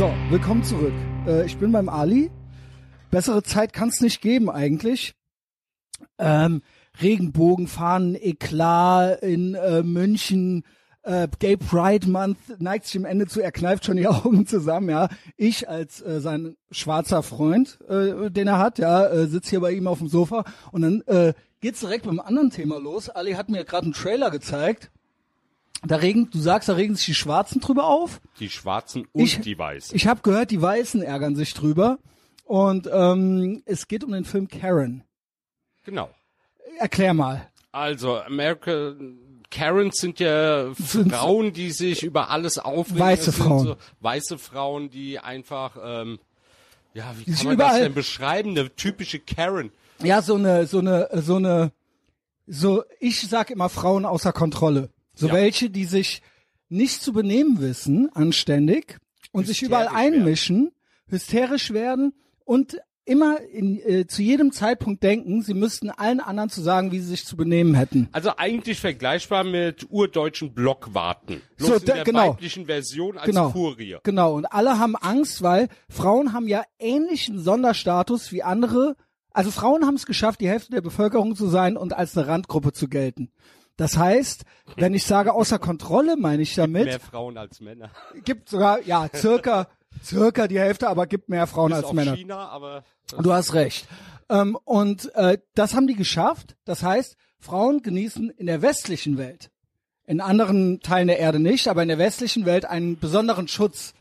[0.00, 0.94] So, willkommen zurück.
[1.26, 2.30] Äh, ich bin beim Ali.
[3.10, 5.12] Bessere Zeit kann es nicht geben eigentlich.
[6.16, 6.62] Ähm,
[7.02, 10.64] Regenbogenfahnen, Eklat in äh, München,
[11.02, 14.88] äh, Gay Pride Month neigt sich am Ende zu, er kneift schon die Augen zusammen,
[14.88, 15.10] ja.
[15.36, 19.72] Ich als äh, sein schwarzer Freund, äh, den er hat, ja, äh, sitze hier bei
[19.72, 23.10] ihm auf dem Sofa und dann äh, geht's direkt beim anderen Thema los.
[23.10, 24.90] Ali hat mir gerade einen Trailer gezeigt.
[25.86, 28.20] Da regen, du sagst, da regen sich die Schwarzen drüber auf.
[28.38, 29.96] Die Schwarzen und Ich- die Weißen.
[29.96, 31.98] Ich habe gehört, die Weißen ärgern sich drüber.
[32.44, 35.04] Und ähm, es geht um den Film Karen.
[35.84, 36.10] genau.
[36.78, 37.46] Erklär mal.
[37.72, 38.94] Also, America,
[39.50, 43.00] Karens sind ja Sind- Frauen, die sich über alles aufregen.
[43.00, 43.66] Weiße Das Frauen.
[43.66, 46.18] So weiße Frauen, die einfach, ähm,
[46.94, 48.50] ja, wie sich kann man das überall- denn beschreiben?
[48.50, 49.70] Eine typische Karen.
[50.02, 51.72] Ja, so eine, so eine, so eine,
[52.46, 54.88] so, ich sag immer Frauen außer Kontrolle.
[55.20, 55.34] So Ja.
[55.34, 56.22] welche, die sich
[56.68, 58.96] nicht zu benehmen wissen, anständig,
[59.32, 60.14] und sich überall Hysterisch werden.
[60.22, 60.70] einmischen,
[61.08, 62.12] hysterisch werden
[62.44, 67.00] und immer in, äh, zu jedem Zeitpunkt denken, sie müssten allen anderen zu sagen, wie
[67.00, 68.08] sie sich zu benehmen hätten.
[68.12, 71.40] Also eigentlich vergleichbar mit urdeutschen Blockwarten.
[71.56, 72.30] Bloß So, in der genau.
[72.30, 73.50] weiblichen Version als Genau.
[73.50, 74.00] Kurier.
[74.04, 78.96] Genau, und alle haben Angst, weil Frauen haben ja ähnlichen Sonderstatus wie andere.
[79.32, 82.72] Also Frauen haben es geschafft, die Hälfte der Bevölkerung zu sein und als eine Randgruppe
[82.72, 83.30] zu gelten.
[83.80, 84.44] Das heißt,
[84.76, 87.90] wenn ich sage außer Kontrolle, meine ich damit, Mehr Frauen als Männer.
[88.26, 89.68] gibt sogar, ja, circa,
[90.04, 92.14] circa die Hälfte, aber gibt mehr Frauen Bis als Männer.
[92.14, 92.84] China, aber
[93.22, 93.88] Du hast recht.
[94.28, 96.56] Ähm, und äh, das haben die geschafft.
[96.66, 99.50] Das heißt, Frauen genießen in der westlichen Welt,
[100.04, 103.94] in anderen Teilen der Erde nicht, aber in der westlichen Welt einen besonderen Schutz.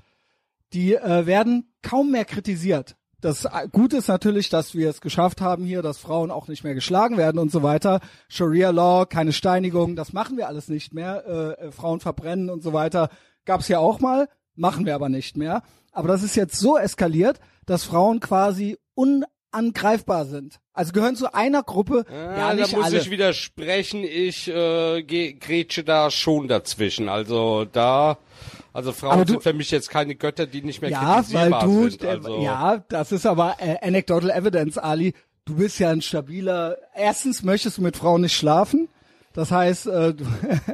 [0.74, 2.98] Die äh, werden kaum mehr kritisiert.
[3.22, 6.74] Das Gute ist natürlich, dass wir es geschafft haben hier, dass Frauen auch nicht mehr
[6.74, 8.00] geschlagen werden und so weiter.
[8.30, 11.26] Sharia Law, keine Steinigung, das machen wir alles nicht mehr.
[11.28, 13.10] Äh, äh, Frauen verbrennen und so weiter.
[13.46, 15.64] Gab's ja auch mal, machen wir aber nicht mehr.
[15.92, 20.60] Aber das ist jetzt so eskaliert, dass Frauen quasi unangreifbar sind.
[20.74, 23.00] Also gehören zu einer Gruppe, ja, Ja, nicht da muss alle.
[23.00, 24.04] ich widersprechen.
[24.04, 27.10] Ich äh, grätsche da schon dazwischen.
[27.10, 28.18] Also da,
[28.80, 31.90] also Frauen du- sind für mich jetzt keine Götter, die nicht mehr ja, weil du,
[31.90, 32.06] sind.
[32.06, 35.14] Also, ja, das ist aber äh, anecdotal evidence, Ali.
[35.46, 36.78] Du bist ja ein stabiler.
[36.96, 38.88] Erstens möchtest du mit Frauen nicht schlafen.
[39.34, 40.26] Das heißt, äh, du,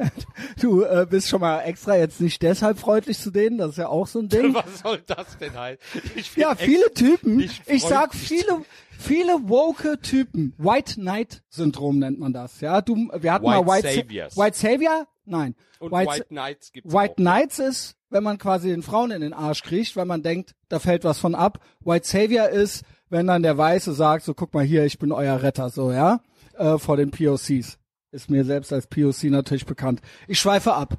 [0.62, 3.58] du äh, bist schon mal extra jetzt nicht deshalb freundlich zu denen.
[3.58, 4.54] Das ist ja auch so ein Ding.
[4.54, 5.82] Was soll das denn halt?
[5.82, 7.40] Find Ja, viele Typen.
[7.40, 8.62] Ich sag viele,
[9.00, 10.54] viele woke Typen.
[10.58, 12.62] White Knight Syndrom nennt man das.
[12.62, 14.38] Ja, du, wir hatten White mal White Saviors.
[14.38, 15.08] White Savior?
[15.26, 15.56] Nein.
[15.80, 17.16] Und White, White, Knights gibt's White auch.
[17.18, 20.80] Knights ist, wenn man quasi den Frauen in den Arsch kriecht, weil man denkt, da
[20.80, 21.60] fällt was von ab.
[21.82, 25.42] White Savior ist, wenn dann der Weiße sagt, so guck mal hier, ich bin euer
[25.42, 26.22] Retter, so, ja,
[26.58, 27.78] äh, vor den POCs.
[28.12, 30.02] Ist mir selbst als POC natürlich bekannt.
[30.28, 30.98] Ich schweife ab.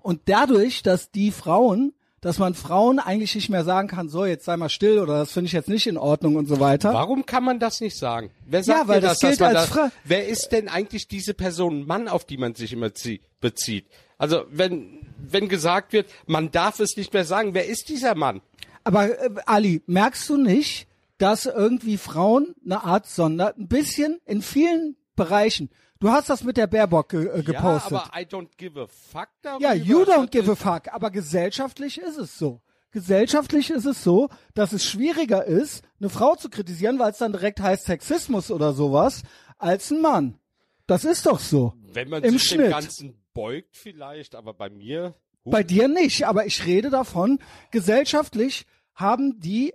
[0.00, 4.44] Und dadurch, dass die Frauen, dass man Frauen eigentlich nicht mehr sagen kann, so, jetzt
[4.44, 6.92] sei mal still oder das finde ich jetzt nicht in Ordnung und so weiter.
[6.92, 8.30] Warum kann man das nicht sagen?
[8.46, 11.32] Wer sagt weil dir das das, gilt als das, Fra- Wer ist denn eigentlich diese
[11.34, 13.86] Person, Mann, auf die man sich immer zie- bezieht?
[14.18, 18.40] Also wenn wenn gesagt wird, man darf es nicht mehr sagen, wer ist dieser Mann?
[18.84, 20.88] Aber äh, Ali, merkst du nicht,
[21.18, 25.70] dass irgendwie Frauen eine Art Sonder, ein bisschen in vielen Bereichen.
[26.00, 27.92] Du hast das mit der Baerbock ge äh, gepostet.
[27.92, 29.62] Ja, aber I don't give a fuck darüber.
[29.62, 30.88] Ja, you don't give a fuck.
[30.92, 32.62] Aber gesellschaftlich ist es so.
[32.90, 37.32] Gesellschaftlich ist es so, dass es schwieriger ist, eine Frau zu kritisieren, weil es dann
[37.32, 39.22] direkt heißt Sexismus oder sowas,
[39.58, 40.38] als ein Mann.
[40.86, 41.74] Das ist doch so.
[41.92, 42.66] Wenn man Im sich Schnitt.
[42.66, 45.14] dem Ganzen beugt vielleicht, aber bei mir...
[45.44, 47.38] Huh, Bei dir nicht, aber ich rede davon,
[47.70, 49.72] gesellschaftlich haben die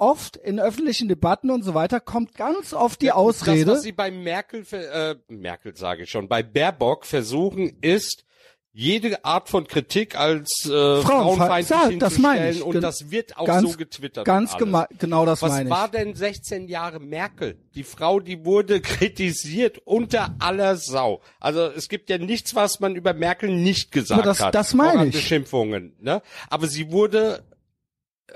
[0.00, 3.64] oft in öffentlichen Debatten und so weiter, kommt ganz oft die Ausrede.
[3.66, 8.24] Das, was sie bei Merkel, äh, Merkel sage ich schon, bei Baerbock versuchen, ist,
[8.72, 12.62] jede Art von Kritik als äh, frauenfeindlich Ja, das meine hinzustellen ich.
[12.62, 14.24] und Gen- das wird auch ganz- so getwittert.
[14.24, 15.70] Ganz genau das Was meine ich.
[15.74, 17.58] war denn 16 Jahre Merkel?
[17.74, 21.20] Die Frau, die wurde kritisiert unter aller Sau.
[21.40, 24.54] Also es gibt ja nichts, was man über Merkel nicht gesagt das- hat.
[24.54, 25.14] das meine ich.
[25.14, 25.96] Beschimpfungen.
[25.98, 26.22] Ne?
[26.48, 27.42] Aber sie wurde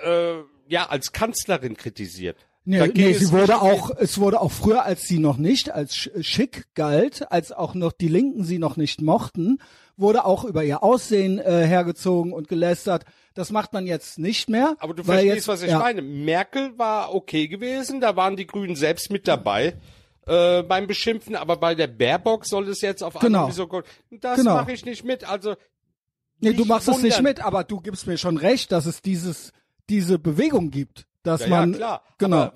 [0.03, 0.35] äh,
[0.69, 2.37] ja als Kanzlerin kritisiert.
[2.67, 5.95] Nee, nee es sie wurde auch, es wurde auch früher, als sie noch nicht als
[5.95, 9.59] sch- schick galt, als auch noch die Linken sie noch nicht mochten,
[9.99, 13.05] wurde auch über ihr Aussehen äh, hergezogen und gelästert.
[13.35, 14.77] Das macht man jetzt nicht mehr.
[14.79, 16.01] Aber du verstehst, jetzt, was ich ja, meine.
[16.01, 19.75] Merkel war okay gewesen, da waren die Grünen selbst mit dabei
[20.27, 23.41] äh, beim Beschimpfen, aber bei der Baerbock soll es jetzt auf Genau.
[23.41, 23.85] einmal so gut.
[24.11, 24.55] Das Genau.
[24.55, 25.29] mache ich nicht mit.
[25.29, 25.55] Also
[26.41, 27.25] Nee, du machst es nicht wundern.
[27.25, 29.53] mit, aber du gibst mir schon recht, dass es dieses,
[29.89, 32.03] diese Bewegung gibt, dass ja, man, ja klar.
[32.19, 32.37] genau.
[32.37, 32.55] Aber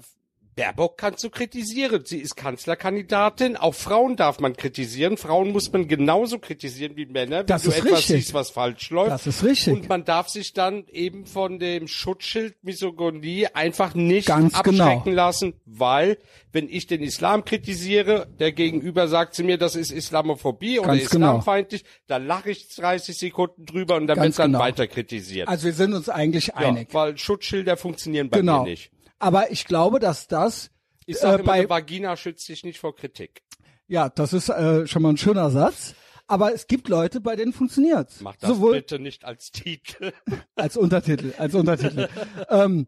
[0.59, 2.03] Baerbock kannst du kritisieren.
[2.05, 3.57] Sie ist Kanzlerkandidatin.
[3.57, 5.17] Auch Frauen darf man kritisieren.
[5.17, 8.07] Frauen muss man genauso kritisieren wie Männer, wenn Das du etwas richtig.
[8.25, 9.11] siehst, was falsch läuft.
[9.13, 9.73] Das ist richtig.
[9.75, 15.17] Und man darf sich dann eben von dem Schutzschild Misogynie einfach nicht Ganz abschrecken genau.
[15.17, 16.19] lassen, weil
[16.53, 21.11] wenn ich den Islam kritisiere, der Gegenüber sagt zu mir, das ist Islamophobie oder Ganz
[21.11, 21.27] genau.
[21.39, 24.59] islamfeindlich, da lache ich 30 Sekunden drüber und dann wird dann genau.
[24.65, 25.47] weiter kritisiert.
[25.49, 26.89] Also wir sind uns eigentlich ja, einig.
[26.93, 28.65] weil Schutzschilder funktionieren bei Genau.
[28.65, 28.91] mir nicht.
[29.19, 30.71] Aber ich glaube, dass das
[31.07, 33.43] Ich sage äh, immer, bei Vagina schützt dich nicht vor Kritik.
[33.87, 35.95] ja, das ist äh, schon mal ein schöner Satz.
[36.31, 38.21] Aber es gibt Leute, bei denen funktioniert's.
[38.21, 40.13] Mach das Sowohl bitte nicht als Titel.
[40.57, 42.07] als Untertitel, als Untertitel.
[42.51, 42.87] ähm,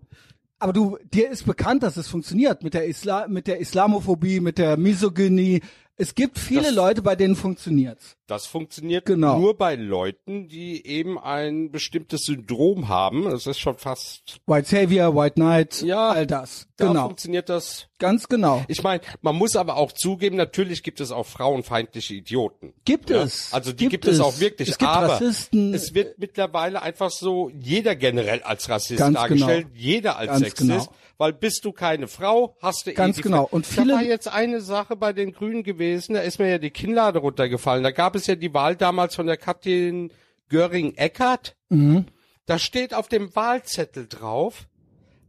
[0.58, 4.58] aber du, dir ist bekannt, dass es funktioniert mit der Isla mit der Islamophobie, mit
[4.58, 5.62] der Misogynie.
[6.00, 8.16] Es gibt viele Das- Leute, bei denen funktioniert's.
[8.26, 9.38] Das funktioniert Genau.
[9.40, 13.24] nur bei Leuten, die eben ein bestimmtes Syndrom haben.
[13.24, 16.68] Das ist schon fast, White Savior, White Knight, Ja, all das.
[16.76, 17.88] da Genau, funktioniert das.
[17.98, 18.64] ganz genau.
[18.68, 22.72] Ich meine, man muss aber auch zugeben, natürlich gibt es auch frauenfeindliche Idioten.
[22.84, 23.52] Gibt Ja, es.
[23.52, 24.68] Also die gibt, es auch wirklich.
[24.68, 25.74] Es gibt aber Rassisten.
[25.74, 29.76] es wird mittlerweile einfach so jeder generell als Rassist Ganz dargestellt, genau.
[29.80, 30.86] jeder als Ganz Sexist, genau.
[31.18, 33.48] weil bist du keine Frau, hast du Ganz eh genau.
[33.50, 36.58] Und viele- da war jetzt eine Sache bei den Grünen gewesen, da ist mir ja
[36.58, 37.82] die Kinnlade runtergefallen.
[37.82, 40.10] Da gab es ja die Wahl damals von der Katrin
[40.48, 41.56] Göring-Eckardt.
[41.68, 42.06] Mhm.
[42.46, 44.66] Da steht auf dem Wahlzettel drauf,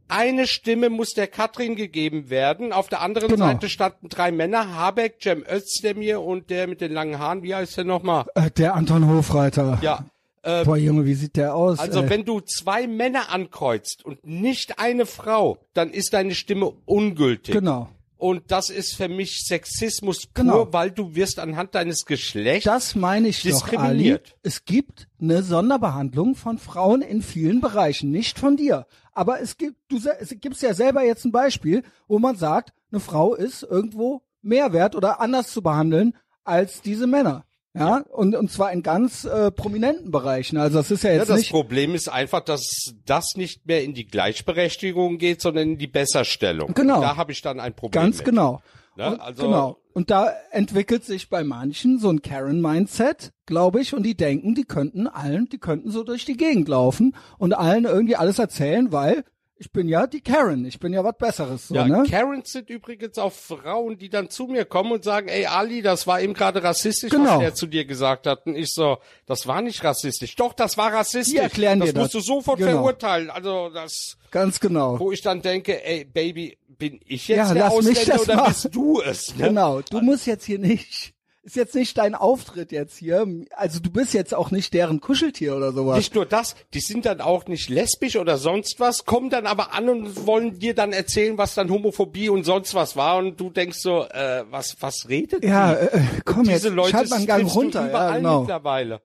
[0.08, 2.72] eine Stimme muss der Katrin gegeben werden.
[2.72, 3.46] Auf der anderen Genau.
[3.46, 7.78] Seite standen drei Männer, Habeck, Cem Özdemir und der mit den langen Haaren, wie heißt
[7.78, 8.26] der nochmal?
[8.34, 9.78] äh, der Anton Hofreiter.
[9.80, 10.04] Ja,
[10.42, 11.78] äh, Boah, Junge, wie sieht der aus?
[11.78, 12.10] also ey?
[12.10, 17.54] wenn du zwei Männer ankreuzt und nicht eine Frau, dann ist deine Stimme ungültig.
[17.54, 17.88] Genau.
[18.22, 20.72] Und das ist für mich Sexismus pur, Genau.
[20.72, 23.52] weil du wirst anhand deines Geschlechts Das meine ich doch, Ali.
[23.70, 24.36] diskriminiert.
[24.44, 28.86] Es gibt eine Sonderbehandlung von Frauen in vielen Bereichen, nicht von dir.
[29.12, 33.00] Aber es gibt, du es gibst ja selber jetzt ein Beispiel, wo man sagt, eine
[33.00, 36.14] Frau ist irgendwo mehr wert oder anders zu behandeln
[36.44, 37.44] als diese Männer.
[37.74, 40.58] Ja, und, und zwar in ganz äh, prominenten Bereichen.
[40.58, 41.50] Also das ist ja Ja, jetzt das nicht.
[41.50, 46.74] Problem ist einfach, dass das nicht mehr in die Gleichberechtigung geht, sondern in die Besserstellung.
[46.74, 46.96] Genau.
[46.96, 48.02] Und Da habe ich dann ein Problem.
[48.02, 48.26] Ganz mit.
[48.26, 48.60] genau.
[48.96, 49.12] Ne?
[49.12, 49.78] Und, Also- genau.
[49.94, 54.64] Und da entwickelt sich bei manchen so ein Karen-Mindset, glaube ich, und die denken, die
[54.64, 59.24] könnten allen, die könnten so durch die Gegend laufen und allen irgendwie alles erzählen, weil
[59.62, 62.02] ich bin ja die Karen, ich bin ja was Besseres, so, Ja, ne?
[62.10, 66.08] Karens sind übrigens auch Frauen, die dann zu mir kommen und sagen, ey Ali, das
[66.08, 67.34] war eben gerade rassistisch, Genau.
[67.34, 68.44] was der zu dir gesagt hat.
[68.46, 70.34] Und ich so, das war nicht rassistisch.
[70.34, 71.34] Doch, das war rassistisch.
[71.34, 72.24] Die erklären das dir musst das.
[72.24, 72.72] du sofort Genau.
[72.72, 73.30] verurteilen.
[73.30, 74.98] Also das, Ganz genau.
[74.98, 78.48] wo ich dann denke, ey Baby, bin ich jetzt Ja, der Ausländer oder machen.
[78.52, 79.36] bist du es?
[79.36, 79.46] Ne?
[79.48, 81.14] Genau, du musst jetzt hier nicht,
[81.44, 85.56] ist jetzt nicht dein Auftritt jetzt hier, also du bist jetzt auch nicht deren Kuscheltier
[85.56, 85.96] oder sowas.
[85.96, 89.74] Nicht nur das, die sind dann auch nicht lesbisch oder sonst was, kommen dann aber
[89.74, 93.50] an und wollen dir dann erzählen, was dann Homophobie und sonst was war und du
[93.50, 95.96] denkst so, äh, was was redet ja, die?
[95.96, 98.40] äh, komm jetzt, Diese Leute schalt mal einen Gang runter, ja, überall genau.
[98.40, 99.02] mittlerweile.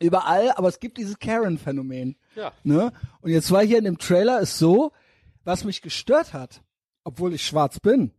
[0.00, 2.16] Überall, aber es gibt dieses Karen-Phänomen.
[2.34, 2.52] Ja.
[2.62, 2.92] Ne?
[3.20, 4.92] Und jetzt war hier in dem Trailer ist so,
[5.44, 6.62] was mich gestört hat,
[7.04, 8.12] obwohl ich schwarz bin,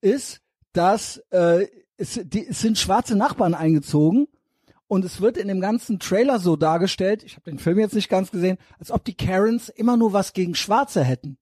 [0.00, 4.28] ist, dass äh, es, die, es sind schwarze Nachbarn eingezogen
[4.86, 8.08] und es wird in dem ganzen Trailer so dargestellt, ich habe den Film jetzt nicht
[8.08, 11.38] ganz gesehen, als ob die Karens immer nur was gegen Schwarze hätten.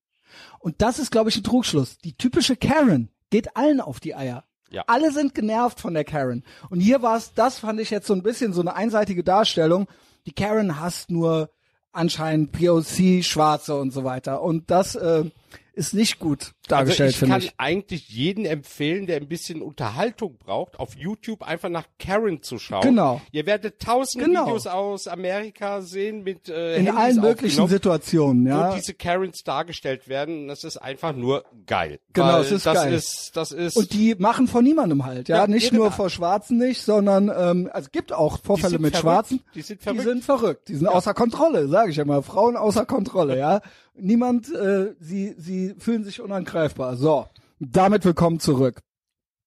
[0.59, 1.99] Und das ist, glaube ich, ein Trugschluss.
[1.99, 4.45] Die typische Karen geht allen auf die Eier.
[4.71, 4.85] Ja.
[4.87, 6.45] Alle sind genervt von der Karen.
[6.71, 9.87] Und hier war es, das fand ich jetzt so ein bisschen so eine einseitige Darstellung.
[10.25, 11.51] Die Karen hasst nur
[11.93, 14.41] anscheinend POC, Schwarze und so weiter.
[14.41, 15.25] Und das äh,
[15.75, 17.55] ist nicht gut Also dargestellt, ich finde kann ich.
[17.57, 22.83] eigentlich jeden empfehlen, der ein bisschen Unterhaltung braucht, auf YouTube einfach nach Karen zu schauen.
[22.83, 23.21] Genau.
[23.33, 24.47] Ihr werdet tausende Genau.
[24.47, 28.71] Videos aus Amerika sehen mit äh, In Handys allen möglichen Situationen, ja.
[28.71, 30.49] wo diese Karens dargestellt werden.
[30.49, 32.01] Das ist einfach nur geil.
[32.13, 32.95] Genau, es ist das geil.
[32.95, 35.39] Ist, das ist Und die machen vor niemandem halt, ja.
[35.39, 35.95] Ja, nicht nur Art.
[35.95, 38.99] vor Schwarzen nicht, sondern ähm, also es gibt auch Vorfälle mit verrückt.
[38.99, 39.41] Schwarzen.
[39.55, 40.03] Die sind Die verrückt.
[40.05, 40.69] sind verrückt.
[40.69, 42.23] Die sind außer Kontrolle, sage ich immer.
[42.23, 43.61] Frauen außer Kontrolle, ja.
[43.95, 46.97] Niemand, äh, sie, sie fühlen sich unangreifbar.
[46.97, 47.27] So,
[47.59, 48.81] damit willkommen zurück.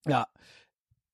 [0.06, 0.28] Ja,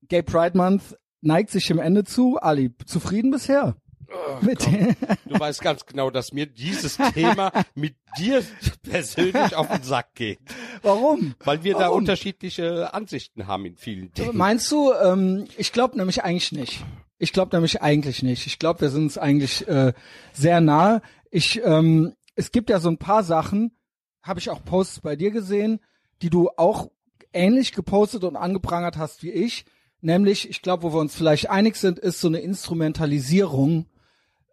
[0.09, 2.37] Gay Pride Month neigt sich dem Ende zu.
[2.41, 3.77] Ali, zufrieden bisher?
[4.13, 4.49] Oh Du
[5.39, 8.43] weißt ganz genau, dass mir dieses Thema mit dir
[8.83, 10.39] persönlich auf den Sack geht.
[10.81, 11.35] Warum?
[11.45, 11.99] Weil wir da Warum?
[11.99, 14.35] unterschiedliche Ansichten haben in vielen Dingen.
[14.35, 16.83] Meinst du, ähm, ich glaube nämlich eigentlich nicht.
[17.19, 18.47] Ich glaube nämlich eigentlich nicht.
[18.47, 19.93] Ich glaube, wir sind uns eigentlich äh,
[20.33, 21.01] sehr nahe.
[21.29, 23.75] Ich, ähm, es gibt ja so ein paar Sachen,
[24.23, 25.79] habe ich auch Posts bei dir gesehen,
[26.21, 26.91] die du auch
[27.33, 29.65] ähnlich gepostet und angeprangert hast wie ich.
[30.01, 33.87] Nämlich, ich glaube, wo wir uns vielleicht einig sind, ist so eine Instrumentalisierung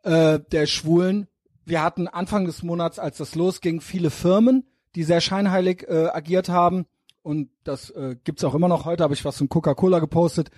[0.02, 1.26] äh, der Schwulen.
[1.64, 6.48] Wir hatten Anfang des Monats, als das losging, viele Firmen, die sehr scheinheilig äh, agiert
[6.48, 6.86] haben
[7.22, 10.50] und das äh, gibt's auch immer noch heute, habe ich was von Coca-Cola gepostet.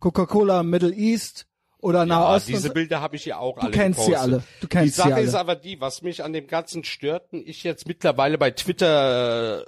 [0.00, 1.46] Coca-Cola Middle East
[1.80, 2.54] oder Ja, Nahosten.
[2.54, 4.42] diese Bilder habe ich ja auch alle kennst sie alle.
[4.60, 5.24] Du kennst die sie Sache alle.
[5.24, 9.64] ist aber die, was mich an dem Ganzen stört, ich jetzt mittlerweile bei Twitter äh,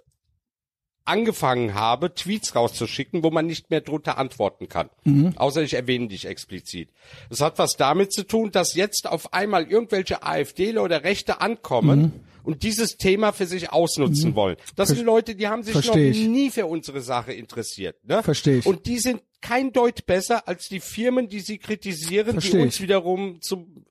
[1.10, 4.88] angefangen habe, Tweets rauszuschicken, wo man nicht mehr drunter antworten kann.
[5.04, 5.34] Mhm.
[5.36, 6.88] Außer ich erwähne dich explizit.
[7.28, 12.00] Das hat was damit zu tun, dass jetzt auf einmal irgendwelche AfDler oder Rechte ankommen
[12.00, 12.12] Mhm.
[12.44, 14.56] und dieses Thema für sich ausnutzen wollen.
[14.76, 16.26] Das sind Leute, die haben sich noch Versteh ich.
[16.26, 17.96] nie für unsere Sache interessiert.
[18.06, 18.22] Ne?
[18.22, 18.66] Versteh ich.
[18.66, 22.74] Und die sind kein Deut besser als die Firmen, die sie kritisieren, Versteh die uns
[22.76, 22.82] ich.
[22.82, 23.84] wiederum zum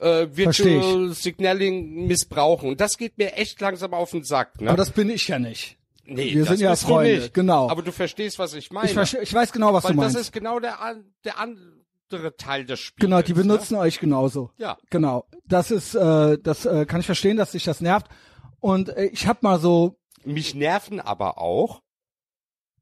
[0.00, 2.68] äh, Virtual Signaling missbrauchen.
[2.70, 4.60] Und das geht mir echt langsam auf den Sack.
[4.60, 4.68] Ne?
[4.68, 5.75] aber das bin ich ja nicht.
[6.06, 7.68] Nee, wir das sind ja Freunde, genau.
[7.68, 9.02] Aber du verstehst, was ich meine.
[9.02, 10.28] Ich, ich weiß genau, was Weil du das meinst.
[10.28, 10.78] ist genau der,
[11.24, 13.00] der andere Teil des Spiels.
[13.00, 13.42] Genau, die ne?
[13.42, 14.50] benutzen euch genauso.
[14.58, 14.78] Ja.
[14.90, 15.26] Genau.
[15.44, 18.06] Das ist, äh, das äh, kann ich verstehen, dass sich das nervt.
[18.60, 21.82] Und äh, ich habe mal so, Mich nerven aber auch,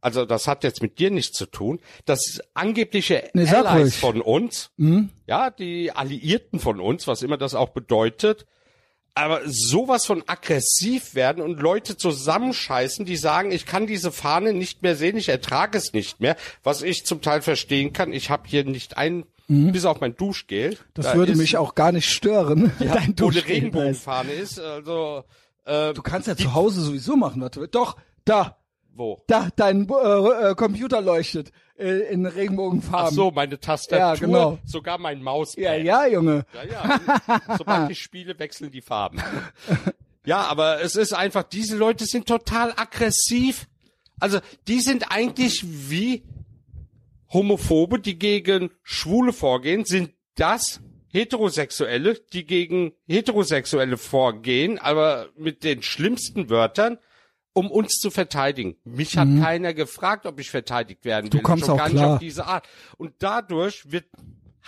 [0.00, 4.00] also das hat jetzt mit dir nichts zu tun, dass angebliche Nee, Allies ruhig.
[4.00, 8.45] von uns, hm, ja, die Alliierten von uns, was immer das auch bedeutet,
[9.14, 14.83] aber sowas von aggressiv werden und Leute zusammenscheißen, die sagen, ich kann diese Fahne nicht
[14.83, 18.12] mehr sehen, ich ertrage es nicht mehr, was ich zum Teil verstehen kann.
[18.12, 20.71] Ich habe hier nicht ein, bis auf mein Duschgel.
[20.71, 20.76] Mhm.
[20.94, 22.73] das Da würde ist, mich auch gar nicht stören.
[22.80, 23.42] ja, Dein wo eine Duschgel.
[23.42, 24.59] Regenbogenfahne ist.
[24.59, 25.25] Also
[25.64, 27.75] äh, Du kannst ja zu Hause sowieso machen, was du willst.
[27.75, 28.56] Doch, da,
[28.95, 29.23] wo?
[29.27, 33.15] da, dein äh, äh, Computer leuchtet äh, in Ach Regenbogenfarben.
[33.15, 34.59] so, meine Tastatur, Ja, genau.
[34.65, 35.63] sogar mein Mauspad.
[35.65, 36.47] Ja, ja, Junge.
[36.55, 37.57] Ja, ja.
[37.59, 39.21] Sobald ich spiele, wechseln die Farben.
[40.27, 43.67] Ja, aber es ist einfach, diese Leute sind total aggressiv.
[44.19, 46.23] Also, die sind eigentlich wie
[47.31, 55.83] Homophobe, die gegen Schwule vorgehen, sind das Heterosexuelle, die gegen Heterosexuelle vorgehen, aber mit den
[55.83, 56.99] schlimmsten Wörtern,
[57.54, 58.76] um uns zu verteidigen.
[58.84, 61.40] Mich hat keiner gefragt, ob ich verteidigt werden will.
[61.40, 61.44] Mhm.
[61.44, 62.14] kommst Schon auch gar nicht klar.
[62.14, 62.68] auf diese Art.
[62.99, 64.04] Und dadurch wird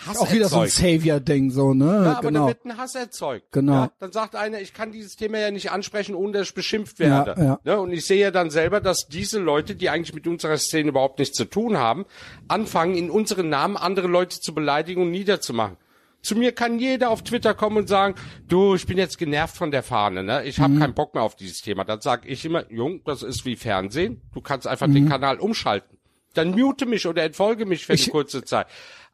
[0.05, 0.69] Hass Auch wieder so ein.
[0.69, 1.85] Savior-Ding, so, ne?
[1.85, 2.41] Ja, aber genau.
[2.41, 3.51] da wird ein Hass erzeugt.
[3.51, 3.73] Genau.
[3.73, 6.99] Ja, dann sagt einer, ich kann dieses Thema ja nicht ansprechen, ohne dass ich beschimpft
[6.99, 7.33] werde.
[7.35, 7.59] Ja, ja.
[7.63, 10.89] Ne, und ich sehe ja dann selber, dass diese Leute, die eigentlich mit unserer Szene
[10.89, 12.05] überhaupt nichts zu tun haben,
[12.47, 15.77] anfangen, in unseren Namen andere Leute zu beleidigen und niederzumachen.
[16.21, 18.15] Zu mir kann jeder auf Twitter kommen und sagen,
[18.47, 20.43] du, ich bin jetzt genervt von der Fahne, ne?
[20.45, 20.63] Ich Mhm.
[20.63, 21.83] habe keinen Bock mehr auf dieses Thema.
[21.85, 24.21] Dann sage ich immer, Jung, das ist wie Fernsehen.
[24.33, 24.93] Du kannst einfach Mhm.
[24.95, 25.97] den Kanal umschalten.
[26.33, 28.67] Dann mute mich oder entfolge mich für Ich- eine kurze Zeit.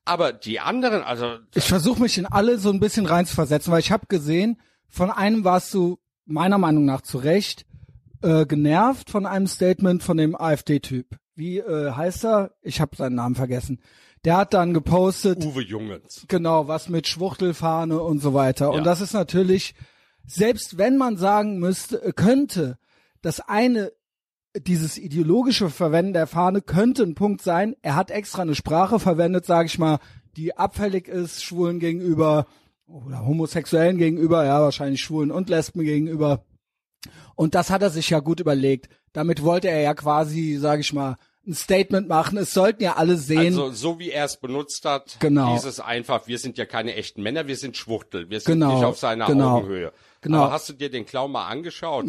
[0.05, 3.91] Aber die anderen, also Ich versuche mich in alle so ein bisschen reinzuversetzen, weil ich
[3.91, 7.65] habe gesehen, von einem warst du meiner Meinung nach zu Recht
[8.21, 11.17] äh, genervt von einem Statement von dem AfD-Typ.
[11.35, 12.51] Wie äh, heißt er?
[12.61, 13.81] Ich habe seinen Namen vergessen.
[14.25, 16.25] Der hat dann gepostet, Uwe Jungens.
[16.27, 18.65] genau, was mit Schwuchtelfahne und so weiter.
[18.65, 18.71] Ja.
[18.71, 19.75] Und das ist natürlich,
[20.25, 22.77] selbst wenn man sagen müsste, könnte,
[23.21, 23.91] das eine,
[24.55, 27.75] dieses ideologische Verwenden der Fahne könnte ein Punkt sein.
[27.81, 29.99] Er hat extra eine Sprache verwendet, sage ich mal,
[30.37, 32.45] die abfällig ist, Schwulen gegenüber
[32.85, 36.45] oder Homosexuellen gegenüber, ja, wahrscheinlich Schwulen und Lesben gegenüber.
[37.35, 38.89] Und das hat er sich ja gut überlegt.
[39.11, 42.37] Damit wollte er ja quasi, sage ich mal, ein Statement machen.
[42.37, 45.53] Es sollten ja alle sehen, Also so wie er es benutzt hat, Genau.
[45.53, 48.75] hieß es einfach, wir sind ja keine echten Männer, wir sind Schwuchtel, wir sind Genau,
[48.75, 49.91] nicht auf seiner genau, Augenhöhe.
[50.21, 50.43] genau.
[50.43, 52.05] Aber hast du dir den Clown mal angeschaut?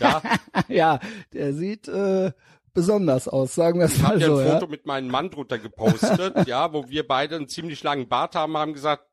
[0.00, 0.22] Ja.
[0.68, 1.00] ja,
[1.32, 2.32] der sieht äh,
[2.74, 4.36] besonders aus, sagen wir es Ich habe mal so.
[4.38, 4.52] ein Ja.
[4.54, 8.56] Foto mit meinem Mann drunter gepostet, ja, wo wir beide einen ziemlich langen Bart haben,
[8.56, 9.04] haben gesagt,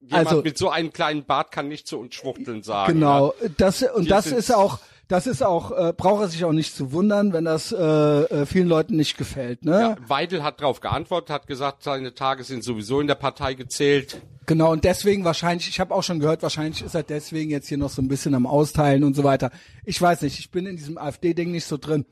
[0.00, 2.92] jemand Also- mit so einem kleinen Bart kann nicht zu uns Schwuchteln sagen.
[2.94, 6.52] Genau, das und Wir das ist auch, das ist auch, äh, braucht er sich auch
[6.52, 9.80] nicht zu wundern, wenn das äh, äh, vielen Leuten nicht gefällt, ne?
[9.80, 14.22] Ja, Weidel hat darauf geantwortet, hat gesagt, seine Tage sind sowieso in der Partei gezählt.
[14.46, 17.78] Genau, und deswegen wahrscheinlich, ich habe auch schon gehört, wahrscheinlich ist er deswegen jetzt hier
[17.78, 19.50] noch so ein bisschen am Austeilen und so weiter.
[19.84, 22.06] Ich weiß nicht, ich bin in diesem AfD-Ding nicht so drin.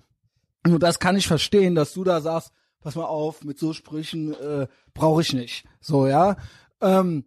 [0.67, 4.35] Nur das kann ich verstehen, dass du da sagst, pass mal auf, mit so Sprüchen
[4.35, 5.65] äh, brauche ich nicht.
[5.81, 6.37] So, ja.
[6.81, 7.25] Ähm,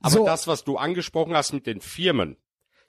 [0.00, 2.36] Aber so, das, was du angesprochen hast mit den Firmen,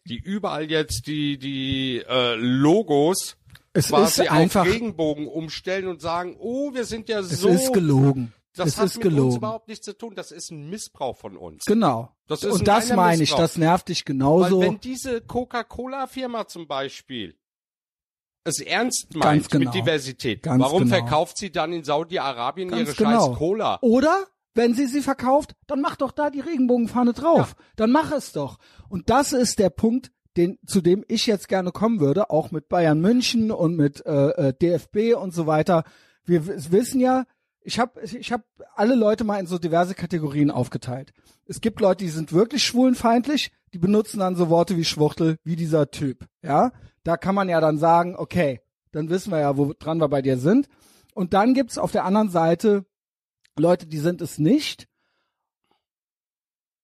[0.06, 3.38] die überall jetzt die, die äh, Logos
[3.74, 7.50] es quasi ist einfach, auf Regenbogen umstellen und sagen, oh, wir sind ja es so.
[7.50, 8.34] ist gelogen.
[8.56, 9.38] das es hat ist mit uns gelogen.
[9.38, 10.14] überhaupt nichts zu tun.
[10.16, 11.64] Das ist ein Missbrauch von uns.
[11.66, 12.10] Genau.
[12.28, 13.40] Das ist und das meine ich, Missbrauch.
[13.40, 14.62] das nervt dich Weil genauso.
[14.62, 17.38] wenn diese Coca-Cola-Firma zum Beispiel
[18.44, 19.66] es ernst meint genau.
[19.66, 20.96] mit Diversität, Ganz warum genau.
[20.96, 23.28] verkauft sie dann in Saudi-Arabien ihre genau.
[23.30, 23.78] scheiß Cola?
[23.82, 27.56] Oder wenn sie sie verkauft, dann mach doch da die Regenbogenfahne drauf.
[27.76, 28.58] Dann mach es doch.
[28.90, 32.70] Und das ist der Punkt, den, zu dem ich jetzt gerne kommen würde, auch mit
[32.70, 35.84] Bayern München und mit äh, äh, DFB und so weiter.
[36.26, 37.26] Wir wissen ja,
[37.64, 38.44] ich habe ich hab
[38.76, 41.12] alle Leute mal in so diverse Kategorien aufgeteilt.
[41.46, 45.56] Es gibt Leute, die sind wirklich schwulenfeindlich, die benutzen dann so Worte wie Schwuchtel, wie
[45.56, 46.26] dieser Typ.
[46.42, 46.72] Ja,
[47.04, 50.22] da kann man ja dann sagen, okay, dann wissen wir ja, wo dran wir bei
[50.22, 50.68] dir sind.
[51.14, 52.86] Und dann gibt's auf der anderen Seite
[53.58, 54.88] Leute, die sind es nicht.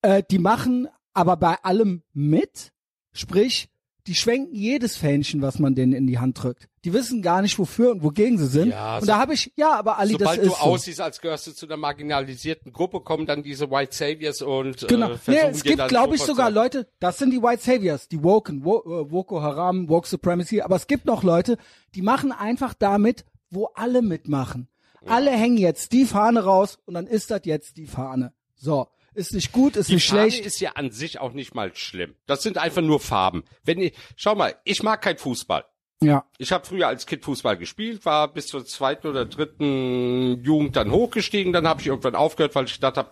[0.01, 2.71] Äh, die machen aber bei allem mit,
[3.11, 3.69] sprich,
[4.05, 6.69] die schwenken jedes Fähnchen, was man denen in die Hand drückt.
[6.85, 8.69] Die wissen gar nicht, wofür und wogegen sie sind.
[8.69, 10.63] Ja, und so- da habe ich, ja, aber Ali, Sobald das du ist so.
[10.63, 15.07] aussiehst, als gehörst du zu einer marginalisierten Gruppe, kommen dann diese White Saviors und Genau.
[15.07, 18.07] äh, Nee, versuchen es dir gibt, glaube ich, sogar Leute, das sind die White Saviors,
[18.07, 21.57] die Woken, Wo, äh, Woko Haram, Woke Supremacy, aber es gibt noch Leute,
[21.95, 24.69] die machen einfach damit, wo alle mitmachen.
[25.09, 28.33] Alle hängen jetzt die Fahne raus und dann ist das jetzt die Fahne.
[28.55, 28.87] So.
[29.13, 30.45] Ist nicht gut, ist Die nicht Fahne schlecht.
[30.45, 32.13] ist ja an sich auch nicht mal schlimm.
[32.27, 33.43] Das sind einfach nur Farben.
[33.63, 35.65] Wenn ich, schau mal, ich mag kein Fußball.
[36.01, 36.23] ja.
[36.37, 40.91] Ich habe früher als Kind Fußball gespielt, war bis zur zweiten oder dritten Jugend dann
[40.91, 43.09] hochgestiegen, dann habe ich irgendwann aufgehört, weil ich gedacht habe,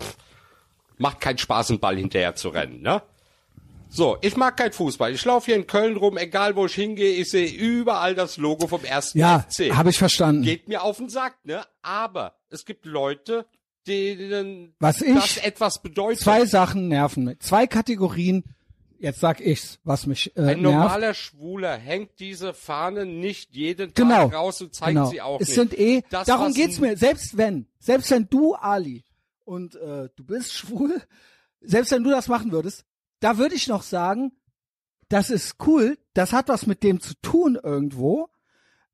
[0.99, 3.01] macht keinen Spaß, einen Ball hinterher zu rennen, ne?
[3.89, 5.13] So, ich mag kein Fußball.
[5.13, 8.67] Ich laufe hier in Köln rum, egal wo ich hingehe, ich sehe überall das Logo
[8.67, 9.71] vom ersten Ja, FC.
[9.73, 10.41] habe ich verstanden.
[10.43, 11.63] Geht mir auf den Sack, ne?
[11.81, 13.45] Aber es gibt Leute,
[13.87, 16.21] denen Was ich- das etwas bedeutet.
[16.21, 17.39] Zwei Sachen nerven mich.
[17.39, 18.43] Zwei Kategorien.
[18.97, 20.61] Jetzt sag ich's, was mich äh, Ein nervt.
[20.61, 24.27] normaler Schwuler hängt diese Fahne nicht jeden Tag Genau.
[24.27, 25.09] raus und zeigt genau.
[25.09, 25.55] sie auch es nicht.
[25.55, 26.97] sind eh, Das, darum geht's mir.
[26.97, 29.03] Selbst wenn, selbst wenn du, Ali,
[29.43, 31.01] und äh, du bist schwul,
[31.61, 32.83] selbst wenn du das machen würdest,
[33.25, 34.33] da würde ich noch sagen,
[35.09, 38.29] das ist cool, das hat was mit dem zu tun irgendwo.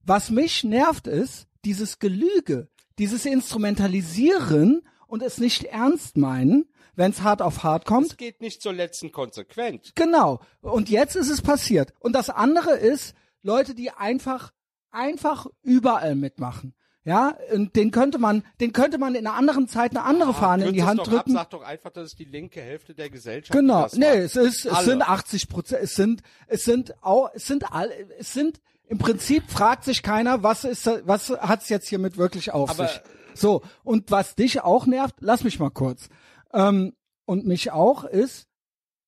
[0.04, 7.24] Was mich nervt ist, dieses Gelüge, dieses Instrumentalisieren und es nicht ernst meinen, wenn es
[7.24, 8.08] hart auf hart kommt.
[8.08, 9.92] Es geht nicht zur letzten Konsequenz.
[9.96, 10.40] Genau.
[10.62, 11.94] Und jetzt ist es passiert.
[12.00, 14.54] Und das andere ist, Leute, die einfach,
[14.92, 16.74] einfach überall mitmachen.
[17.04, 20.68] Ja, und den könnte man, den könnte man in einer anderen Zeit eine andere Fahne
[20.68, 21.36] in die es Hand doch drücken.
[21.36, 23.58] Ab, sag doch einfach, das ist die linke Hälfte der Gesellschaft.
[23.58, 23.88] Genau.
[23.94, 24.16] Nee, macht.
[24.18, 24.86] es ist, es Alle.
[24.86, 29.50] sind 80 Prozent, es sind, es sind auch, es sind alle, es sind, im Prinzip
[29.50, 33.02] fragt sich keiner, was ist, was hat's jetzt hiermit wirklich auf Aber- sich?
[33.34, 33.62] So.
[33.84, 36.08] Und was dich auch nervt, lass mich mal kurz.
[36.54, 36.94] Ähm,
[37.26, 38.48] und mich auch ist,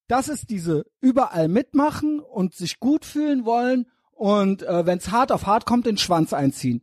[0.07, 5.31] das ist diese überall mitmachen und sich gut fühlen wollen und äh, wenn es hart
[5.31, 6.81] auf hart kommt, den Schwanz einziehen.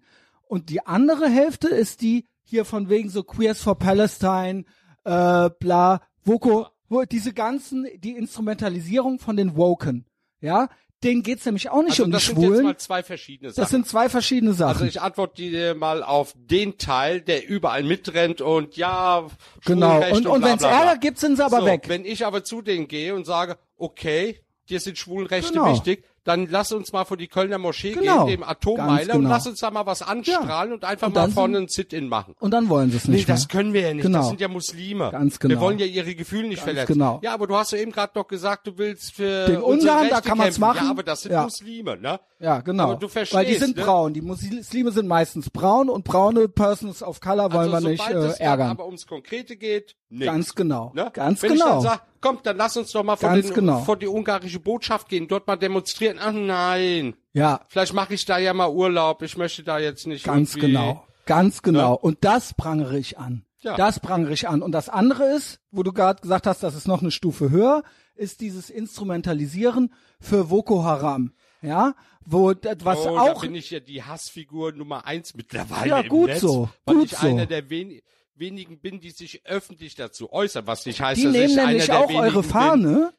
[0.51, 4.65] Und die andere Hälfte ist die hier von wegen so Queers for Palestine,
[5.05, 10.07] äh, bla, Woko, wo diese ganzen, die Instrumentalisierung von den Woken,
[10.41, 10.69] ja,
[11.05, 12.65] denen geht's nämlich auch nicht Also um die das sind jetzt Schwulen.
[12.65, 13.63] mal zwei verschiedene Sachen.
[13.63, 14.73] Das sind zwei verschiedene Sachen.
[14.73, 19.27] also ich antworte dir mal auf den Teil, der überall mitrennt und ja,
[19.65, 20.03] genau.
[20.13, 20.79] Und, und wenn's bla, bla.
[20.81, 21.85] Ärger gibt, sind sie aber so, weg.
[21.87, 25.73] Wenn ich aber zu denen gehe und sage, okay, dir sind Schwulenrechte Genau.
[25.73, 28.27] wichtig, dann lass uns mal vor die Kölner Moschee Genau.
[28.27, 29.31] gehen, dem Ganz Atommeiler, und genau.
[29.31, 32.35] lass uns da mal was anstrahlen und einfach Und mal vorne sind- ein Sit-In machen.
[32.41, 33.49] Und dann wollen sie es Nee, nicht das mehr.
[33.49, 34.03] können wir ja nicht.
[34.03, 34.19] Genau.
[34.19, 35.11] Das sind ja Muslime.
[35.13, 35.61] Ganz Wir genau.
[35.63, 36.93] wollen ja ihre Gefühle nicht verletzen.
[36.93, 37.21] genau.
[37.23, 40.21] Ja, aber du hast ja eben gerade noch gesagt, du willst für Den Ungarn, da
[40.21, 40.61] kann man's kämpfen.
[40.61, 40.85] machen.
[40.85, 41.43] Ja, aber das sind Ja.
[41.45, 42.21] Muslime, ne?
[42.39, 42.85] Ja, genau.
[42.85, 43.83] Aber du verstehst, Weil die sind ne?
[43.85, 44.13] braun.
[44.15, 48.15] Die Muslime sind meistens braun und braune Persons of Color wollen also wir nicht äh,
[48.15, 48.71] es ärgern.
[48.71, 50.25] aber ums Konkrete geht, nix.
[50.27, 50.93] Ganz genau.
[50.95, 51.11] Ne?
[51.13, 51.75] Ganz Wenn ich genau.
[51.75, 53.81] dann sag, kommt, dann lass uns doch mal vor, den, genau.
[53.81, 56.19] vor die ungarische Botschaft gehen, dort mal demonstrieren.
[56.21, 59.23] Ach nein, ja, vielleicht mache ich da ja mal Urlaub.
[59.23, 61.07] Ich möchte da jetzt nicht ganz genau.
[61.27, 61.93] Ganz genau.
[61.93, 61.99] Ne?
[61.99, 63.45] Und das prangere ich an.
[63.61, 63.77] Ja.
[63.77, 64.63] Das prangere ich an.
[64.63, 67.83] Und das andere ist, wo du gerade gesagt hast, das ist noch eine Stufe höher,
[68.15, 71.33] ist dieses Instrumentalisieren für Boko Haram.
[71.63, 76.01] Ja, wo was oh, da auch bin ich ja die Hassfigur Nummer eins mittlerweile Ja,
[76.01, 77.27] im gut Netz, so, weil gut ich so.
[77.27, 78.01] einer der wen
[78.41, 81.91] wenigen bin, die sich öffentlich dazu äußern, was nicht heißt, die dass nehmen ich nämlich
[81.93, 83.13] einer auch eure Fahne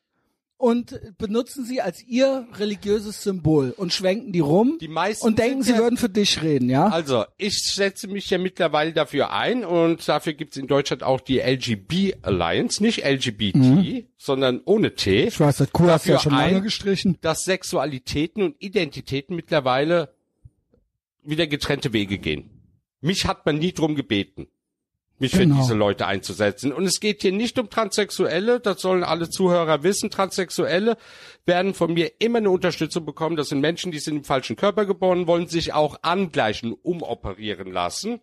[0.57, 5.63] und benutzen sie als ihr religiöses Symbol und schwenken die rum Die meisten und denken,
[5.63, 6.87] sie ja- würden für dich reden, ja?
[6.87, 11.39] Also, ich setze mich ja mittlerweile dafür ein und dafür gibt's in Deutschland auch die
[11.39, 15.27] LGB Alliance, nicht LGBT, sondern ohne T, Mhm.
[15.29, 17.17] ich weiß, das Kuh hast du ja schon lange ein- gestrichen.
[17.21, 20.13] dass Sexualitäten und Identitäten mittlerweile
[21.23, 22.49] wieder getrennte Wege gehen.
[23.01, 24.47] Mich hat man nie drum gebeten,
[25.21, 25.55] mich Genau.
[25.55, 26.73] für diese Leute einzusetzen.
[26.73, 30.09] Und es geht hier nicht um Transsexuelle, das sollen alle Zuhörer wissen.
[30.09, 30.97] Transsexuelle
[31.45, 33.35] werden von mir immer eine Unterstützung bekommen.
[33.37, 38.19] Das sind Menschen, die sind im falschen Körper geboren, wollen sich auch angleichen, umoperieren lassen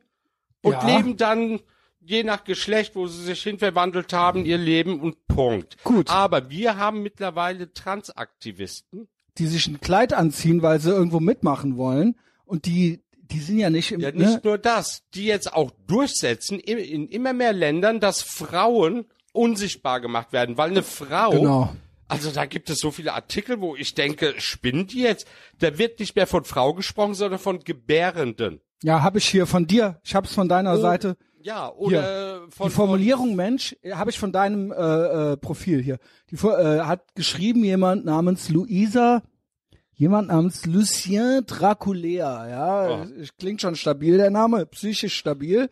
[0.62, 0.86] und Ja.
[0.86, 1.60] leben dann
[2.00, 5.76] je nach Geschlecht, wo sie sich hinverwandelt haben, ihr Leben und Punkt.
[5.84, 6.08] Gut.
[6.10, 12.16] Aber wir haben mittlerweile Transaktivisten, Die sich ein Kleid anziehen, weil sie irgendwo mitmachen wollen
[12.44, 14.40] und die, die sind ja nicht im, Ja, nicht ne?
[14.44, 20.32] nur das, die jetzt auch durchsetzen in, in immer mehr Ländern, dass Frauen unsichtbar gemacht
[20.32, 21.74] werden, weil eine Frau, Genau.
[22.08, 25.26] also da gibt es so viele Artikel, wo ich denke, spinnen die jetzt?
[25.58, 28.60] Da wird nicht mehr von Frau gesprochen, sondern von Gebärenden.
[28.82, 30.00] Ja, habe ich hier von dir.
[30.04, 31.16] Ich habe es von deiner Oh, Seite.
[31.40, 34.74] Ja, oder von die Formulierung Mensch habe ich von deinem äh,
[35.32, 35.98] äh, Profil hier.
[36.30, 39.22] Die äh, hat geschrieben jemand namens Luisa
[39.98, 43.06] jemand namens Lucien Draculea, ja, Oh.
[43.38, 45.68] klingt schon stabil der Name, psychisch stabil.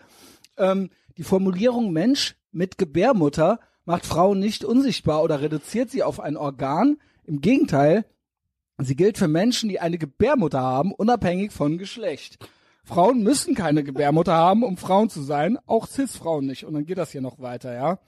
[0.59, 6.37] Ähm, die Formulierung Mensch mit Gebärmutter macht Frauen nicht unsichtbar oder reduziert sie auf ein
[6.37, 6.99] Organ.
[7.25, 8.05] Im Gegenteil,
[8.79, 12.39] sie gilt für Menschen, die eine Gebärmutter haben, unabhängig von Geschlecht.
[12.85, 16.65] Frauen müssen keine Gebärmutter haben, um Frauen zu sein, auch Cis-Frauen nicht.
[16.65, 17.99] Und dann geht das hier noch weiter, ja.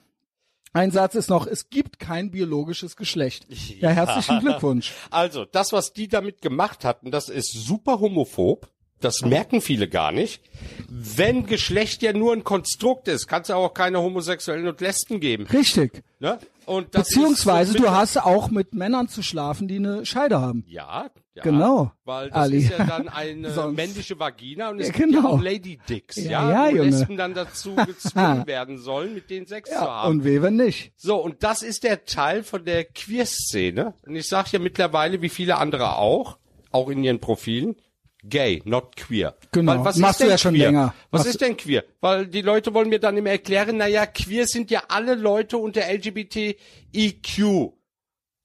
[0.73, 3.47] Ein Satz ist noch, es gibt kein biologisches Geschlecht.
[3.81, 4.93] Ja, herzlichen Glückwunsch.
[5.11, 8.69] Also, das, was die damit gemacht hatten, das ist super homophob.
[9.01, 10.41] Das merken viele gar nicht.
[10.89, 15.21] Wenn Geschlecht ja nur ein Konstrukt ist, kann es ja auch keine Homosexuellen und Lesben
[15.21, 15.47] geben.
[15.47, 16.03] Richtig.
[16.19, 16.39] Ne?
[16.67, 20.65] Und Beziehungsweise so du hast auch mit Männern zu schlafen, die eine Scheide haben.
[20.67, 21.43] Ja, ja.
[21.45, 22.59] Genau, Weil das Ali.
[22.59, 25.29] ist ja dann eine männliche Vagina und es Ja, gibt ja genau.
[25.35, 26.83] auch Lady Dicks, Ja, ja, ja, wo.
[26.83, 30.11] Lesben dann dazu gezwungen werden sollen, mit denen Sex zu Ja, haben.
[30.19, 30.93] und weh, wenn nicht.
[30.97, 33.95] So, und das ist der Teil von der Queer-Szene.
[34.05, 36.39] Und ich sage ja mittlerweile, wie viele andere auch,
[36.71, 37.77] auch in ihren Profilen,
[38.25, 39.37] gay, not queer.
[39.53, 39.85] Genau.
[39.85, 40.67] Was Machst ist du denn ja schon queer?
[40.67, 40.95] länger.
[41.11, 41.85] Was Machst ist denn queer?
[42.01, 45.83] Weil die Leute wollen mir dann immer erklären, naja, queer sind ja alle Leute unter
[45.89, 47.73] LGBTIQ.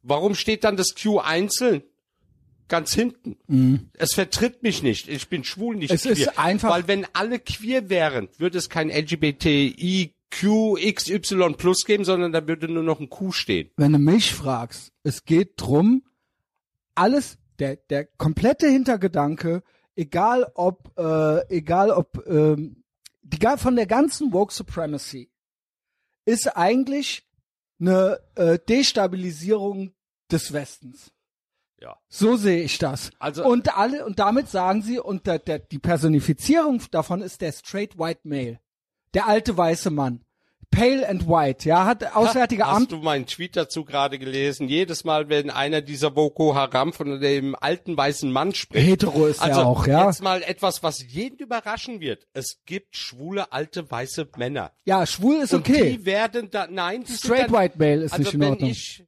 [0.02, 1.84] Warum steht dann das Q einzeln?
[2.68, 3.90] Ganz hinten.
[3.94, 5.08] Es vertritt mich nicht.
[5.10, 5.96] Ich bin schwul, nicht Mhm.
[5.96, 6.14] Es queer.
[6.14, 12.32] ist einfach- Weil wenn alle queer wären, würde es kein LGBTIQ XY plus geben, sondern
[12.32, 13.70] da würde nur noch ein Q stehen.
[13.78, 16.04] Wenn du mich fragst, es geht drum,
[16.96, 19.64] alles, der, der komplette Hintergedanke,
[19.96, 22.84] egal ob, äh, egal ob, ähm,
[23.22, 25.32] die, von der ganzen Woke Supremacy,
[26.26, 27.28] ist eigentlich
[27.80, 29.94] eine äh, Destabilisierung
[30.32, 31.12] des Westens.
[31.80, 31.98] Ja.
[32.08, 33.12] So sehe ich das.
[33.20, 37.52] Also- und alle und damit sagen sie und der, der, die Personifizierung davon ist der
[37.52, 38.60] straight white male,
[39.14, 40.24] der alte weiße Mann,
[40.74, 42.92] pale and white, ja, hat auswärtige Hast Amt.
[42.92, 44.68] du meinen Tweet dazu gerade gelesen?
[44.68, 48.86] Jedes Mal, wenn einer dieser Boko Haram von dem alten weißen Mann spricht.
[48.86, 50.08] Hetero ist also er auch, ja.
[50.08, 52.28] jetzt mal etwas, was jeden überraschen wird.
[52.34, 54.72] Es gibt schwule alte weiße Männer.
[54.86, 55.98] Ja, schwul ist Und okay.
[55.98, 58.70] die werden da, nein, Straight dann, white male ist also nicht in wenn Ordnung.
[58.70, 59.06] ich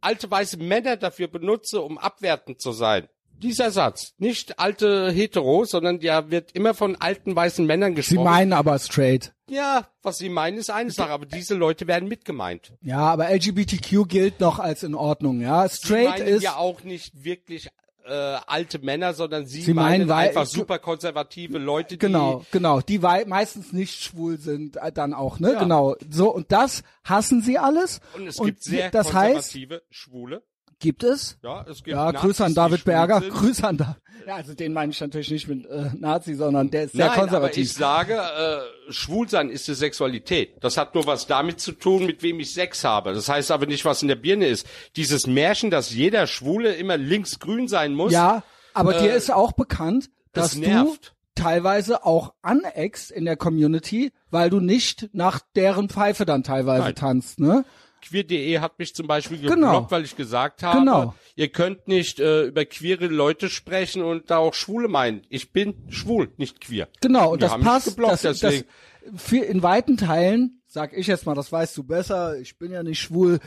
[0.00, 3.08] alte weiße Männer dafür benutze, um abwertend zu sein.
[3.42, 8.24] Dieser Satz, nicht alte Hetero, sondern ja wird immer von alten weißen Männern Sie gesprochen.
[8.24, 9.34] meinen aber straight.
[9.48, 12.72] ja, was sie meinen, ist eine Sache, aber diese Leute werden mitgemeint.
[12.80, 15.68] Ja, aber LGBTQ gilt noch als in Ordnung, ja.
[15.68, 17.68] Sie Straight meinen ist ja auch nicht wirklich
[18.04, 18.12] äh,
[18.46, 23.24] alte Männer, sondern sie, Sie meinen meinen, einfach super konservative Leute, genau, genau, die wei-
[23.26, 25.52] meistens nicht schwul sind, äh, dann auch, ne?
[25.52, 25.60] Ja.
[25.60, 25.94] Genau.
[26.10, 28.00] So und das hassen sie alles.
[28.16, 30.42] die und es gibt sehr das heißt, konservative Schwule.
[30.82, 31.38] Gibt es?
[31.42, 33.20] Ja, es gibt Ja, Nazis, Grüße an David Berger.
[33.22, 33.96] Grüße an David.
[34.26, 37.12] Ja, also den meine ich natürlich nicht mit äh, Nazi, sondern der ist sehr Nein,
[37.12, 37.64] aber konservativ.
[37.64, 40.56] ich sage, äh, Schwulsein ist die Sexualität.
[40.60, 43.14] Das hat nur was damit zu tun, mit wem ich Sex habe.
[43.14, 44.66] Das heißt aber nicht, was in der Birne ist.
[44.96, 48.12] Dieses Märchen, dass jeder Schwule immer linksgrün sein muss.
[48.12, 48.42] ja,
[48.74, 50.96] aber dir äh, ist auch bekannt, dass das du
[51.34, 56.94] teilweise auch aneckst in der Community, weil du nicht nach deren Pfeife dann teilweise Nein.
[56.94, 57.64] tanzt, ne?
[58.02, 59.90] Queer.de hat mich zum Beispiel geblockt, Genau.
[59.90, 61.14] weil ich gesagt habe, Genau.
[61.36, 65.22] ihr könnt nicht äh, über queere Leute sprechen und da auch Schwule meinen.
[65.28, 66.88] Ich bin schwul, nicht queer.
[67.00, 67.86] Genau, und Die das passt.
[67.86, 68.68] geblockt, das, das, deswegen.
[69.16, 72.82] für in weiten Teilen, sag ich jetzt mal, das weißt du besser, ich bin ja
[72.82, 73.38] nicht schwul,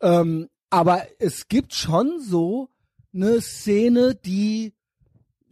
[0.00, 2.68] ähm, aber es gibt schon so
[3.14, 4.74] eine Szene, die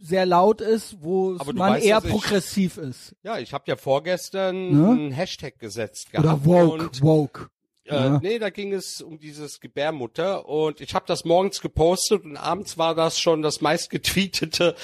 [0.05, 3.15] sehr laut ist, wo man weißt, eher ich- progressiv ist.
[3.23, 4.89] Ja, ich habe ja vorgestern Ne?
[4.89, 6.27] einen Hashtag gesetzt gehabt.
[6.27, 7.01] Oder woke, Und,
[7.85, 8.19] äh, Ja.
[8.21, 12.77] Nee, da ging es um dieses Gebärmutter und ich habe das morgens gepostet und abends
[12.77, 14.75] war das schon das meistgetweetete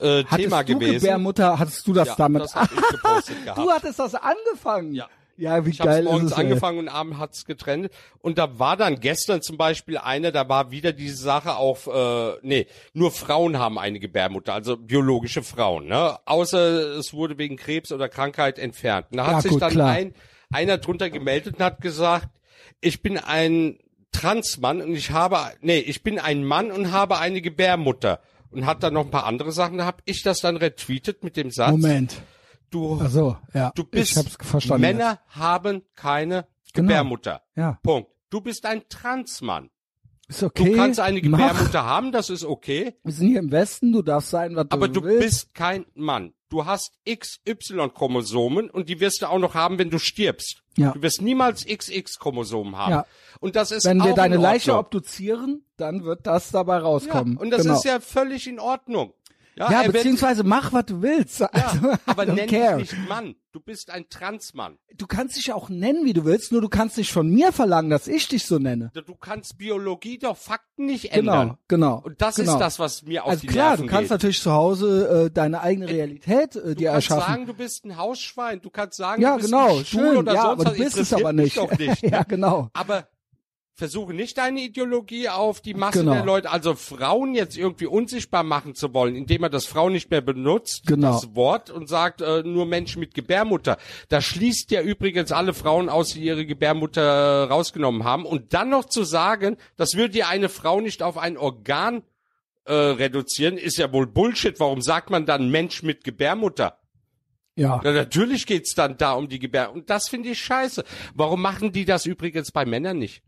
[0.00, 0.94] äh, Hattest Thema du gewesen.
[1.00, 2.42] Gebärmutter, hattest du das Ja, damit?
[2.42, 3.58] das hab ich gepostet gehabt.
[3.58, 4.94] du hattest das angefangen.
[4.94, 5.08] Ja.
[5.36, 6.44] Ja, wie Ich habe geil morgens ist es, ey.
[6.44, 7.90] angefangen und abends hat's getrennt.
[8.20, 12.34] Und da war dann gestern zum Beispiel einer, da war wieder diese Sache auf, äh,
[12.42, 16.16] nee, nur Frauen haben eine Gebärmutter, also biologische Frauen, ne?
[16.24, 19.08] Außer es wurde wegen Krebs oder Krankheit entfernt.
[19.10, 19.90] Und da hat Ja, sich gut, dann klar.
[19.90, 20.14] ein,
[20.52, 22.28] einer drunter gemeldet und hat gesagt,
[22.80, 23.78] ich bin ein
[24.12, 28.20] Transmann und ich habe, nee, ich bin ein Mann und habe eine Gebärmutter.
[28.50, 31.36] Und hat dann noch ein paar andere Sachen, da habe ich das dann retweetet mit
[31.36, 32.22] dem Satz, Moment.
[32.70, 33.72] du, Ach so, ja.
[33.74, 34.16] du bist.
[34.78, 36.88] Männer haben keine Genau.
[36.88, 37.42] Gebärmutter.
[37.56, 38.10] Ja, Punkt.
[38.30, 39.70] Du bist ein Transmann.
[40.28, 40.70] ist okay.
[40.70, 41.38] Du kannst eine Mach.
[41.38, 44.86] Gebärmutter haben, das ist okay, Wir sind hier im Westen, du darfst sein, was aber
[44.88, 45.20] du du willst.
[45.20, 46.32] bist kein Mann.
[46.48, 50.62] Du hast XY-Chromosomen und die wirst du auch noch haben, wenn du stirbst.
[50.76, 50.92] Ja.
[50.92, 52.90] Du wirst niemals XX-Chromosomen haben.
[52.90, 53.06] Ja.
[53.40, 57.36] Und das ist Wenn wir deine in Leiche obduzieren, dann wird das dabei ja, rauskommen.
[57.36, 57.74] und das genau.
[57.74, 59.12] ist ja völlig in Ordnung.
[59.56, 61.42] Ja, Ja, er wird- beziehungsweise mach, was du willst.
[61.42, 62.78] Also, Ja, aber nenn care.
[62.78, 63.34] dich nicht Mann.
[63.52, 64.78] Du bist ein Transmann.
[64.96, 67.88] Du kannst dich auch nennen, wie du willst, nur du kannst nicht von mir verlangen,
[67.88, 68.90] dass ich dich so nenne.
[69.06, 71.58] Du kannst Biologie doch Fakten nicht Genau, ändern.
[71.68, 72.00] genau.
[72.04, 72.54] Und das genau.
[72.54, 74.10] ist das, was mir auf Also die klar, Nerven du kannst geht.
[74.10, 77.32] natürlich zu Hause äh, deine eigene Realität äh, Du dir kannst erschaffen.
[77.32, 78.60] sagen, du bist ein Hausschwein.
[78.60, 80.16] Du kannst sagen, ja, du bist genau, ein Stuhl schön.
[80.16, 80.72] oder ja, sonst aber was.
[80.76, 81.78] du bist es aber nicht.
[81.78, 82.24] Nicht ja, ne?
[82.28, 82.70] genau.
[82.72, 83.06] Aber
[83.76, 86.12] versuche nicht deine Ideologie auf die Masse Genau.
[86.14, 90.10] der Leute, also Frauen jetzt irgendwie unsichtbar machen zu wollen, indem man das Frau nicht
[90.10, 91.12] mehr benutzt, Genau.
[91.12, 93.76] das Wort, und sagt äh, nur Menschen mit Gebärmutter.
[94.08, 98.26] Da schließt ja übrigens alle Frauen aus, die ihre Gebärmutter rausgenommen haben.
[98.26, 102.02] Und dann noch zu sagen, das würde ja eine Frau nicht auf ein Organ
[102.66, 104.58] äh, reduzieren, ist ja wohl Bullshit.
[104.60, 106.78] Warum sagt man dann Mensch mit Gebärmutter?
[107.56, 107.80] Ja.
[107.84, 109.72] Ja, natürlich geht's dann da um die Gebär.
[109.72, 110.84] Und das finde ich scheiße.
[111.14, 113.22] Warum machen die das übrigens bei Männern nicht?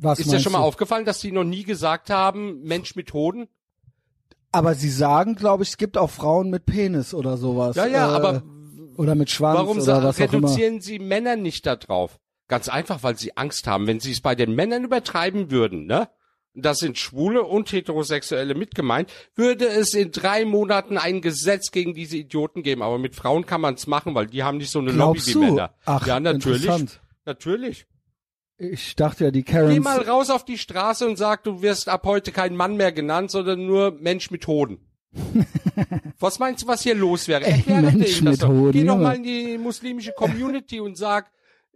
[0.00, 0.64] Was Ist dir schon mal du?
[0.64, 3.48] aufgefallen, dass die noch nie gesagt haben, Mensch mit Hoden?
[4.52, 7.76] Aber sie sagen, glaube ich, es gibt auch Frauen mit Penis oder sowas.
[7.76, 8.42] Ja, ja, äh, aber
[8.96, 10.48] oder mit Schwanz warum oder was auch immer.
[10.48, 12.18] reduzieren sie Männer nicht da drauf?
[12.48, 13.86] Ganz einfach, weil sie Angst haben.
[13.86, 16.08] Wenn sie es bei den Männern übertreiben würden, ne?
[16.52, 21.94] Das sind Schwule und Heterosexuelle mit gemeint, würde es in drei Monaten ein Gesetz gegen
[21.94, 22.82] diese Idioten geben.
[22.82, 25.40] Aber mit Frauen kann man es machen, weil die haben nicht so eine Glaubst Lobby
[25.40, 25.52] wie du?
[25.52, 25.74] Männer.
[25.84, 26.62] Ach, ja, natürlich.
[26.62, 27.00] interessant.
[27.24, 27.86] Natürlich.
[28.62, 29.78] Ich dachte ja, die Geh Karens.
[29.82, 33.30] mal raus auf die Straße und sag, du wirst ab heute kein Mann mehr genannt,
[33.30, 34.78] sondern nur Mensch mit Hoden.
[36.20, 37.44] was meinst du, was hier los wäre?
[37.46, 38.48] Ey, Mensch mit doch.
[38.48, 39.02] Hoden, Geh doch Junge.
[39.02, 41.30] mal in die muslimische Community und sag,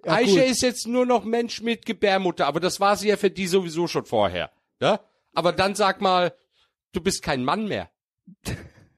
[0.05, 0.51] Ja, Aisha gut.
[0.51, 3.87] ist jetzt nur noch Mensch mit Gebärmutter, aber das war sie ja für die sowieso
[3.87, 4.51] schon vorher.
[4.79, 5.01] Ne?
[5.35, 6.35] Aber dann sag mal,
[6.93, 7.91] du bist kein Mann mehr.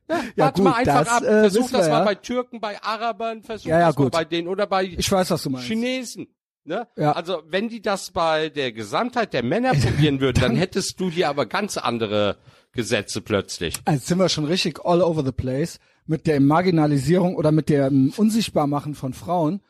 [0.08, 1.22] Ja, Ja, warte gut, mal einfach das, ab.
[1.24, 2.04] äh, Versuch wissen das wir, mal ja.
[2.04, 5.34] bei Türken, bei Arabern, versuch Ja, das mal bei denen oder bei Ich weiß.
[5.66, 6.28] Chinesen.
[6.66, 6.88] Ne?
[6.96, 7.12] Ja.
[7.12, 11.28] Also wenn die das bei der Gesamtheit der Männer probieren würden, dann hättest du hier
[11.28, 12.36] aber ganz andere
[12.72, 13.76] Gesetze plötzlich.
[13.84, 18.12] Also sind wir schon richtig all over the place mit der Marginalisierung oder mit dem
[18.16, 19.60] Unsichtbarmachen von Frauen.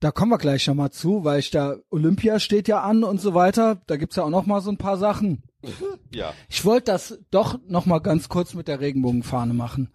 [0.00, 3.34] Da kommen wir gleich nochmal zu, weil ich da Olympia steht ja an und so
[3.34, 3.82] weiter.
[3.86, 5.42] Da gibt's ja auch noch mal so ein paar Sachen.
[6.12, 6.32] Ja.
[6.48, 9.92] Ich wollte das doch noch mal ganz kurz mit der Regenbogenfahne machen.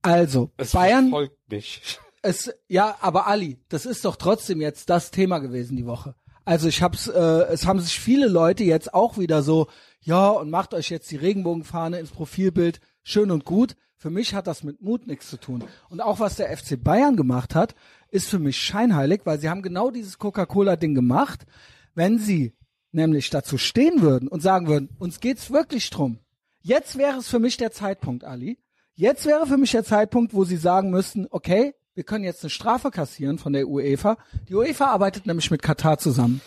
[0.00, 1.98] Also Es Bayern, verfolgt mich.
[2.24, 6.14] Es ja, aber Ali, das ist doch trotzdem jetzt das Thema gewesen die Woche.
[6.46, 9.68] Also ich hab's, äh, es haben sich viele Leute jetzt auch wieder so,
[10.00, 13.76] ja und macht euch jetzt die Regenbogenfahne ins Profilbild, schön und gut.
[13.96, 15.64] Für mich hat das mit Mut nichts zu tun.
[15.88, 17.74] Und auch was der FC Bayern gemacht hat,
[18.10, 21.46] ist für mich scheinheilig, weil sie haben genau dieses Coca-Cola-Ding gemacht.
[21.94, 22.54] Wenn sie
[22.92, 26.18] nämlich dazu stehen würden und sagen würden, uns geht's wirklich drum.
[26.60, 28.58] Jetzt wäre es für mich der Zeitpunkt, Ali.
[28.94, 32.50] Jetzt wäre für mich der Zeitpunkt, wo sie sagen müssten, okay, wir können jetzt eine
[32.50, 34.16] Strafe kassieren von der UEFA.
[34.48, 36.40] Die UEFA arbeitet nämlich mit Katar zusammen.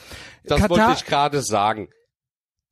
[0.44, 1.90] Das Katar, wollte ich gerade sagen.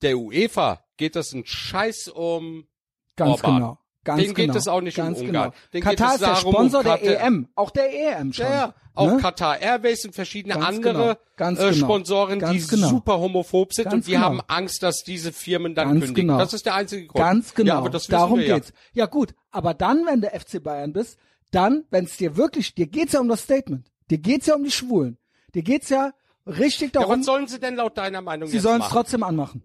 [0.01, 2.67] Der UEFA geht es ein Scheiß um
[3.15, 3.55] ganz Orban.
[3.55, 3.79] genau.
[4.03, 5.51] Ganz geht genau, es auch nicht um ganz Ungarn.
[5.51, 5.53] Genau.
[5.71, 8.45] Geht Katar ist der darum, um Sponsor der Katar- EM, auch der EM schon.
[8.45, 8.73] Ja, ja.
[8.93, 9.17] Auch ne?
[9.17, 12.87] Qatar Airways und verschiedene Ganz andere genau, ganz äh, genau, Sponsoren, die genau.
[12.87, 14.23] super homophob sind und die genau.
[14.23, 16.27] haben Angst, dass diese Firmen dann Ganz kündigen.
[16.27, 16.39] genau.
[16.39, 17.21] Das ist der einzige Grund.
[17.21, 17.73] Ganz genau.
[17.73, 18.55] Ja, aber das Darum wir ja.
[18.55, 18.71] geht's.
[18.93, 21.17] Ja gut, aber dann, wenn du FC Bayern bist,
[21.55, 23.91] dann, wenn es dir wirklich, dir geht's ja um das Statement.
[24.11, 25.17] Dir geht's ja um die Schwulen.
[25.53, 26.13] Dir geht's ja
[26.45, 29.63] richtig Ja, darum, was sollen sie denn laut deiner Meinung sie sollen es trotzdem anmachen.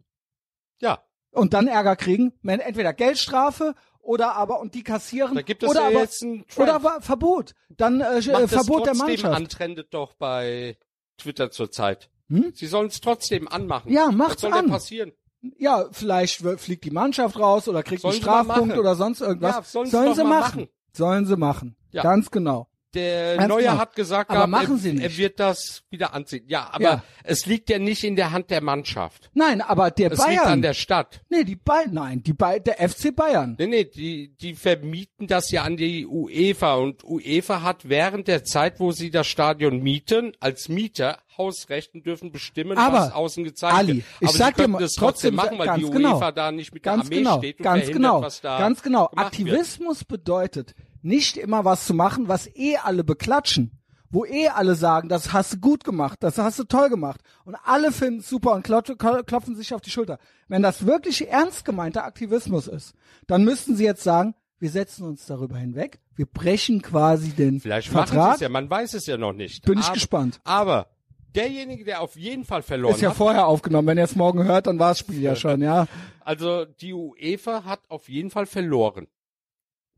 [0.81, 5.62] Ja, Und dann Ärger kriegen, wenn entweder Geldstrafe oder aber und die kassieren da gibt
[5.62, 6.59] es oder ja aber jetzt einen Trend.
[6.59, 7.55] oder aber Verbot.
[7.68, 9.35] Dann äh, Macht das Verbot der Mannschaft.
[9.37, 10.79] an, trendet doch bei
[11.18, 12.11] Twitter zurzeit.
[12.29, 12.53] Hm?
[12.55, 13.92] Sie sollen es trotzdem anmachen.
[13.92, 14.64] Ja, macht's Was soll an.
[14.64, 15.12] denn passieren?
[15.59, 19.72] Ja, vielleicht fliegt die Mannschaft raus oder kriegt Sollen einen Strafpunkt oder sonst irgendwas.
[19.74, 20.29] Ja, sollen sie machen.
[20.29, 20.68] machen.
[20.92, 21.76] Sollen sie machen.
[21.92, 22.03] Ja.
[22.03, 22.69] Ganz genau.
[22.94, 23.79] Der Ganz Neue genau.
[23.79, 25.03] hat gesagt, Aber gehabt, machen er, sie nicht.
[25.05, 26.44] er wird das wieder anziehen.
[26.48, 27.03] Ja, aber Ja.
[27.22, 29.31] es liegt ja nicht in der Hand der Mannschaft.
[29.33, 30.62] Nein, aber der Es liegt an Bayern.
[30.62, 31.20] der Stadt.
[31.29, 33.55] nee, die Bayern, nein, die Bay der FC Bayern.
[33.61, 38.42] Nee, nee, die, die vermieten das ja an die UEFA und UEFA hat während der
[38.42, 43.44] Zeit, wo sie das Stadion mieten, als Mieter Hausrecht und dürfen bestimmen, Aber, was außen
[43.44, 44.05] gezeigt Ali, wird.
[44.20, 46.14] ich Aber sag sie dir mal, das trotzdem machen, weil ganz die genau.
[46.16, 48.83] UEFA da nicht mit Ganz der Armee genau, steht und ganz genau, was da ganz
[48.83, 49.07] genau.
[49.07, 49.48] gemacht wird.
[49.48, 53.73] Aktivismus bedeutet, nicht immer was zu machen, was eh alle beklatschen.
[54.13, 57.21] Wo eh alle sagen, das hast du gut gemacht, das hast du toll gemacht.
[57.45, 60.19] Und alle finden es super und klopfen, sich auf die Schulter.
[60.49, 62.95] Wenn das wirklich ernst gemeinter Aktivismus ist,
[63.29, 67.93] dann müssten sie jetzt sagen, wir setzen uns darüber hinweg, wir brechen quasi den Vielleicht
[67.93, 68.35] machen sie Vertrag.
[68.35, 69.65] es ja, man weiß es ja noch nicht.
[69.65, 70.41] Bin ich aber, gespannt.
[70.43, 70.89] Aber
[71.37, 73.87] derjenige, der auf jeden Fall verloren Ist ja hat, vorher aufgenommen.
[73.87, 75.87] Wenn ihr es morgen hört, dann war das Spiel ja schon, ja.
[76.25, 79.07] also die UEFA hat auf jeden Fall verloren.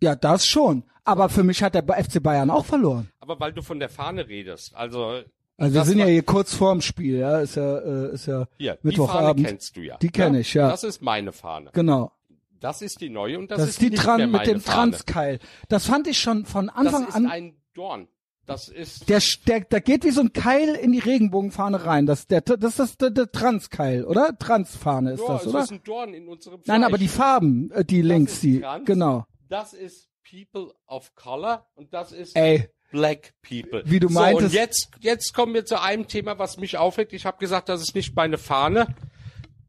[0.03, 0.85] Ja, das schon.
[1.05, 3.09] Aber für mich hat der FC Bayern auch verloren.
[3.21, 5.23] Aber weil du von der Fahne redest, also
[5.57, 8.47] Also wir Das sind ja hier kurz vorm Spiel, ja, ist ja, äh, ist ja
[8.57, 9.47] hier, die Fahne Mittwochabend.
[9.47, 9.97] kennst du ja.
[9.99, 10.69] Die kenn ich, ja.
[10.69, 11.71] Das ist meine Fahne.
[11.73, 12.12] Genau.
[12.61, 14.61] Das ist die neue und das, Das, ist die nicht Tran mehr mit meine dem
[14.61, 14.93] Fahne.
[14.93, 15.38] Transkeil.
[15.69, 17.27] Das fand ich schon von Das Anfang ist an.
[17.27, 18.07] ein Dorn.
[18.47, 22.07] Das ist Der, der, der geht wie so ein Keil in die Regenbogenfahne rein.
[22.07, 24.37] Das, der, das ist der, der Transkeil, oder?
[24.38, 25.62] Transfahne ist ja, das, oder?
[25.62, 26.88] ist ein Dorn in unserem Nein, Fleisch.
[26.88, 28.85] aber die Farben, äh, die links, die, Trans.
[28.85, 29.27] genau.
[29.53, 33.83] Das ist People of Color und das ist Ey, Black People.
[33.85, 37.12] Wie du so, meintest- Und jetzt, jetzt kommen wir zu einem Thema, was mich aufregt.
[37.12, 38.95] Ich habe gesagt, das ist nicht meine Fahne.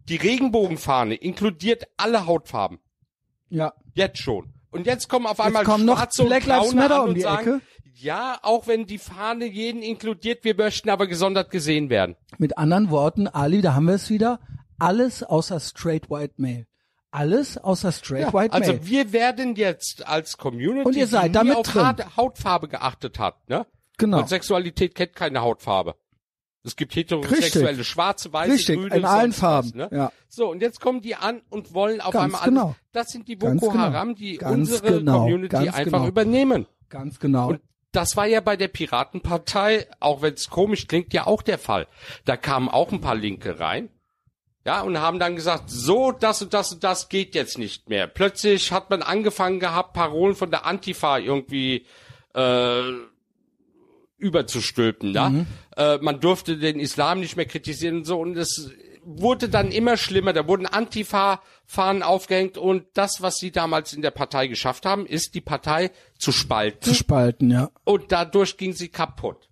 [0.08, 2.80] Die Regenbogenfahne inkludiert alle Hautfarben.
[3.50, 3.74] ja.
[3.94, 4.54] Jetzt schon.
[4.72, 7.22] Und jetzt kommen auf einmal kommen noch Schwarze und Black Lives Matter um und die
[7.22, 7.62] sagen, Ecke.
[7.96, 12.16] ja, auch wenn die Fahne jeden inkludiert, wir möchten aber gesondert gesehen werden.
[12.38, 14.40] Mit anderen Worten, Ali, da haben wir es wieder.
[14.80, 16.68] Alles außer straight white male.
[17.14, 18.86] Alles außer straight white also male.
[18.88, 21.86] wir werden jetzt als Community, Und ihr seid damit auf drin.
[21.88, 23.66] Haut- Hautfarbe geachtet hat, ne?
[24.00, 24.20] Genau.
[24.20, 25.96] Und Sexualität kennt keine Hautfarbe.
[26.66, 29.90] Es gibt heterosexuelle, schwarze, weiße, Richtig, grüne, in allen Farben, Was, ne?
[29.92, 30.12] ja.
[30.30, 32.66] So, und jetzt kommen die an und wollen auf Ganz einmal genau.
[32.68, 32.76] alles.
[32.94, 33.78] Das sind die Boko genau.
[33.84, 35.20] Haram, die Ganz unsere genau.
[35.20, 36.08] Community Ganz einfach genau.
[36.08, 36.66] übernehmen.
[36.90, 37.50] Ganz genau.
[37.50, 41.60] Und das war ja bei der Piratenpartei, auch wenn es komisch klingt, ja auch der
[41.60, 41.88] Fall.
[42.26, 43.90] Da kamen auch ein paar Linke rein.
[44.66, 48.08] Ja, und haben dann gesagt, so, das und das und das geht jetzt nicht mehr.
[48.08, 51.86] Plötzlich hat man angefangen gehabt, Parolen von der Antifa irgendwie
[52.34, 52.84] äh,
[54.18, 55.14] überzustülpen.
[55.14, 55.46] Ja?
[55.76, 58.20] Äh, man durfte den Islam nicht mehr kritisieren und so.
[58.20, 58.72] Und es
[59.04, 60.32] wurde dann immer schlimmer.
[60.32, 62.58] Da wurden Antifa-Fahnen aufgehängt.
[62.58, 66.82] Und das, was sie damals in der Partei geschafft haben, ist, die Partei zu spalten.
[66.84, 67.70] zu spalten, ja.
[67.84, 69.50] Und dadurch ging sie kaputt.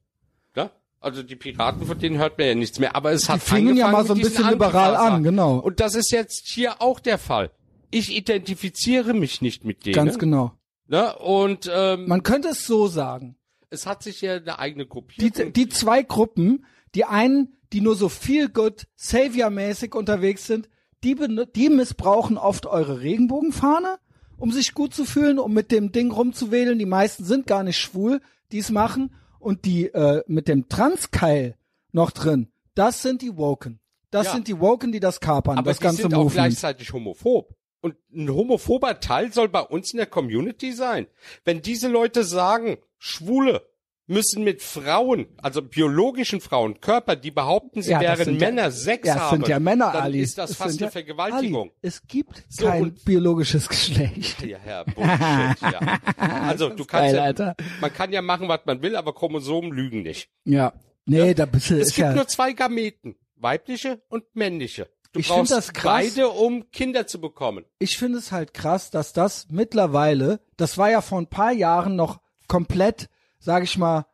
[1.01, 2.95] Also die Piraten, von denen hört man ja nichts mehr.
[2.95, 5.57] Aber es hat fingen ja mal so ein bisschen liberal an, genau.
[5.57, 7.49] Und das ist jetzt hier auch der Fall.
[7.89, 9.95] Ich identifiziere mich nicht mit denen.
[9.95, 10.53] Ganz genau.
[10.87, 11.15] Ne?
[11.17, 13.35] Und ähm, Man könnte es so sagen.
[13.71, 15.53] es hat sich ja eine eigene Die, Gruppierung.
[15.53, 20.69] die zwei Gruppen, die einen, die nur so viel good, Savior-mäßig unterwegs sind,
[21.03, 21.15] die,
[21.55, 23.97] die missbrauchen oft eure Regenbogenfahne,
[24.37, 26.77] um sich gut zu fühlen, um mit dem Ding rumzuwedeln.
[26.77, 29.11] Die meisten sind gar nicht schwul, die es machen.
[29.41, 31.56] Und die äh, mit dem Transkeil
[31.91, 33.80] noch drin, das sind die Woken.
[34.12, 34.34] Das Ja.
[34.34, 36.34] sind die Woken, die das kapern, aber das die ganze sind auch Movement.
[36.49, 37.56] gleichzeitig homophob.
[37.82, 41.08] Und ein homophober Teil soll bei uns in der Community sein.
[41.43, 43.63] Wenn diese Leute sagen, Schwule
[44.12, 48.47] müssen mit Frauen, also biologischen Frauen, Körper, die behaupten, sie Ja, das wären sind ja-
[48.50, 50.19] Männer, Sex ja, haben, sind ja Männer, dann Ali.
[50.21, 51.69] ist das Es fast eine ja- Vergewaltigung.
[51.69, 54.41] Ali, es gibt So, kein biologisches Geschlecht.
[54.43, 56.00] Ja, Herr Bullshit, ja.
[56.47, 60.04] Also du kannst geil, ja, man kann ja machen, was man will, aber Chromosomen lügen
[60.04, 60.30] nicht.
[60.45, 60.74] Ja.
[61.06, 64.88] Nee, da bist du, Es gibt nur zwei Gameten, weibliche und männliche.
[65.13, 66.13] Du Ich brauchst das krass.
[66.15, 67.65] beide, um Kinder zu bekommen.
[67.80, 71.95] ich finde es halt krass, dass das mittlerweile, das war ja vor ein paar Jahren
[71.95, 73.10] noch komplett,
[73.41, 74.06] sag ich mal,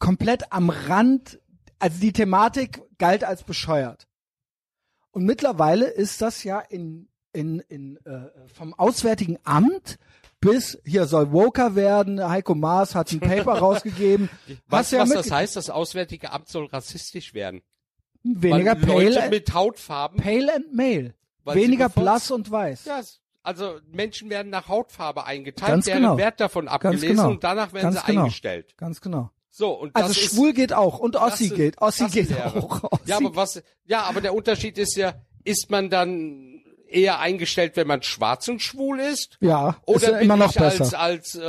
[0.00, 1.38] komplett am Rand,
[1.78, 4.08] also die Thematik galt als bescheuert.
[5.12, 9.98] Und mittlerweile ist das ja in, in, in äh, vom Auswärtigen Amt
[10.40, 14.28] bis hier soll Woker werden, Heiko Maas hat ein Paper rausgegeben.
[14.68, 15.56] Weißt du, ja was das heißt?
[15.56, 17.62] Das Auswärtige Amt soll rassistisch werden.
[18.22, 20.20] Weniger Weil Leute pale, mit Hautfarben.
[20.20, 21.14] pale and male.
[21.44, 22.84] Weniger blass und weiß.
[22.86, 23.00] Ja,
[23.46, 26.16] also Menschen werden nach Hautfarbe eingeteilt, Ganz deren genau.
[26.18, 27.28] Wert davon abgelesen genau.
[27.30, 28.22] und danach werden Ganz sie genau.
[28.22, 28.76] eingestellt.
[28.76, 29.30] Ganz genau.
[29.50, 31.80] So, und Also das ist, schwul geht auch und Ossi das- geht.
[31.80, 32.82] Ossi geht auch.
[32.92, 33.02] Ossi.
[33.06, 37.86] Ja, aber was, ja, aber der Unterschied ist ja, ist man dann eher eingestellt, wenn
[37.86, 39.38] man schwarz und schwul ist?
[39.40, 41.00] ja, Oder ist ja bin immer noch ich als, besser.
[41.00, 41.40] als, äh,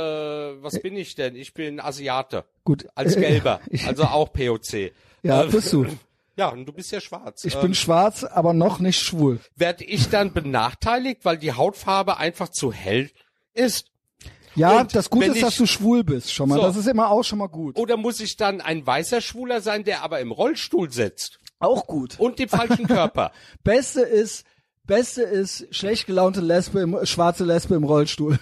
[0.62, 1.36] was bin ich denn?
[1.36, 2.44] Ich bin Asiate.
[2.64, 2.86] Gut.
[2.94, 3.60] Als Gelber.
[3.86, 4.92] Also auch POC.
[5.22, 5.86] ja, Äh, bist du.
[6.38, 7.44] Ja, und du bist ja schwarz.
[7.44, 9.40] Ich Ähm, bin schwarz, aber noch nicht schwul.
[9.56, 13.10] Werd ich dann benachteiligt, weil die Hautfarbe einfach zu hell
[13.54, 13.86] ist?
[14.54, 16.56] Ja, Und das Gute ist, dass ich- du schwul bist schon mal.
[16.56, 16.62] So.
[16.62, 17.76] Das ist immer auch schon mal gut.
[17.76, 22.18] Oder muss ich dann ein weißer Schwuler sein, der aber im Rollstuhl sitzt Auch gut.
[22.18, 23.32] und den falschen Körper?
[23.64, 24.44] Beste ist,
[24.84, 28.38] Beste ist schlecht gelaunte Lesbe, im, schwarze Lesbe im Rollstuhl.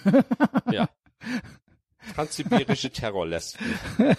[0.71, 0.87] ja.
[2.15, 3.65] Transsibirische Terrorlesben.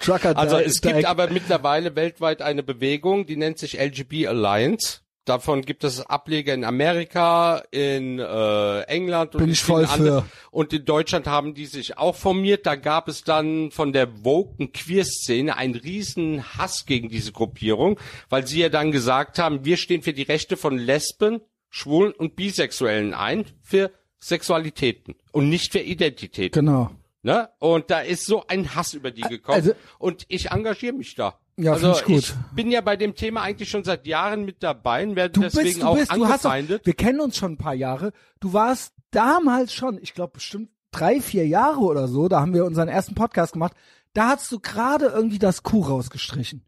[0.00, 5.00] Trucker Also es gibt aber mittlerweile weltweit eine Bewegung, die nennt sich LGB Alliance.
[5.26, 10.24] Davon gibt es Ableger in Amerika, in äh, England und Bin in ich voll für.
[10.52, 12.64] Und in Deutschland haben die sich auch formiert.
[12.64, 18.46] Da gab es dann von der woken Queer-Szene einen riesen Hass gegen diese Gruppierung, weil
[18.46, 23.12] sie ja dann gesagt haben, wir stehen für die Rechte von Lesben, Schwulen und Bisexuellen
[23.12, 26.52] ein, für Sexualitäten und nicht für Identitäten.
[26.52, 26.92] Genau.
[27.26, 27.48] Ne?
[27.58, 29.56] Und da ist so ein Hass über die gekommen.
[29.56, 31.40] Also- und ich engagiere mich da.
[31.56, 32.34] Ja, also ich gut.
[32.54, 35.64] bin ja bei dem Thema eigentlich schon seit Jahren mit dabei und werde Du deswegen
[35.64, 36.86] bist, du auch bist, du hast doch, angefeindet.
[36.86, 38.12] wir kennen uns schon ein paar Jahre.
[38.38, 42.64] Du warst damals schon, ich glaube bestimmt drei, vier Jahre oder so, da haben wir
[42.64, 43.72] unseren ersten Podcast gemacht.
[44.12, 46.64] Da hast du gerade irgendwie das Kuh rausgestrichen.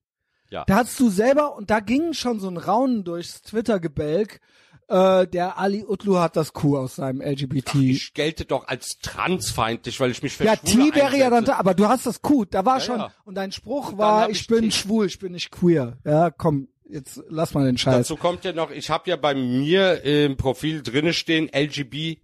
[0.50, 0.64] Ja.
[0.64, 4.40] Da hast du selber, und da ging schon so ein Raunen durchs Twitter-Gebälk,
[4.88, 7.74] äh, der Ali Utlu hat das Q aus seinem LGBT.
[7.76, 11.56] Ich gelte doch als transfeindlich, weil ich mich für ja, T wäre ja dann da,
[11.56, 13.12] aber du hast das Q, da war schon, ja.
[13.24, 15.98] und dein Spruch dann war, ich ich bin schwul, ich bin nicht queer.
[16.04, 18.08] Ja, komm, jetzt lass mal den Scheiß.
[18.08, 22.18] Dazu kommt ja noch, ich habe ja bei mir im Profil drinne stehen LGB,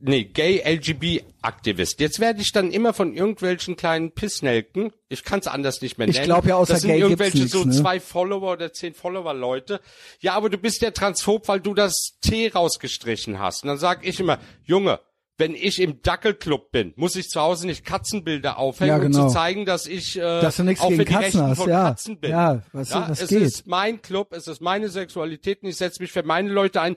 [0.00, 2.00] nee, Gay LGB Aktivist.
[2.00, 6.08] Jetzt werde ich dann immer von irgendwelchen kleinen Pissnelken, ich kann es anders nicht mehr
[6.08, 6.26] Ich nennen.
[6.26, 7.72] glaub ja, außer das sind Gay irgendwelche nix, so ne?
[7.72, 9.80] zwei Follower oder zehn Follower Leute.
[10.20, 13.62] Ja, aber du bist ja transphob, weil du das T rausgestrichen hast.
[13.62, 15.00] Und dann sag ich immer, Junge,
[15.40, 19.22] wenn ich im Dackelclub bin, muss ich zu Hause nicht Katzenbilder aufhängen, Ja, genau.
[19.22, 21.42] um zu zeigen, dass ich äh, Dass du nichts auch gegen für die Katzen Rechten
[21.50, 21.84] hast, von ja.
[21.90, 22.30] Katzen bin.
[22.32, 23.42] Ja, weißt du, das es geht.
[23.42, 26.96] ist mein Club, es ist meine Sexualität und ich setze mich für meine Leute ein.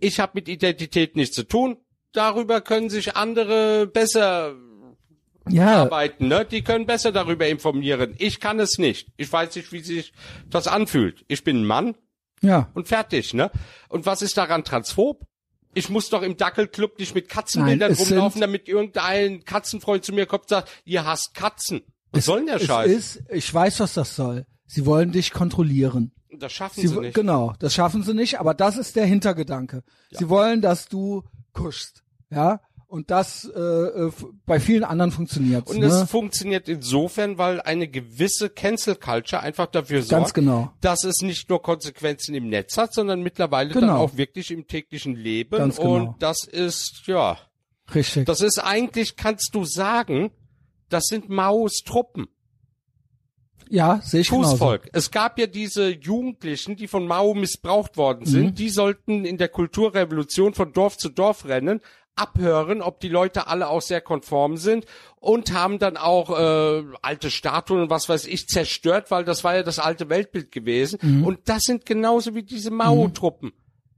[0.00, 1.76] Ich habe mit Identität nichts zu tun.
[2.12, 4.54] Darüber können sich andere besser
[5.48, 6.44] ja, arbeiten, ne?
[6.44, 8.14] Die können besser darüber informieren.
[8.18, 9.08] Ich kann es nicht.
[9.16, 10.12] Ich weiß nicht, wie sich
[10.48, 11.24] das anfühlt.
[11.28, 11.96] Ich bin ein Mann
[12.42, 12.70] ja.
[12.74, 13.50] und fertig, ne?
[13.88, 15.26] Und was ist daran transphob?
[15.74, 20.26] Ich muss doch im Dackelclub nicht mit Katzenbildern Nein, rumlaufen, damit irgendein Katzenfreund zu mir
[20.26, 21.80] kommt und sagt, ihr hasst Katzen.
[22.12, 22.90] Was soll denn der Es Scheiß?
[22.90, 24.44] ist, ich weiß, was das soll.
[24.66, 26.12] Sie wollen dich kontrollieren.
[26.30, 27.14] das schaffen Sie, sie, nicht.
[27.14, 29.82] Genau, das schaffen sie nicht, aber das ist der Hintergedanke.
[30.10, 32.01] Sie wollen, dass du kuschst,
[32.32, 34.12] ja, und das äh, äh,
[34.44, 35.66] bei vielen anderen funktioniert.
[35.70, 35.86] Und ne?
[35.86, 40.72] es funktioniert insofern, weil eine gewisse Cancel Culture einfach dafür sorgt, Ganz genau.
[40.82, 43.96] dass es nicht nur Konsequenzen im Netz hat, sondern mittlerweile dann Genau.
[43.96, 45.56] auch wirklich im täglichen Leben.
[45.56, 45.94] Ganz genau.
[45.94, 47.38] Und das ist, ja,
[47.94, 48.26] Richtig.
[48.26, 50.30] das ist eigentlich, kannst du sagen,
[50.90, 52.28] das sind Maos Truppen.
[53.70, 54.50] ja, sehe ich genauso.
[54.50, 54.90] Fußvolk.
[54.92, 58.44] Es gab ja diese Jugendlichen, die von Mao missbraucht worden sind.
[58.44, 58.54] Mhm.
[58.54, 61.80] Die sollten in der Kulturrevolution von Dorf zu Dorf rennen,
[62.16, 64.84] abhören, ob die Leute alle auch sehr konform sind
[65.16, 69.54] und haben dann auch äh, alte Statuen und was weiß ich zerstört, weil das war
[69.56, 70.98] ja das alte Weltbild gewesen.
[71.02, 71.24] Mhm.
[71.24, 73.52] Und das sind genauso wie diese Mao-Truppen.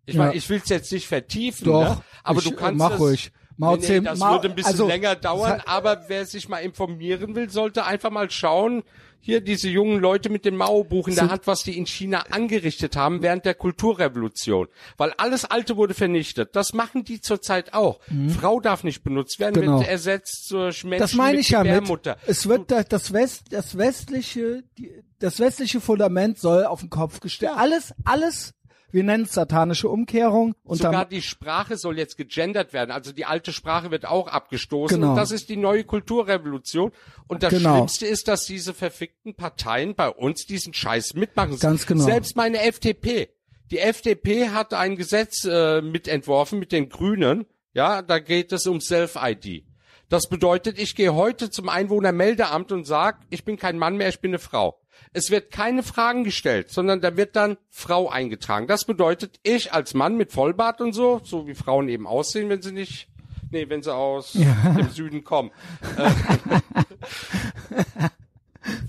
[0.06, 0.24] Ich Ja.
[0.24, 2.00] meine, ich will es jetzt nicht vertiefen, Doch, ne?
[2.22, 3.32] aber ich, du kannst mach es, ruhig.
[3.56, 6.58] Mao Nee, nee, das Mao- würde ein bisschen also, länger dauern, aber wer sich mal
[6.58, 8.82] informieren will, sollte einfach mal schauen,
[9.20, 12.24] hier diese jungen Leute mit dem Mao-Buch in der So- Hand, was die in China
[12.30, 14.68] angerichtet haben während der Kulturrevolution.
[14.98, 16.54] Weil alles Alte wurde vernichtet.
[16.54, 18.00] Das machen die zurzeit auch.
[18.38, 19.60] Frau darf nicht benutzt werden, Mhm.
[19.64, 19.78] Genau.
[19.78, 21.88] wird ersetzt durch Menschen Das meine ich ja mit.
[22.26, 24.90] Es wird da- das West, das westliche, die,
[25.20, 27.52] das westliche Fundament soll auf den Kopf gestellt.
[27.56, 28.52] Alles, alles,
[28.94, 32.92] wir nennen es satanische Umkehrung und Sogar die Sprache soll jetzt gegendert werden.
[32.92, 35.00] Also die alte Sprache wird auch abgestoßen.
[35.00, 35.10] Genau.
[35.10, 36.92] Und das ist die neue Kulturrevolution.
[37.26, 37.74] Und das Genau.
[37.74, 41.58] Schlimmste ist, dass diese verfickten Parteien bei uns diesen Scheiß mitmachen.
[41.58, 42.04] Ganz genau.
[42.04, 43.30] Selbst meine FDP.
[43.72, 47.46] Die FDP hat ein Gesetz äh, mitentworfen mit den Grünen.
[47.72, 49.64] Ja, da geht es um Self-ID.
[50.08, 54.20] Das bedeutet, ich gehe heute zum Einwohnermeldeamt und sag, ich bin kein Mann mehr, ich
[54.20, 54.78] bin eine Frau.
[55.12, 58.66] Es wird keine Fragen gestellt, sondern da wird dann Frau eingetragen.
[58.66, 62.62] Das bedeutet, ich als Mann mit Vollbart und so, so wie Frauen eben aussehen, wenn
[62.62, 63.08] sie nicht,
[63.50, 65.50] nee, wenn sie aus dem Süden kommen,
[65.96, 66.10] äh,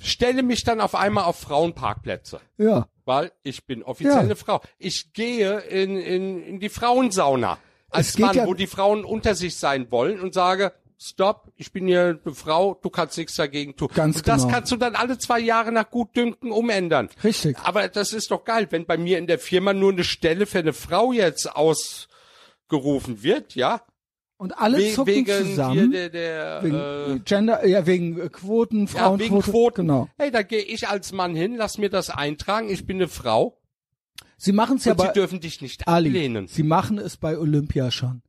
[0.01, 4.19] stelle mich dann auf einmal auf Frauenparkplätze ja, weil ich bin offiziell Ja.
[4.21, 4.61] eine Frau.
[4.77, 7.57] Ich gehe in, in, in die Frauensauna
[7.89, 11.87] als Mann, ja- wo die Frauen unter sich sein wollen und sage, stopp, ich bin
[11.87, 13.89] hier eine Frau, du kannst nichts dagegen tun.
[13.93, 14.53] Ganz und das genau.
[14.53, 17.09] kannst du dann alle zwei Jahre nach Gutdünken umändern.
[17.23, 17.57] Richtig.
[17.63, 20.59] Aber das ist doch geil, wenn bei mir in der Firma nur eine Stelle für
[20.59, 23.81] eine Frau jetzt ausgerufen wird, ja?
[24.37, 25.91] und alle We zucken wegen zusammen.
[25.91, 29.23] der, der wegen äh, Gender, ja, wegen äh, Quoten, ja, Frauenquote.
[29.23, 29.87] wegen Quoten.
[29.87, 30.09] Genau.
[30.17, 33.57] Hey, da gehe ich als Mann hin, lass mir das eintragen, ich bin eine Frau
[34.37, 36.47] Sie machen es ja und sie bei, dürfen dich nicht Ali, ablehnen.
[36.47, 38.21] Sie machen es bei Olympia schon.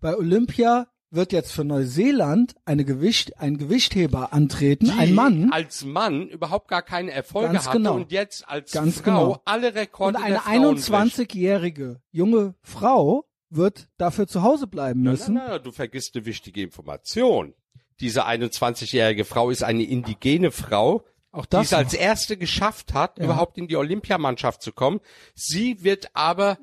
[0.00, 5.84] Bei Olympia wird jetzt für Neuseeland eine Gewicht, ein Gewichtheber antreten, die ein Mann als
[5.84, 7.94] Mann überhaupt gar keine Erfolge Ganz hatte genau.
[7.94, 9.42] und jetzt als Ganz Frau genau.
[9.44, 10.90] alle und Rekorde eine Frauen bricht.
[10.90, 15.34] 21-jährige junge Frau wird dafür zu Hause bleiben müssen.
[15.34, 17.54] nein, nein, du vergisst eine wichtige Information.
[18.00, 23.18] Diese 21-jährige Frau ist eine indigene Frau, Auch die das es als erste geschafft hat,
[23.18, 25.00] überhaupt in die Olympiamannschaft zu kommen.
[25.34, 26.58] Sie wird aber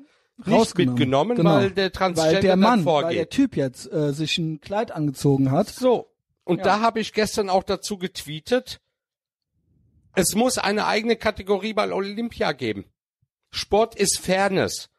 [0.46, 1.54] nicht mitgenommen, Genau.
[1.54, 3.18] weil der Transgender weil der Mann, weil vorgeht.
[3.18, 5.68] der Typ jetzt äh, sich ein Kleid angezogen hat.
[5.68, 6.08] So.
[6.44, 6.64] Und Ja.
[6.64, 8.80] da habe ich gestern auch dazu getweetet,
[10.14, 12.84] es muss eine eigene Kategorie bei Olympia geben.
[13.50, 14.90] Sport ist Fairness.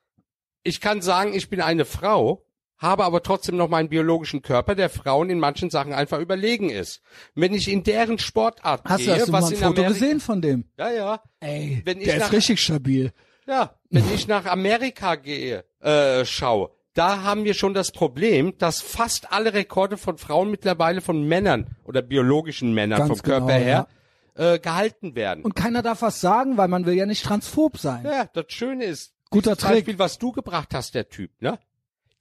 [0.63, 2.45] Ich kann sagen, ich bin eine Frau,
[2.77, 7.01] habe aber trotzdem noch meinen biologischen Körper, der Frauen in manchen Sachen einfach überlegen ist.
[7.35, 9.69] Wenn ich in deren Sportart Hast du gehe, das du was mal ein in Foto
[9.81, 10.65] Amerika, gesehen von dem?
[10.77, 11.23] Ja, ja.
[11.39, 13.11] Ey, Wenn der nach- ist richtig stabil.
[13.47, 18.81] Ja, wenn ich nach Amerika gehe, äh, schaue, da haben wir schon das Problem, dass
[18.81, 23.65] fast alle Rekorde von Frauen mittlerweile von Männern oder biologischen Männern Ganz vom Körper genau,
[23.65, 23.87] her
[24.35, 25.43] äh, gehalten werden.
[25.43, 28.05] Und keiner darf was sagen, weil man will ja nicht transphob sein.
[28.05, 29.71] ja, das Schöne ist, Guter Das Trick.
[29.77, 31.57] Beispiel, was du gebracht hast, der Typ, ne?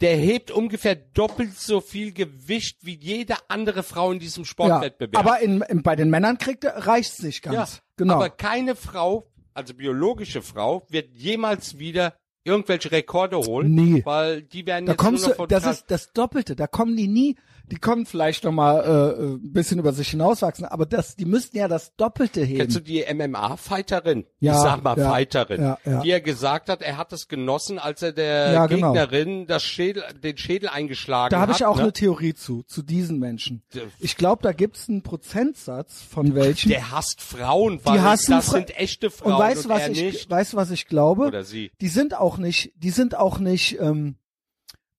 [0.01, 5.17] Der hebt ungefähr doppelt so viel Gewicht wie jede andere Frau in diesem Ja, Sportwettbewerb.
[5.19, 7.55] aber in, in, bei den Männern kriegt er, reicht's nicht ganz.
[7.55, 8.15] ja, genau.
[8.15, 14.05] aber keine Frau, also biologische Frau, wird jemals wieder irgendwelche Rekorde holen, Nie.
[14.05, 16.57] weil die werden da jetzt kommst nur noch du, von das Tra- ist das Doppelte.
[16.57, 17.37] Da kommen die nie.
[17.73, 21.25] Die kommen vielleicht noch mal äh, äh, ein bisschen über sich hinauswachsen, aber das, die
[21.25, 22.59] müssten ja das Doppelte heben.
[22.61, 24.27] Kennst du die MMA-Fighterin?
[24.41, 26.01] Ja, ich sag mal ja, Fighterin, ja, ja.
[26.03, 28.93] die er gesagt hat, er hat es genossen, als er der Ja, genau.
[28.93, 31.49] Gegnerin das Schädel, den Schädel eingeschlagen Da hat.
[31.49, 31.83] habe ich auch ne?
[31.85, 33.63] eine Theorie zu, zu diesen Menschen.
[33.99, 36.69] Ich glaube, da gibt's einen Prozentsatz von welchen.
[36.69, 39.89] Der hasst Frauen, weil die hassen das Fra- sind echte Frauen und weißt du, was
[39.89, 40.31] ich, nicht.
[40.31, 41.27] weißt du, was ich glaube?
[41.29, 41.71] Oder sie.
[41.81, 44.17] Die sind auch nicht, die sind auch nicht, ähm,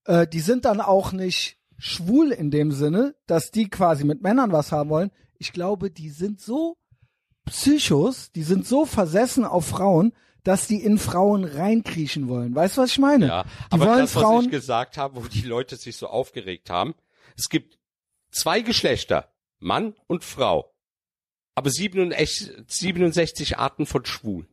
[0.05, 4.54] äh, die sind dann auch nicht schwul in dem Sinne, dass die quasi mit Männern
[4.54, 5.12] was haben wollen.
[5.38, 6.78] Ich glaube, die sind so
[7.46, 10.14] Psychos, die sind so versessen auf Frauen,
[10.44, 12.56] dass die in Frauen reinkriechen wollen.
[12.56, 13.28] Weißt du, was ich meine?
[13.28, 14.46] Ja, die aber wollen das, was Frauen.
[14.46, 16.96] ich gesagt habe, wo die Leute sich so aufgeregt haben,
[17.36, 17.78] es gibt
[18.32, 19.30] zwei Geschlechter,
[19.60, 20.74] Mann und Frau,
[21.54, 24.48] aber 67, 67 Arten von Schwul.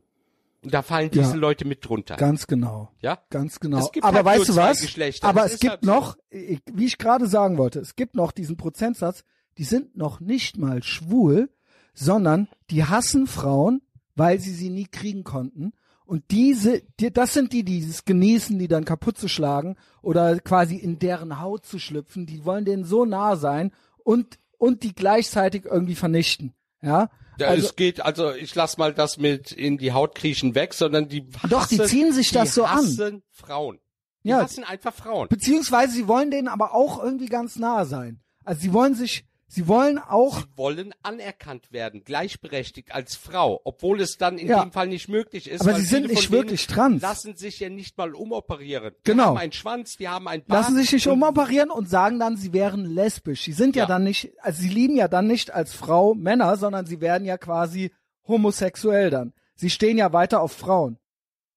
[0.63, 1.35] Und da fallen diese Ja.
[1.35, 2.17] Leute mit drunter.
[2.17, 2.91] Ganz genau.
[2.99, 3.17] ja?
[3.31, 3.79] Ganz genau.
[3.79, 5.23] Es gibt aber halt weißt du was?
[5.23, 8.57] Aber Das es gibt halt noch, wie ich gerade sagen wollte, es gibt noch diesen
[8.57, 9.23] Prozentsatz,
[9.57, 11.49] die sind noch nicht mal schwul,
[11.93, 13.81] sondern die hassen Frauen,
[14.15, 15.73] weil sie sie nie kriegen konnten.
[16.05, 20.39] Und diese, die, das sind die, die es genießen, die dann kaputt zu schlagen oder
[20.39, 22.25] quasi in deren Haut zu schlüpfen.
[22.25, 23.71] Die wollen denen so nah sein
[24.03, 26.53] und, und die gleichzeitig irgendwie vernichten.
[26.81, 27.09] Ja.
[27.41, 30.73] Ja, Also, es geht, also ich lass mal das mit in die Haut kriechen weg,
[30.73, 32.77] sondern die Doch, die hassen- ziehen sich das die so an.
[32.77, 33.79] hassen Frauen.
[34.23, 34.41] Die Ja.
[34.43, 35.27] hassen einfach Frauen.
[35.29, 38.21] beziehungsweise sie wollen denen aber auch irgendwie ganz nah sein.
[38.45, 43.99] Also sie wollen sich, sie wollen auch Sie wollen anerkannt werden, gleichberechtigt als Frau, obwohl
[44.01, 44.63] es dann in Ja.
[44.63, 45.61] dem Fall nicht möglich ist.
[45.61, 47.01] Aber weil sie sind nicht wirklich trans.
[47.01, 48.93] Lassen sich ja nicht mal umoperieren.
[49.03, 49.23] Genau.
[49.23, 50.61] Die haben einen Schwanz, die haben ein Bart.
[50.63, 53.43] lassen sich nicht umoperieren und sagen dann, sie wären lesbisch.
[53.43, 53.87] Sie sind ja, Ja.
[53.87, 57.37] dann nicht, also sie lieben ja dann nicht als Frau Männer, sondern sie werden ja
[57.37, 57.91] quasi
[58.27, 59.33] homosexuell dann.
[59.55, 60.97] Sie stehen ja weiter auf Frauen.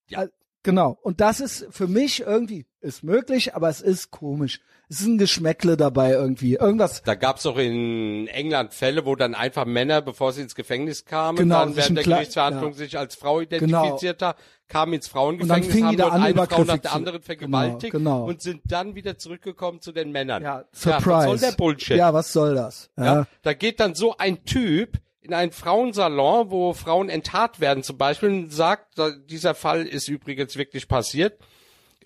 [0.08, 0.18] Ja.
[0.18, 0.32] Al-
[0.64, 0.98] Genau.
[1.02, 4.60] Und das ist für mich irgendwie, ist möglich, aber es ist komisch.
[4.88, 6.54] Es ist ein Geschmäckle dabei irgendwie.
[6.54, 11.04] Irgendwas, Da gab's doch in England Fälle, wo dann einfach Männer, bevor sie ins Gefängnis
[11.04, 12.78] kamen, Genau, dann während der Gerichtsverhandlung ja.
[12.78, 14.38] sich als Frau identifiziert haben,
[14.68, 18.18] kamen ins Frauengefängnis, fingen die haben dort an, eine Frau nach der anderen vergewaltigt Genau,
[18.20, 18.28] genau.
[18.28, 20.42] und sind dann wieder zurückgekommen zu den Männern.
[20.42, 21.26] ja, was Surprise.
[21.28, 21.96] soll der Bullshit?
[21.96, 22.90] Ja, was soll das?
[22.96, 23.04] Ja.
[23.04, 27.96] Ja, da geht dann so ein Typ in einen Frauensalon, wo Frauen enttarnt werden zum
[27.96, 31.38] Beispiel, sagt, dieser Fall ist übrigens wirklich passiert.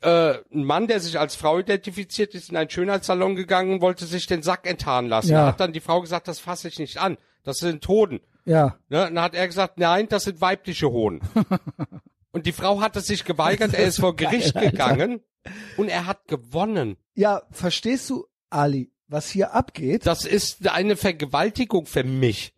[0.02, 4.06] Äh, ein Mann, der sich als Frau identifiziert, ist in einen Schönheitssalon gegangen und wollte
[4.06, 5.32] sich den Sack enttarnen lassen.
[5.32, 5.40] Ja.
[5.40, 7.18] Da hat dann die Frau gesagt, das fasse ich nicht an.
[7.42, 8.20] Das sind Hoden.
[8.44, 8.78] ja.
[8.88, 9.08] Ne?
[9.08, 11.20] Und dann hat er gesagt, nein, das sind weibliche Hoden.
[12.30, 15.22] und die Frau hatte sich geweigert, er ist vor Gericht gegangen
[15.76, 16.96] und er hat gewonnen.
[17.14, 20.06] Ja, verstehst du, Ali, was hier abgeht?
[20.06, 22.54] Das ist eine Vergewaltigung für mich.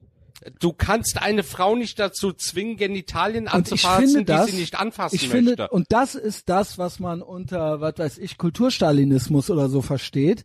[0.59, 4.79] Du kannst eine Frau nicht dazu zwingen, Genitalien Und anzufassen, finde das, die sie nicht
[4.79, 5.69] anfassen ich finde, möchte.
[5.69, 10.45] und das ist das, was man unter, was weiß ich, Kulturstalinismus oder so versteht.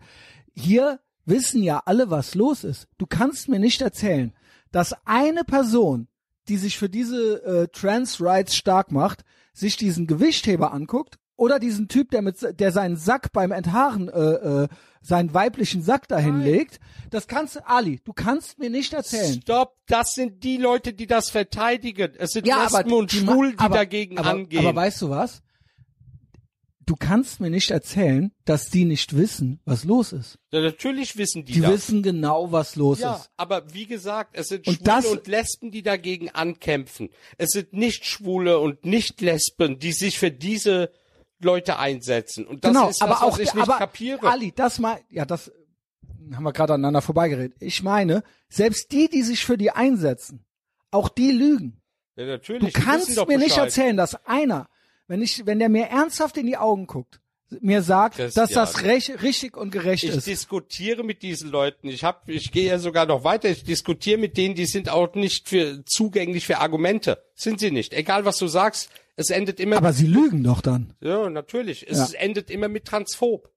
[0.54, 2.88] Hier wissen ja alle, was los ist.
[2.98, 4.34] Du kannst mir nicht erzählen,
[4.72, 6.08] dass eine Person,
[6.50, 9.24] die sich für diese äh, Trans Rights stark macht,
[9.54, 14.64] sich diesen Gewichtheber anguckt oder diesen Typ, der mit, der seinen Sack beim Enthaaren, äh,
[14.64, 14.68] äh,
[15.02, 16.80] seinen weiblichen Sack dahin legt.
[17.12, 19.42] Das kannst Ali, du kannst mir nicht erzählen.
[19.42, 22.14] Stopp, das sind die Leute, die das verteidigen.
[22.18, 24.66] Es sind Ja, Lesben und die Schwul, die aber, dagegen aber, angehen.
[24.66, 25.42] Aber weißt du was?
[26.88, 30.38] Du kannst mir nicht erzählen, dass die nicht wissen, was los ist.
[30.52, 31.72] ja, natürlich wissen die, Die das.
[31.72, 33.32] wissen genau, was los ja, ist.
[33.38, 37.10] aber wie gesagt, es sind Und Schwule das- und Lesben, die dagegen ankämpfen.
[37.40, 40.92] Es sind nicht Schwule und nicht Lesben, die sich für diese
[41.42, 42.46] Leute einsetzen.
[42.46, 44.28] Und das genau, ist aber das, auch was ich nicht aber kapiere.
[44.30, 45.52] Ali, das mal, ja, das
[46.34, 47.58] haben wir gerade aneinander vorbeigeredet.
[47.60, 50.44] Ich meine, selbst die, die sich für die einsetzen,
[50.92, 51.82] auch die lügen.
[52.16, 52.76] ja, Du natürlich.
[52.76, 54.68] wissen kannst mir nicht erzählen, dass einer,
[55.08, 57.20] wenn ich, wenn der mir ernsthaft in die Augen guckt,
[57.62, 58.62] mir sagt, Das- dass ja.
[58.62, 60.26] das recht, richtig und gerecht Ich ist.
[60.26, 61.88] diskutiere mit diesen Leuten.
[61.90, 63.50] Ich hab, ich gehe ja sogar noch weiter.
[63.50, 67.24] Ich diskutiere mit denen, die sind auch nicht für zugänglich für Argumente.
[67.36, 67.94] Sind sie nicht.
[67.94, 69.78] Egal was du sagst, es endet immer.
[69.78, 70.94] Aber sie lügen doch dann.
[71.02, 71.86] ja, natürlich.
[71.90, 72.20] Es Ja.
[72.20, 73.50] endet immer mit Transphob.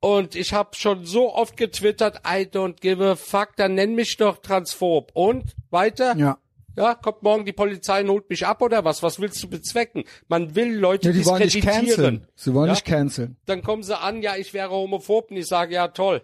[0.00, 4.16] Und ich habe schon so oft getwittert, I don't give a fuck, dann nenn mich
[4.18, 5.10] doch Transphob.
[5.14, 6.14] Und weiter?
[6.16, 6.38] Ja.
[6.76, 9.02] Ja, kommt morgen die Polizei und holt mich ab oder was?
[9.02, 10.04] Was willst du bezwecken?
[10.28, 11.96] Man will Leute Ja, die wollen nicht diskreditieren.
[11.96, 12.26] canceln.
[12.34, 12.72] Sie wollen Ja?
[12.72, 13.36] nicht canceln.
[13.46, 16.22] Dann kommen sie an, ja, ich wäre homophob und ich sage, ja, toll.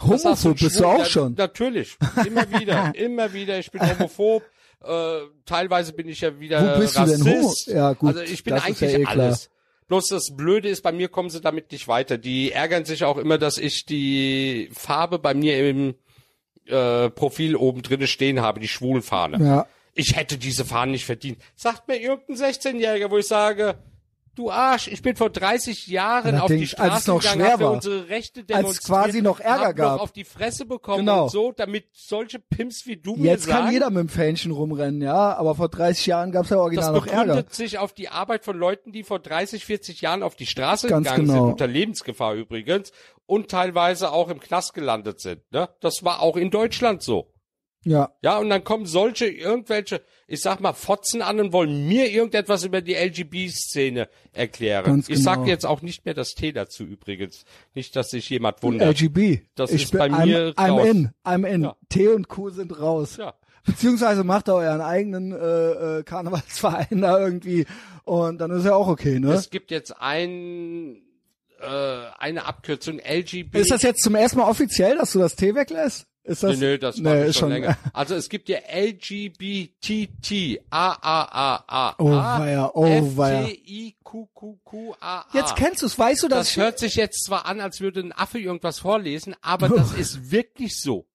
[0.00, 1.34] Homophob bist du auch ja, schon.
[1.34, 1.96] Natürlich.
[2.26, 2.92] Immer wieder.
[2.96, 3.58] immer wieder.
[3.60, 4.42] Ich bin homophob.
[4.82, 7.68] Äh, teilweise bin ich ja wieder Wo bist du denn Rassist.
[7.68, 7.78] homo?
[7.78, 9.50] Ja, gut, also ich bin eigentlich ja eh alles.
[9.88, 12.16] Bloß das Blöde ist, bei mir kommen sie damit nicht weiter.
[12.16, 15.94] Die ärgern sich auch immer, dass ich die Farbe bei mir im
[16.66, 19.44] äh, Profil oben drinne stehen habe, die Schwulfahne.
[19.44, 19.66] Ja.
[19.94, 21.38] Ich hätte diese Fahne nicht verdient.
[21.54, 23.76] Sagt mir irgendein 16-Jähriger, wo ich sage,
[24.34, 27.40] du Arsch, ich bin vor 30 Jahren auf die Allerdings, als es Straße noch gegangen,
[27.44, 27.72] schwer war.
[27.72, 29.96] unsere Rechte Als quasi noch Ärger gab.
[29.96, 31.24] Noch auf die Fresse bekommen Genau.
[31.24, 34.52] und so, damit solche Pimps wie du mir Jetzt sagen, kann jeder mit dem Fähnchen
[34.52, 37.54] rumrennen, ja, aber vor 30 Jahren gab's ja das original noch begründet Ärger.
[37.54, 41.06] sich auf die Arbeit von Leuten, die vor 30, 40 Jahren auf die Straße Ganz
[41.08, 41.34] gegangen genau.
[41.44, 42.92] sind, unter Lebensgefahr übrigens,
[43.26, 45.40] und teilweise auch im Knast gelandet sind.
[45.52, 45.68] Ne?
[45.80, 47.30] Das war auch in Deutschland so.
[47.84, 48.12] Ja.
[48.22, 52.64] Ja, und dann kommen solche, irgendwelche, ich sag mal, Fotzen an und wollen mir irgendetwas
[52.64, 54.84] über die LGB-Szene erklären.
[54.84, 55.48] Ganz Ich sag genau.
[55.48, 57.44] jetzt auch nicht mehr das T dazu übrigens.
[57.74, 58.88] Nicht, dass sich jemand wundert.
[59.00, 59.42] LGB.
[59.54, 60.88] Das ich ist bin, bei mir I'm, I'm raus.
[60.88, 61.62] in, I'm in.
[61.64, 61.76] Ja.
[61.88, 63.16] T und Q sind raus.
[63.18, 63.34] Ja.
[63.66, 67.66] Beziehungsweise macht ihr euren eigenen äh, äh, Karnevalsverein da irgendwie
[68.04, 69.32] und dann ist ja auch okay, ne?
[69.32, 70.96] Es gibt jetzt ein,
[71.60, 71.66] äh,
[72.18, 73.58] eine Abkürzung LGB.
[73.58, 76.06] Ist das jetzt zum ersten Mal offiziell, dass du das T weglässt?
[76.24, 76.58] Ist das?
[76.58, 77.76] Nö, nö, das Nee, war ist schon länger.
[77.92, 83.46] Also es gibt ja LGBTT, A, A, A, A, Oh, A, weia, oh, weia.
[83.48, 85.26] I, Q, Q, Q, A, A.
[85.34, 88.00] Jetzt kennst du es, weißt du, dass Das hört sich jetzt zwar an, als würde
[88.00, 91.06] ein Affe irgendwas vorlesen, aber das ist wirklich so.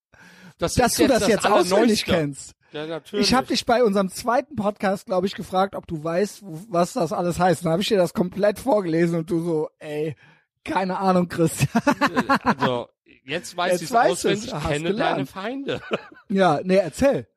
[0.60, 2.54] Das dass ist du das jetzt auswendig kennst.
[2.72, 3.28] Ja, natürlich.
[3.28, 7.12] Ich habe dich bei unserem zweiten Podcast, glaube ich, gefragt, ob du weißt, was das
[7.12, 7.66] alles heißt.
[7.66, 10.16] Dann habe ich dir das komplett vorgelesen und du so, ey,
[10.64, 11.82] keine Ahnung, Christian.
[12.44, 12.88] also,
[13.30, 15.18] jetzt weiß ich es auswendig, du's, hast kenne gelernt.
[15.18, 15.82] deine Feinde.
[16.30, 17.28] ja, nee, erzähl.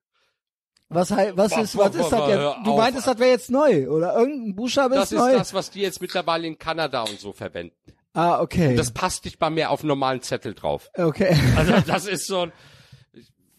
[0.88, 2.66] Was, was ist, was ist das jetzt?
[2.66, 4.14] Du meintest, das wäre jetzt neu, oder?
[4.14, 5.32] Irgendein Buchstabe Das ist ist neu.
[5.32, 7.74] das, was die jetzt mittlerweile in Kanada und so verwenden.
[8.12, 8.76] ah, okay.
[8.76, 10.90] Das passt nicht mal mehr auf normalen Zettel drauf.
[10.98, 11.34] okay.
[11.56, 12.52] Also das ist so ein,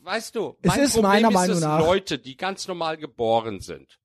[0.04, 2.98] weißt du, Es mein ist Problem meiner ist, Meinung dass nach- Leute, die ganz normal
[2.98, 3.98] geboren sind,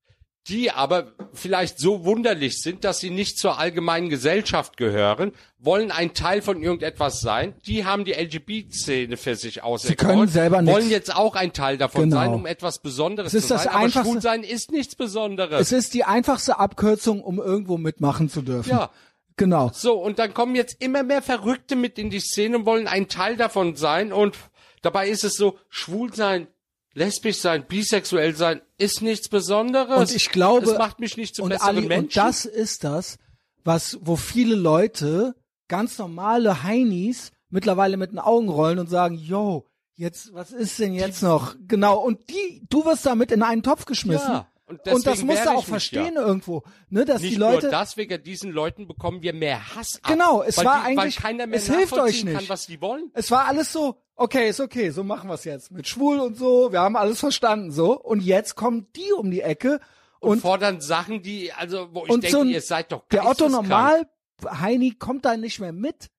[0.47, 6.13] die aber vielleicht so wunderlich sind, dass sie nicht zur allgemeinen Gesellschaft gehören, wollen ein
[6.15, 10.89] Teil von irgendetwas sein, die haben die LGBT-Szene für sich auserkoren, können selber wollen nichts.
[10.89, 12.15] jetzt auch ein Teil davon Genau.
[12.15, 14.95] sein, um etwas Besonderes Es ist zu das sein, aber einfachste- schwul sein ist nichts
[14.95, 15.59] Besonderes.
[15.61, 18.69] Es ist die einfachste Abkürzung, um irgendwo mitmachen zu dürfen.
[18.71, 18.89] ja.
[19.37, 19.71] Genau.
[19.73, 23.07] So, und dann kommen jetzt immer mehr Verrückte mit in die Szene und wollen ein
[23.07, 24.11] Teil davon sein.
[24.11, 24.35] Und
[24.81, 26.47] dabei ist es so, schwul sein,
[26.93, 29.97] lesbisch sein, bisexuell sein, ist nichts Besonderes.
[29.97, 32.05] Und ich glaube, es macht mich nicht zum und besseren Ali, Menschen.
[32.05, 33.17] und das ist das,
[33.63, 35.35] was, wo viele Leute,
[35.67, 40.93] ganz normale Heinis, mittlerweile mit den Augen rollen und sagen, yo, jetzt, was ist denn
[40.93, 41.55] jetzt noch?
[41.67, 41.99] Genau.
[41.99, 44.29] Und die, du wirst damit in einen Topf geschmissen.
[44.29, 46.21] Ja, und und das musst du auch verstehen ja.
[46.21, 49.99] irgendwo, ne, dass nicht die Leute, nur das, wegen diesen Leuten bekommen wir mehr Hass
[50.03, 50.11] ab.
[50.11, 52.37] Genau, es war die, eigentlich- weil keiner mehr es hilft euch nicht.
[52.37, 53.09] kann, was die wollen.
[53.13, 55.71] es war alles so, okay, ist okay, so machen wir's jetzt.
[55.71, 57.99] Mit schwul und so, wir haben alles verstanden, so.
[57.99, 59.79] Und jetzt kommen die um die Ecke
[60.19, 63.07] Und, und, fordern Sachen, die, also, wo ich und denke, so ein, ihr seid doch
[63.07, 63.49] der Otto.
[63.49, 64.07] Normal
[64.45, 66.09] Heini kommt da nicht mehr mit.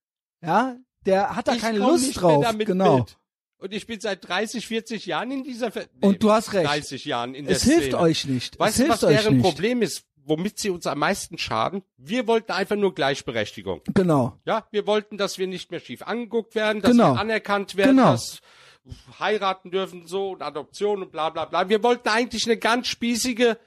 [0.41, 0.75] Ja,
[1.05, 2.45] der hat da ich keine Lust drauf.
[2.57, 2.99] Genau.
[2.99, 3.17] Mit.
[3.57, 6.67] Und ich bin seit 30, 40 Jahren in dieser Ver Und du hast recht.
[6.67, 8.59] 30 Jahren in der Es hilft euch nicht.
[8.59, 9.41] Weißt es du, was deren.
[9.41, 11.83] Problem ist, womit sie uns am meisten schaden?
[11.97, 13.81] Wir wollten einfach nur Gleichberechtigung.
[13.93, 14.39] Genau.
[14.45, 17.13] Ja, wir wollten, dass wir nicht mehr schief angeguckt werden, dass Genau.
[17.15, 18.11] wir anerkannt werden, Genau.
[18.11, 18.41] dass
[19.19, 21.69] heiraten dürfen so und Adoption und bla bla bla.
[21.69, 23.57] Wir wollten eigentlich eine ganz spießige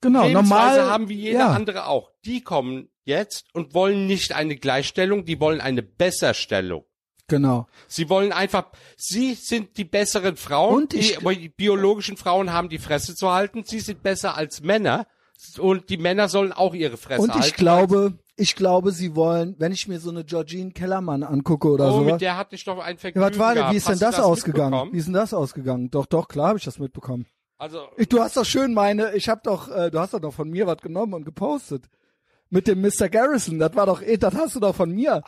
[0.00, 2.10] Genau, Lebensweise normal haben wie jeder ja, andere auch.
[2.24, 6.84] Die kommen jetzt und wollen nicht eine Gleichstellung, die wollen eine Besserstellung.
[7.28, 7.66] Genau.
[7.88, 10.82] Sie wollen einfach, sie sind die besseren Frauen.
[10.84, 13.64] Und ich- die, die biologischen Frauen haben die Fresse zu halten.
[13.64, 15.08] Sie sind besser als Männer.
[15.58, 17.46] Und die Männer sollen auch ihre Fresse Und halten.
[17.46, 21.88] ich glaube, ich glaube, sie wollen, wenn ich mir so eine Georgine Kellermann angucke oder
[21.88, 22.00] oh, so.
[22.02, 23.70] mit der hatte ich doch ein Ja, Vergnügen was war denn?
[23.70, 24.92] Wie ist denn du das, ausgegangen?
[24.92, 25.90] Wie ist denn das ausgegangen?
[25.90, 27.26] Doch, doch, klar habe ich das mitbekommen.
[27.58, 30.34] Also, Ich, du hast doch schön meine, ich hab doch, äh, du hast doch noch
[30.34, 31.84] von mir was genommen und gepostet.
[32.50, 33.08] Mit dem Mr.
[33.08, 35.22] Garrison, das war doch, eh, das hast du doch von mir.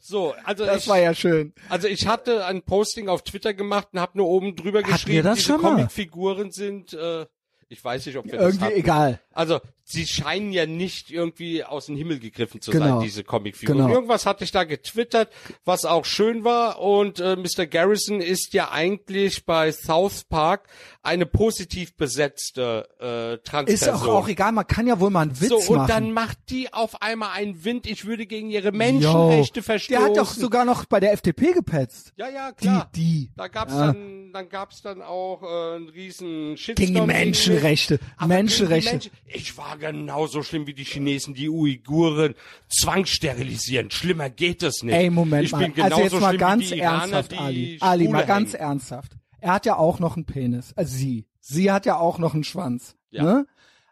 [0.00, 1.52] so, also Das ich, war ja schön.
[1.68, 5.24] also ich hatte ein Posting auf Twitter gemacht und habe nur oben drüber wir geschrieben,
[5.24, 5.72] das diese mal?
[5.76, 7.26] Comicfiguren sind, äh,
[7.72, 8.76] ich weiß nicht, ob wir das Irgendwie hatten.
[8.76, 9.20] egal.
[9.32, 9.60] Also,
[9.92, 12.86] sie scheinen ja nicht irgendwie aus dem Himmel gegriffen zu Genau.
[12.86, 13.78] sein, diese Comicfiguren.
[13.78, 13.92] Genau.
[13.94, 15.30] Irgendwas hatte ich da getwittert,
[15.64, 16.80] was auch schön war.
[16.80, 17.66] Und äh, Mr.
[17.66, 20.68] Garrison ist ja eigentlich bei South Park
[21.02, 23.94] eine positiv besetzte äh, Ist Transperson.
[23.94, 25.88] auch, auch egal, man kann ja wohl mal einen Witz so, und machen.
[25.88, 30.00] dann macht die auf einmal einen Wind, ich würde gegen ihre Menschenrechte Yo, verstoßen.
[30.04, 32.12] Der hat doch sogar noch bei der FDP gepetzt.
[32.16, 32.88] ja, ja, klar.
[32.94, 33.30] Die, die.
[33.36, 33.86] Da gab's Ja.
[33.88, 36.86] dann, dann gab's dann auch äh, einen riesen Shitstorm.
[36.86, 37.98] Gegen die Menschenrechte.
[38.24, 38.90] Menschenrechte.
[38.92, 42.34] Menschen- Ich war genauso schlimm wie die Chinesen, die Uiguren
[42.68, 43.90] zwangssterilisieren.
[43.90, 44.94] Schlimmer geht es nicht.
[44.94, 45.68] Ey, Moment ich mal.
[45.68, 47.78] Bin also jetzt mal ganz Iraner, ernsthaft, Ali.
[47.80, 48.62] Ali, mal ganz hängen.
[48.62, 49.12] ernsthaft.
[49.40, 50.72] er hat ja auch noch einen Penis.
[50.74, 51.26] Also sie.
[51.40, 52.96] Sie hat ja auch noch einen Schwanz.
[53.10, 53.24] Ja.
[53.24, 53.46] Ne?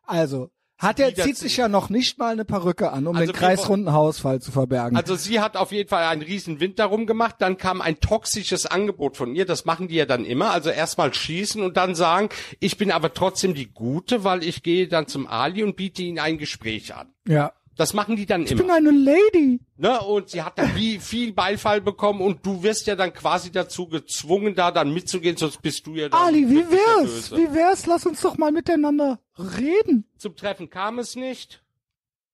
[0.05, 0.51] Also,
[0.81, 3.93] hat er, zieht sich ja noch nicht mal eine Perücke an, um Also den kreisrunden
[3.93, 4.97] Haarausfall zu verbergen.
[4.97, 8.65] Also sie hat auf jeden Fall einen riesen Wind darum gemacht, dann kam ein toxisches
[8.65, 12.31] Angebot von ihr, das machen die ja dann immer, also erstmal schießen und dann sagen,
[12.61, 16.19] ich bin aber trotzdem die Gute, weil ich gehe dann zum Ali und biete ihm
[16.19, 17.13] ein Gespräch an.
[17.29, 17.53] ja.
[17.77, 18.75] Das machen die dann Ich bin immer.
[18.75, 19.61] eine Lady.
[19.77, 20.01] Ne?
[20.03, 23.89] Und sie hat dann wie viel Beifall bekommen und du wirst ja dann quasi dazu
[23.89, 27.31] gezwungen, da dann mitzugehen, sonst bist du ja dann Ali, wie wär's?
[27.33, 27.87] Wie wär's?
[27.87, 30.05] Lass uns doch mal miteinander reden.
[30.19, 31.63] Zum Treffen kam es nicht.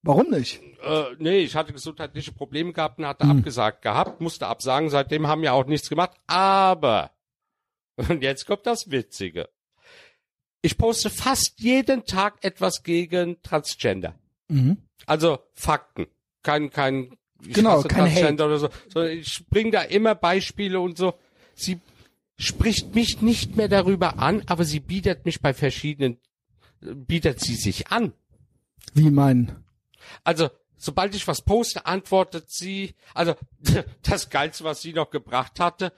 [0.02, 0.60] Warum nicht?
[0.82, 3.38] Äh, nee, ich hatte gesundheitliche Probleme gehabt und hatte Hm.
[3.38, 6.12] abgesagt gehabt, musste absagen, seitdem haben wir auch nichts gemacht.
[6.26, 7.10] Aber,
[7.96, 9.48] und jetzt kommt das Witzige.
[10.62, 14.14] Ich poste fast jeden Tag etwas gegen Transgender.
[14.48, 14.78] Mhm.
[15.06, 16.06] Also Fakten.
[16.42, 18.68] Kein, kein, ich Genau, kein Transgender oder so.
[18.92, 21.14] Sondern ich bringe da immer Beispiele und so.
[21.54, 21.80] Sie
[22.38, 26.18] spricht mich nicht mehr darüber an, aber sie bietet mich bei verschiedenen,
[26.80, 28.12] bietet sie sich an.
[28.94, 29.56] Wie mein?
[30.22, 33.34] Also, sobald ich was poste, antwortet sie, also,
[34.02, 35.92] das Geilste, was sie noch gebracht hatte,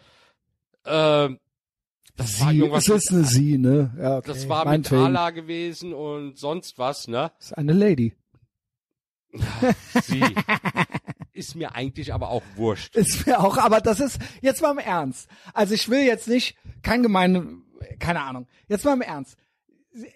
[0.84, 1.38] ähm,
[2.16, 3.94] das war Sie, irgendwas, es ist eine Sie, ne?
[3.96, 4.26] Ja, okay.
[4.26, 5.05] das war mit Meinetwegen.
[5.05, 7.30] Allah gewesen und sonst was, ne?
[7.38, 8.12] Das ist eine Lady.
[10.02, 10.22] Sie.
[11.32, 12.96] ist mir eigentlich aber auch wurscht.
[12.96, 15.28] Ist mir auch, aber das ist, jetzt mal im Ernst.
[15.54, 17.58] Also ich will jetzt nicht, kein gemeine,
[17.98, 18.46] keine Ahnung.
[18.66, 19.36] Jetzt mal im Ernst.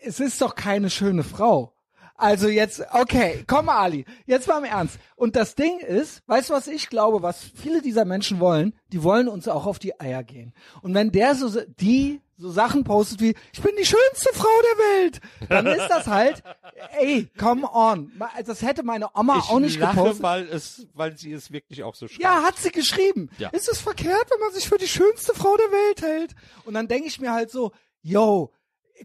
[0.02, 1.74] Es ist doch keine schöne Frau.
[2.22, 4.98] Also jetzt, okay, komm Ali, jetzt mal im Ernst.
[5.16, 8.74] Und das Ding ist, weißt du, was ich glaube, was viele dieser Menschen wollen?
[8.92, 10.54] Die wollen uns auch auf die Eier gehen.
[10.82, 14.84] Und wenn der so, die so Sachen postet wie, ich bin die schönste Frau der
[15.02, 16.42] Welt, dann ist das halt,
[16.98, 18.10] ey, come on.
[18.46, 20.22] Das hätte meine Oma Ich auch nicht lache, gepostet.
[20.22, 22.22] weil es, weil sie es wirklich auch so schreibt.
[22.22, 23.30] Ja, hat sie geschrieben.
[23.38, 23.50] Ja.
[23.50, 26.34] Ist es verkehrt, wenn man sich für die schönste Frau der Welt hält?
[26.64, 27.72] Und dann denke ich mir halt so,
[28.02, 28.52] yo,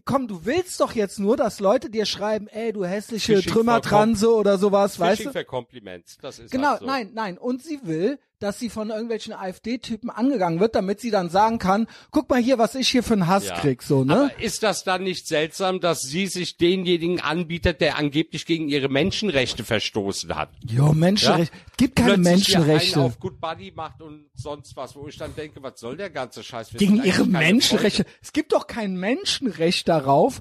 [0.04, 4.32] komm, du willst doch jetzt nur, dass Leute dir schreiben, ey, du hässliche Fishing Trümmertranse
[4.34, 5.38] oder sowas, weißt Fishing du?
[5.38, 6.86] für Compliments, das ist Genau, halt so.
[6.86, 7.38] nein, nein.
[7.38, 11.86] Und sie will, dass sie von irgendwelchen AfD-Typen angegangen wird, damit sie dann sagen kann,
[12.10, 13.54] guck mal hier, was ich hier für einen Hass Ja.
[13.58, 14.30] krieg, so, ne?
[14.32, 18.88] Aber ist das dann nicht seltsam, dass sie sich denjenigen anbietet, der angeblich gegen ihre
[18.88, 20.50] Menschenrechte verstoßen hat?
[20.68, 21.56] Jo, Menschenrechte.
[21.76, 23.00] Gibt keine Plötzlich Menschenrechte.
[23.00, 26.42] auf Good Buddy macht und sonst was, wo ich dann denke, was soll der ganze
[26.42, 26.72] Scheiß?
[26.72, 28.04] Wir Gegen ihre Menschenrechte.
[28.04, 28.18] Freunde.
[28.22, 30.40] Es gibt doch kein Menschenrecht darauf,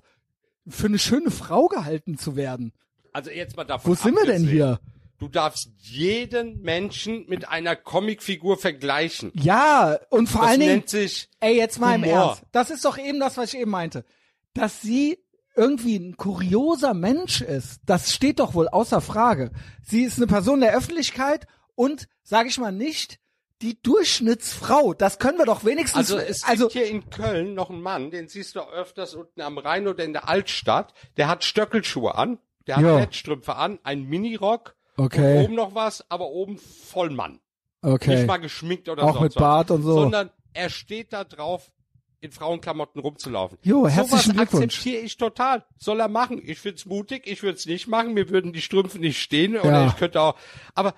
[0.68, 2.74] für eine schöne Frau gehalten zu werden.
[3.14, 4.80] Also jetzt mal davon Wo sind wir denn hier?
[5.20, 9.32] Du darfst jeden Menschen mit einer Comicfigur vergleichen.
[9.34, 12.18] Ja, und vor Das allen Dingen, nennt sich ey, jetzt mal im Humor.
[12.28, 12.44] Ernst.
[12.52, 14.06] Das ist doch eben das, was ich eben meinte.
[14.54, 15.18] Dass sie
[15.56, 19.52] irgendwie ein kurioser Mensch ist, das steht doch wohl außer Frage.
[19.82, 23.18] Sie ist eine Person der Öffentlichkeit und, sage ich mal nicht,
[23.64, 24.94] die Durchschnittsfrau.
[24.94, 28.12] Das können wir doch wenigstens, Also es also gibt hier in Köln noch einen Mann,
[28.12, 30.94] den siehst du öfters unten am Rhein oder in der Altstadt.
[31.18, 32.38] Der hat Stöckelschuhe an,
[32.68, 33.00] der hat Ja.
[33.00, 35.40] Netzstrümpfe an, einen Minirock Okay.
[35.40, 37.40] und oben noch was, aber oben voll Mann.
[37.82, 38.16] okay.
[38.16, 39.42] Nicht mal geschminkt oder Auch sonst mit was.
[39.42, 39.94] Bart und so.
[39.94, 41.72] Sondern er steht da drauf,
[42.20, 43.60] in Frauenklamotten rumzulaufen.
[43.62, 44.64] Jo, herzlichen Sowas Glückwunsch.
[44.76, 45.64] akzeptiere ich total.
[45.78, 46.42] Soll er machen.
[46.44, 49.84] Ich find's mutig, ich würde es nicht machen, mir würden die Strümpfe nicht stehen oder
[49.84, 49.88] Ja.
[49.88, 50.36] ich könnte auch.
[50.74, 50.96] Aber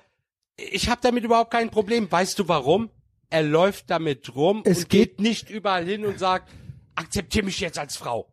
[0.56, 2.10] ich habe damit überhaupt kein Problem.
[2.10, 2.89] Weißt du warum?
[3.30, 6.50] Er läuft damit rum Es und geht- geht nicht überall hin und sagt,
[6.95, 8.32] akzeptiere mich jetzt als Frau.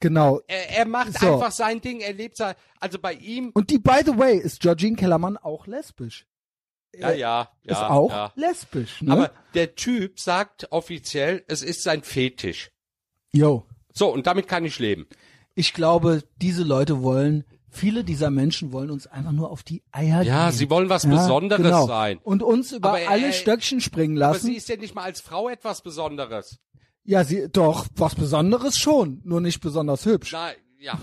[0.00, 0.40] Genau.
[0.46, 1.34] Er, er macht So.
[1.34, 4.60] einfach sein Ding, er lebt sein, also bei ihm, Und die, by the way, ist
[4.60, 6.26] Georgine Kellermann auch lesbisch.
[6.94, 7.72] ja, ja, ja.
[7.72, 8.32] ist auch ja.
[8.36, 9.12] lesbisch, ne?
[9.12, 12.70] Aber der Typ sagt offiziell, es ist sein Fetisch.
[13.32, 13.66] Yo.
[13.92, 15.06] So, und damit kann ich leben.
[15.54, 20.20] Ich glaube, diese Leute wollen, viele dieser Menschen wollen uns einfach nur auf die Eier
[20.20, 20.28] gehen.
[20.28, 21.86] Ja, sie wollen was Besonderes genau.
[21.88, 22.18] sein.
[22.22, 24.46] Und uns über Aber, äh, alle Stöckchen springen Aber lassen.
[24.46, 26.58] sie ist ja nicht mal als Frau etwas Besonderes.
[27.10, 30.30] Ja, sie, doch, was Besonderes schon, nur nicht besonders hübsch.
[30.32, 30.98] Na, ja,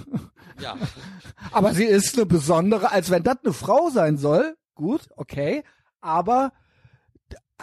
[0.62, 0.78] ja.
[1.52, 4.56] Aber sie ist eine besondere, als wenn das eine Frau sein soll.
[4.76, 5.64] Gut, okay.
[6.02, 6.52] Aber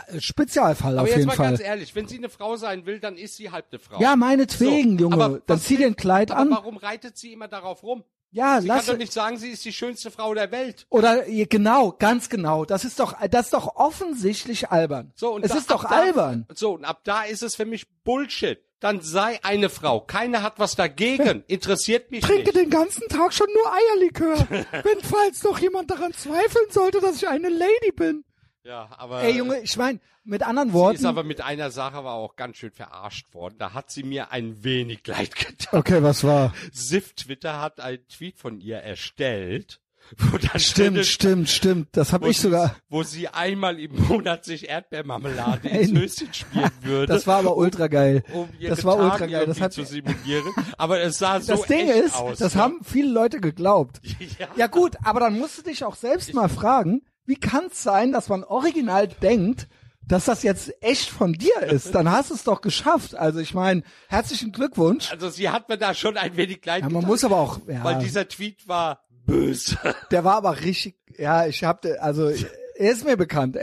[0.08, 1.50] äh, Spezialfall Aber auf jetzt jeden mal Fall.
[1.50, 4.00] ganz ehrlich, wenn sie eine Frau sein will, dann ist sie halt eine Frau.
[4.00, 5.24] Ja, meinetwegen, So, Junge.
[5.24, 6.50] aber Dann zieh dir ein Kleid Aber an.
[6.50, 8.02] warum reitet sie immer darauf rum?
[8.34, 10.86] Ja, Sie lass kann doch nicht sagen, sie ist die schönste Frau der Welt.
[10.88, 12.64] Oder genau, ganz genau.
[12.64, 15.12] Das ist doch, das ist doch offensichtlich albern.
[15.14, 16.46] So, und es da- ist doch da- albern.
[16.54, 18.58] So, und ab da ist es für mich Bullshit.
[18.80, 20.00] Dann sei eine Frau.
[20.00, 21.44] Keiner hat was dagegen.
[21.46, 22.56] Interessiert mich Trinke nicht.
[22.56, 24.36] den ganzen Tag schon nur Eierlikör.
[24.82, 28.24] Wenn falls doch jemand daran zweifeln sollte, dass ich eine Lady bin.
[28.64, 30.96] Ja, aber Ey Junge, ich meine, mit anderen sie Worten.
[30.96, 33.56] ist aber mit einer Sache aber auch ganz schön verarscht worden.
[33.58, 35.80] Da hat sie mir ein wenig leid getan.
[35.80, 36.54] okay, was war?
[36.72, 39.80] Sif Twitter hat einen Tweet von ihr erstellt
[40.16, 41.88] Wo dann drin Stimmt, ist, stimmt, stimmt.
[41.92, 42.76] Das habe ich sie- sogar.
[42.88, 47.12] Wo sie einmal im Monat sich Erdbeermarmelade ins Höschen spielen würde.
[47.12, 48.22] Das war aber ultra geil.
[48.32, 49.46] um ihre Das war ultra geil.
[49.46, 50.52] Das hat, zu simulieren.
[50.78, 52.38] Aber es sah so das Ding ist, aus.
[52.38, 52.60] das ja.
[52.60, 54.00] haben viele Leute geglaubt.
[54.38, 54.46] ja.
[54.56, 58.12] Ja gut, aber dann musst du dich auch selbst mal fragen, wie kann es sein,
[58.12, 59.68] dass man original denkt,
[60.06, 61.94] dass das jetzt echt von dir ist?
[61.94, 63.14] Dann hast du es doch geschafft.
[63.14, 65.10] Also ich meine, herzlichen Glückwunsch.
[65.12, 67.60] Also sie hat mir da schon ein wenig leid Ja, man getan, muss aber auch,
[67.68, 69.78] ja, weil dieser Tweet war böse.
[70.10, 73.56] der war aber richtig, ja, ich hab, also er ist mir bekannt.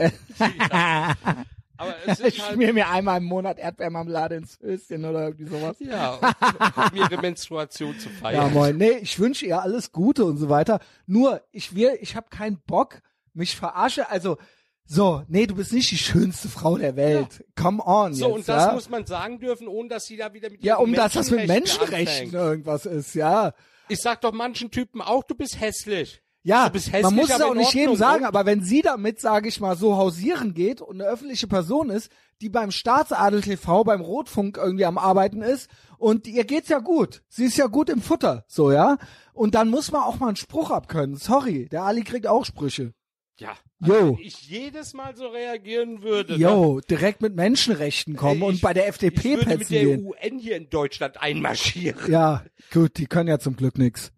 [1.76, 5.76] Aber es Ich halt, schmier mir einmal im Monat Erdbeermarmelade ins Höschen oder irgendwie sowas.
[5.78, 8.52] ja, um, ihre Menstruation zu Ja, feiern.
[8.52, 8.76] moin.
[8.76, 10.80] Nee, ich wünsche ihr alles Gute und so weiter.
[11.06, 13.00] Nur, ich will, ich habe keinen Bock,
[13.34, 14.10] mich verarsche.
[14.10, 14.38] Also,
[14.84, 17.44] so, nee, du bist nicht die schönste Frau der Welt.
[17.54, 18.12] Come on.
[18.12, 18.72] so, jetzt, und das ja?
[18.72, 21.46] muss man sagen dürfen, ohne dass sie da wieder mit Ja, um dass das mit
[21.46, 23.52] Menschenrechten irgendwas ist, ja.
[23.88, 26.22] Ich sag doch manchen Typen auch, du bist hässlich.
[26.42, 29.20] Ja, Du bist hässlich, man muss es auch nicht jedem sagen, aber wenn sie damit,
[29.20, 32.10] sage ich mal, so hausieren geht und eine öffentliche Person ist,
[32.40, 37.22] die beim Staatsadel TV, beim Rotfunk irgendwie am Arbeiten ist und ihr geht's ja gut.
[37.28, 38.96] Sie ist ja gut im Futter, so, ja.
[39.34, 41.16] Und dann muss man auch mal einen Spruch abkönnen.
[41.16, 42.94] Sorry, der Ali kriegt auch Sprüche.
[43.40, 43.56] Ja.
[43.80, 46.34] Also, wenn ich jedes Mal so reagieren würde.
[46.34, 46.38] ne?
[46.38, 49.84] Jo, direkt mit Menschenrechten kommen Ey, und ich- bei der ich FDP würde mit der
[49.84, 50.04] gehen.
[50.04, 52.10] UN hier in Deutschland einmarschieren.
[52.12, 54.12] Ja, gut, die können ja zum Glück nix.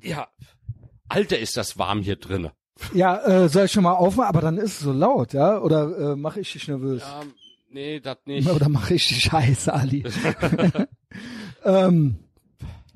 [0.00, 0.28] Ja.
[1.08, 2.52] Alter, ist das warm hier drinne.
[2.94, 4.28] Ja, äh, soll ich schon mal aufmachen?
[4.28, 5.58] Aber dann ist es so laut, ja?
[5.58, 7.02] Oder äh, mache ich dich nervös?
[7.20, 7.32] Ähm,
[7.70, 8.48] nee, das nicht.
[8.52, 10.04] Oder mache ich dich scheiße, Ali?
[11.64, 12.18] ähm,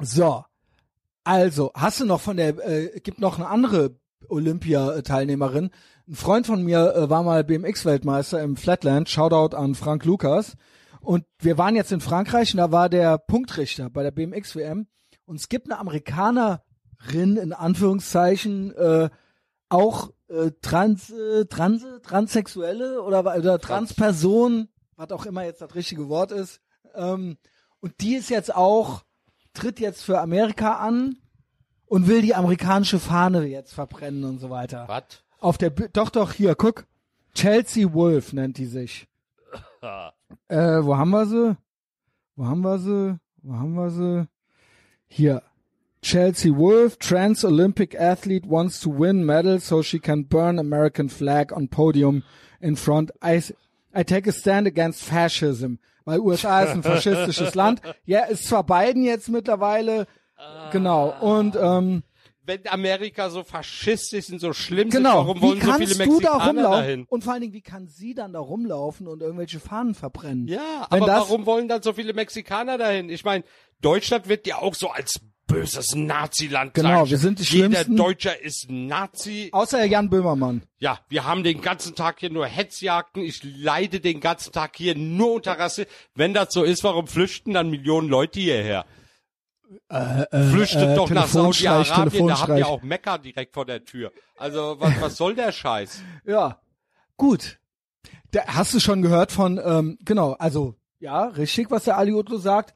[0.01, 0.45] so.
[1.25, 3.97] Also, hast du noch von der, äh, gibt noch eine andere
[4.33, 5.71] Olympia-Teilnehmerin.
[6.09, 9.09] Ein Freund von mir äh, war mal BMX-Weltmeister im Flatland.
[9.09, 10.57] Shoutout an Frank Lukas.
[11.01, 14.87] Und wir waren jetzt in Frankreich und da war der Punktrichter bei der BMX-WM.
[15.25, 19.11] Und es gibt eine Amerikanerin, in Anführungszeichen, äh,
[19.69, 26.09] auch äh, trans, äh, trans, transsexuelle oder, oder Transperson, was auch immer jetzt das richtige
[26.09, 26.61] Wort ist.
[26.95, 27.37] Ähm,
[27.81, 29.03] und die ist jetzt auch,
[29.55, 31.22] tritt jetzt für Amerika an
[31.93, 34.85] und will die amerikanische Fahne jetzt verbrennen und so weiter.
[34.89, 35.23] Was?
[35.41, 36.87] Auf der, doch, doch, hier, guck.
[37.35, 39.07] Chelsea Wolf nennt die sich.
[40.49, 41.57] Äh, wo haben wir sie?
[42.37, 43.19] Wo haben wir sie?
[43.43, 44.27] Wo haben wir sie?
[45.07, 45.43] Hier.
[46.01, 51.53] Chelsea Wolf, trans Olympic athlete, wants to win medal so she can burn American flag
[51.53, 52.23] on podium
[52.61, 53.13] in front.
[53.23, 53.43] I,
[53.95, 55.79] I take a stand against fascism.
[56.07, 57.83] Weil USA ist ein faschistisches Land.
[58.07, 60.07] Ja, ist zwar Biden jetzt mittlerweile.
[60.73, 61.15] Genau.
[61.21, 62.03] Und, ähm,
[62.45, 65.11] Wenn Amerika so faschistisch und so schlimm Genau.
[65.11, 66.07] sind, warum wollen wie so viele du da
[66.39, 66.73] Mexikaner rumlaufen?
[66.81, 67.05] dahin?
[67.09, 70.49] Und vor allen Dingen, wie kann sie dann da rumlaufen und irgendwelche Fahnen verbrennen?
[70.49, 73.11] Ja, Wenn aber das- warum wollen dann so viele Mexikaner dahin?
[73.11, 73.45] Ich meine,
[73.81, 77.97] Deutschland wird ja auch so als böses Nazi-Land Genau, wir sind die Jeder Schlimmsten.
[77.97, 79.51] Deutscher ist Nazi.
[79.53, 80.63] Außer Jan Böhmermann.
[80.81, 83.23] Ja, wir haben den ganzen Tag hier nur Hetzjagden.
[83.23, 85.87] Ich leide den ganzen Tag hier nur unter Rasse.
[86.17, 88.85] Wenn das so ist, warum flüchten dann Millionen Leute hierher?
[90.51, 94.13] Flüchtet äh, doch nach Saudi-Arabien, da habt ihr auch Mekka direkt vor der Tür.
[94.37, 96.03] Also, was, was soll der Scheiß?
[96.25, 96.61] Ja,
[97.17, 97.59] gut.
[98.31, 102.39] Da, hast du schon gehört von, ähm, genau, also ja, richtig, was der Ali Utlu
[102.39, 102.75] sagt.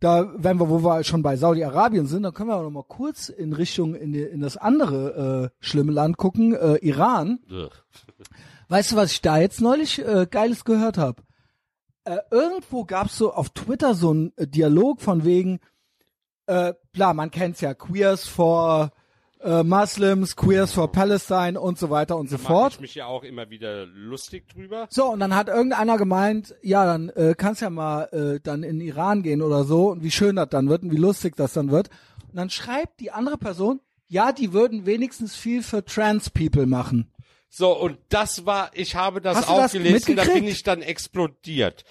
[0.00, 2.84] Da, wenn wir, wo wir schon bei Saudi-Arabien sind, dann können wir auch noch mal
[2.84, 7.40] kurz in Richtung in, die, in das andere äh, schlimme Land gucken, äh, Iran.
[8.68, 11.22] Weißt du, was ich da jetzt neulich äh, Geiles gehört habe?
[12.04, 15.58] Äh, irgendwo gab's so auf Twitter so einen äh, Dialog von wegen,
[16.48, 18.90] äh, klar, man kennt's ja, Queers for
[19.40, 22.74] äh, Muslims, Queers for Palestine und so weiter und so Mach fort.
[22.74, 24.86] ich mich ja auch immer wieder lustig drüber.
[24.90, 28.80] So, und dann hat irgendeiner gemeint, ja, dann äh, kannst ja mal äh, dann in
[28.80, 31.70] Iran gehen oder so und wie schön das dann wird und wie lustig das dann
[31.70, 31.90] wird.
[32.30, 37.12] Und dann schreibt die andere Person, ja, die würden wenigstens viel für Trans People machen.
[37.50, 40.62] So, und das war, ich habe das Hast du auch das gelesen, da bin ich
[40.62, 41.84] dann explodiert.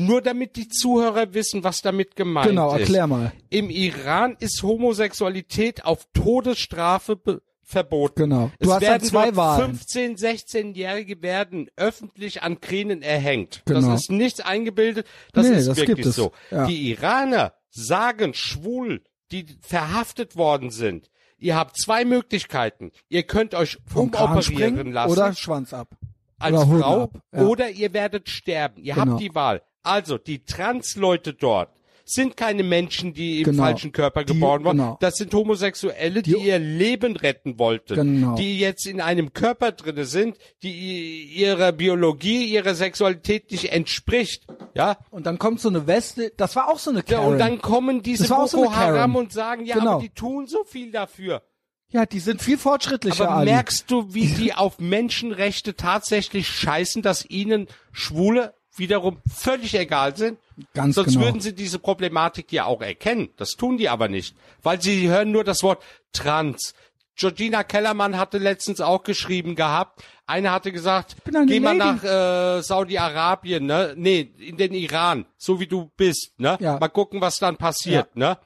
[0.00, 2.80] Nur damit die Zuhörer wissen, was damit gemeint Genau, ist.
[2.82, 3.32] erklär mal.
[3.50, 7.18] Im Iran ist Homosexualität auf Todesstrafe
[7.64, 8.22] verboten.
[8.22, 8.50] Genau.
[8.60, 9.74] Du es hast werden zwei Wahlen.
[9.74, 13.62] 15, 16-Jährige werden öffentlich an Kränen erhängt.
[13.66, 13.80] Genau.
[13.90, 16.16] Das ist nichts eingebildet, das Nee, ist das wirklich gibt es.
[16.16, 16.32] so.
[16.50, 16.66] Ja.
[16.66, 21.10] Die Iraner sagen schwul, die verhaftet worden sind.
[21.38, 22.90] Ihr habt zwei Möglichkeiten.
[23.08, 25.90] Ihr könnt euch Vom umoperieren lassen oder Schwanz ab.
[26.38, 27.42] als oder Frau ab, ja.
[27.42, 28.82] oder ihr werdet sterben.
[28.82, 29.12] Ihr Genau.
[29.12, 29.62] habt die Wahl.
[29.82, 31.70] Also, die Trans-Leute dort
[32.04, 33.64] sind keine Menschen, die im Genau.
[33.64, 34.78] falschen Körper Die- geboren wurden.
[34.78, 34.96] genau.
[34.98, 37.94] Das sind Homosexuelle, die, Die- ihr Leben retten wollten.
[37.96, 38.34] Genau.
[38.34, 44.46] Die jetzt in einem Körper drinne sind, die ihrer Biologie, ihrer Sexualität nicht entspricht.
[44.74, 44.96] Ja?
[45.10, 47.32] Und dann kommt so eine Weste, das war auch so eine ja Karen.
[47.34, 48.76] und dann kommen diese so Boko Karen.
[48.96, 49.92] Haram und sagen, ja, Genau.
[49.96, 51.42] aber die tun so viel dafür.
[51.90, 57.24] Ja, die sind viel fortschrittlicher, Aber merkst du, wie die auf Menschenrechte tatsächlich scheißen, dass
[57.28, 60.38] ihnen Schwule wiederum völlig egal sind?
[60.74, 61.26] Ganz Sonst genau.
[61.26, 63.28] würden sie diese Problematik ja auch erkennen.
[63.36, 66.74] Das tun die aber nicht, weil sie hören nur das Wort trans.
[67.16, 70.02] Georgina Kellermann hatte letztens auch geschrieben gehabt.
[70.26, 71.16] Eine hatte gesagt,
[71.46, 73.94] geh mal Lady." nach äh, Saudi-Arabien, ne?
[73.96, 76.56] Nee, in den Iran, so wie du bist, ne?
[76.60, 76.78] Ja.
[76.78, 78.38] Mal gucken, was dann passiert, ne?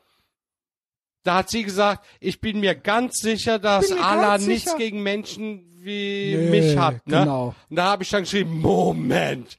[1.24, 4.78] Da hat sie gesagt, ich bin mir ganz sicher, dass Allah nichts sicher.
[4.78, 7.20] gegen Menschen wie Nee, mich hat, ne?
[7.20, 7.54] genau.
[7.68, 9.58] Und da habe ich dann geschrieben, Moment,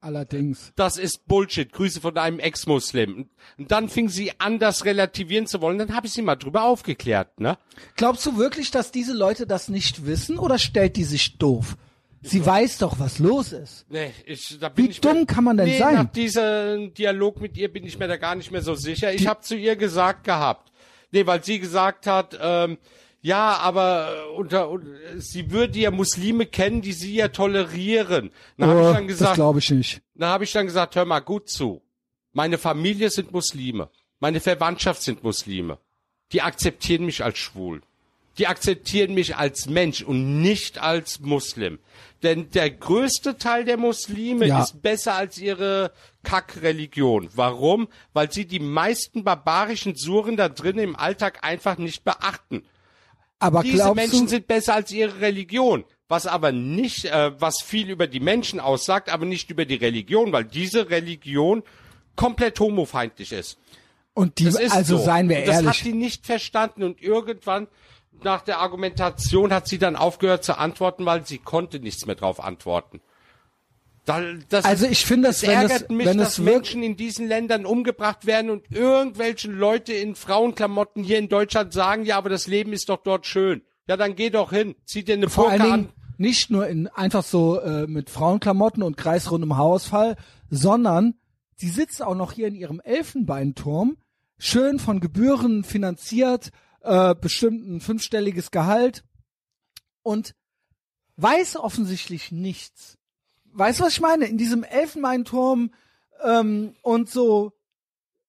[0.00, 0.72] Allerdings.
[0.76, 1.72] das ist Bullshit.
[1.72, 3.28] Grüße von einem Ex-Muslim.
[3.58, 5.78] Und dann fing sie an, das relativieren zu wollen.
[5.78, 7.58] Dann habe ich sie mal drüber aufgeklärt, ne?
[7.96, 11.76] Glaubst du wirklich, dass diese Leute das nicht wissen oder stellt die sich doof?
[12.22, 13.86] Sie weiß doch, was los ist.
[13.88, 15.94] Nee, ich, da bin Wie ich dumm mir, kann man denn nee, sein?
[15.94, 19.12] Nach diesem Dialog mit ihr bin ich mir da gar nicht mehr so sicher.
[19.12, 20.72] Ich habe zu ihr gesagt gehabt,
[21.12, 22.78] nee, weil sie gesagt hat, ähm,
[23.20, 28.30] ja, aber äh, unter, un- sie würde ja Muslime kennen, die sie ja tolerieren.
[28.60, 30.00] Habe Oh, ich dann das gesagt, glaube ich nicht.
[30.14, 31.82] Da habe ich dann gesagt, hör mal gut zu.
[32.32, 33.88] Meine Familie sind Muslime.
[34.20, 35.78] Meine Verwandtschaft sind Muslime.
[36.32, 37.82] Die akzeptieren mich als schwul.
[38.38, 41.80] Die akzeptieren mich als Mensch und nicht als Muslim.
[42.22, 44.62] Denn der größte Teil der Muslime Ja.
[44.62, 45.90] ist besser als ihre
[46.22, 47.28] Kackreligion.
[47.34, 47.88] Warum?
[48.12, 52.64] Weil sie die meisten barbarischen Suren da drin im Alltag einfach nicht beachten.
[53.38, 55.84] Aber Diese Menschen du, sind besser als ihre Religion.
[56.08, 60.32] Was aber nicht, äh, was viel über die Menschen aussagt, aber nicht über die Religion,
[60.32, 61.62] weil diese Religion
[62.16, 63.58] komplett homofeindlich ist.
[64.14, 65.04] und die, Das ist also so.
[65.04, 65.68] seien wir und das ehrlich.
[65.80, 67.68] hat die nicht verstanden und irgendwann
[68.24, 72.40] nach der Argumentation hat sie dann aufgehört zu antworten, weil sie konnte nichts mehr drauf
[72.42, 73.00] antworten.
[74.08, 76.82] Da, das Also ich finde, es dass wenn es- ärgert mich, wenn es dass Menschen
[76.82, 82.16] in diesen Ländern umgebracht werden und irgendwelche Leute in Frauenklamotten hier in Deutschland sagen, ja,
[82.16, 83.62] aber das Leben ist doch dort schön.
[83.86, 85.92] Ja, dann geh doch hin, zieh dir eine Vor allen Burka Dingen an.
[86.18, 90.16] nicht nur in einfach so äh, mit Frauenklamotten und kreisrundem Haarausfall,
[90.50, 91.14] sondern
[91.56, 93.96] sie sitzt auch noch hier in ihrem Elfenbeinturm,
[94.38, 96.50] schön von Gebühren finanziert,
[96.82, 99.04] äh, bestimmt ein fünfstelliges Gehalt
[100.02, 100.34] und
[101.16, 102.97] weiß offensichtlich nichts.
[103.52, 104.26] Weißt du, was ich meine?
[104.26, 105.70] In diesem Elfenbeinturm
[106.22, 107.52] ähm, und so,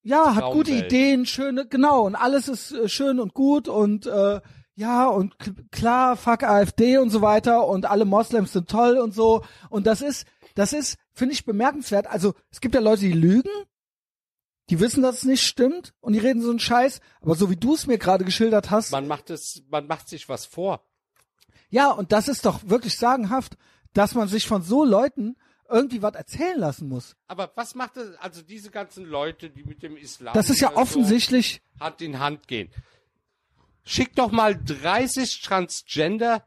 [0.02, 0.72] ja, hat gute.
[0.72, 4.40] Ideen, schöne, genau, und alles ist äh, schön und gut und äh,
[4.74, 5.36] ja, und
[5.70, 9.44] klar, fuck AfD und so weiter und alle Moslems sind toll und so.
[9.68, 12.06] Und das ist, das ist, finde ich, bemerkenswert.
[12.06, 13.50] Also, es gibt ja Leute, die lügen,
[14.70, 17.56] die wissen, dass es nicht stimmt und die reden so einen Scheiß, aber so wie
[17.56, 20.86] du es mir gerade geschildert hast, Man macht es, man macht sich was vor.
[21.68, 23.58] ja, und das ist doch wirklich sagenhaft,
[23.92, 25.36] dass man sich von so Leuten
[25.70, 27.16] irgendwie was erzählen lassen muss.
[27.28, 30.68] Aber was macht es, also diese ganzen Leute, die mit dem Islam Das ist ja
[30.68, 32.70] hier so offensichtlich, Hand in Hand gehen.
[33.84, 36.44] Schick doch mal 30 Transgender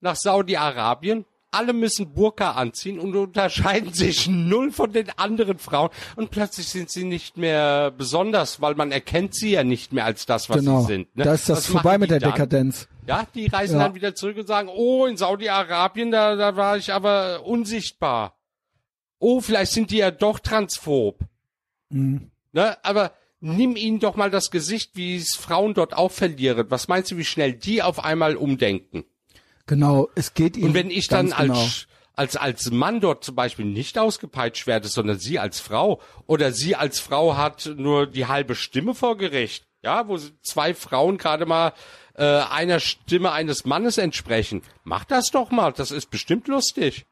[0.00, 1.24] nach Saudi-Arabien.
[1.52, 5.90] Alle müssen Burka anziehen und unterscheiden sich null von den anderen Frauen.
[6.16, 10.26] Und plötzlich sind sie nicht mehr besonders, weil man erkennt sie ja nicht mehr als
[10.26, 11.16] das, was genau, sie sind.
[11.16, 11.24] Ne?
[11.24, 12.32] da ist das Was vorbei mit der dann?
[12.32, 12.88] Dekadenz.
[13.06, 13.84] Ja, die reisen Ja.
[13.84, 18.36] dann wieder zurück und sagen, oh, in Saudi-Arabien, da, da war ich aber unsichtbar.
[19.18, 21.20] Oh, vielleicht sind die ja doch transphob.
[21.90, 22.30] Mhm.
[22.52, 22.76] Ne?
[22.84, 26.66] Aber nimm ihnen doch mal das Gesicht, wie es Frauen dort auch verlieren.
[26.70, 29.04] Was meinst du, wie schnell die auf einmal umdenken?
[29.66, 31.54] Genau, es geht ihnen Und wenn ich dann ganz genau.
[31.60, 36.52] als, als, als Mann dort zum Beispiel nicht ausgepeitscht werde, sondern sie als Frau oder
[36.52, 41.46] sie als Frau hat nur die halbe Stimme vor Gericht, ja, wo zwei Frauen gerade
[41.46, 41.72] mal
[42.16, 44.62] äh, einer Stimme eines Mannes entsprechen.
[44.84, 47.06] Mach das doch mal, das ist bestimmt lustig.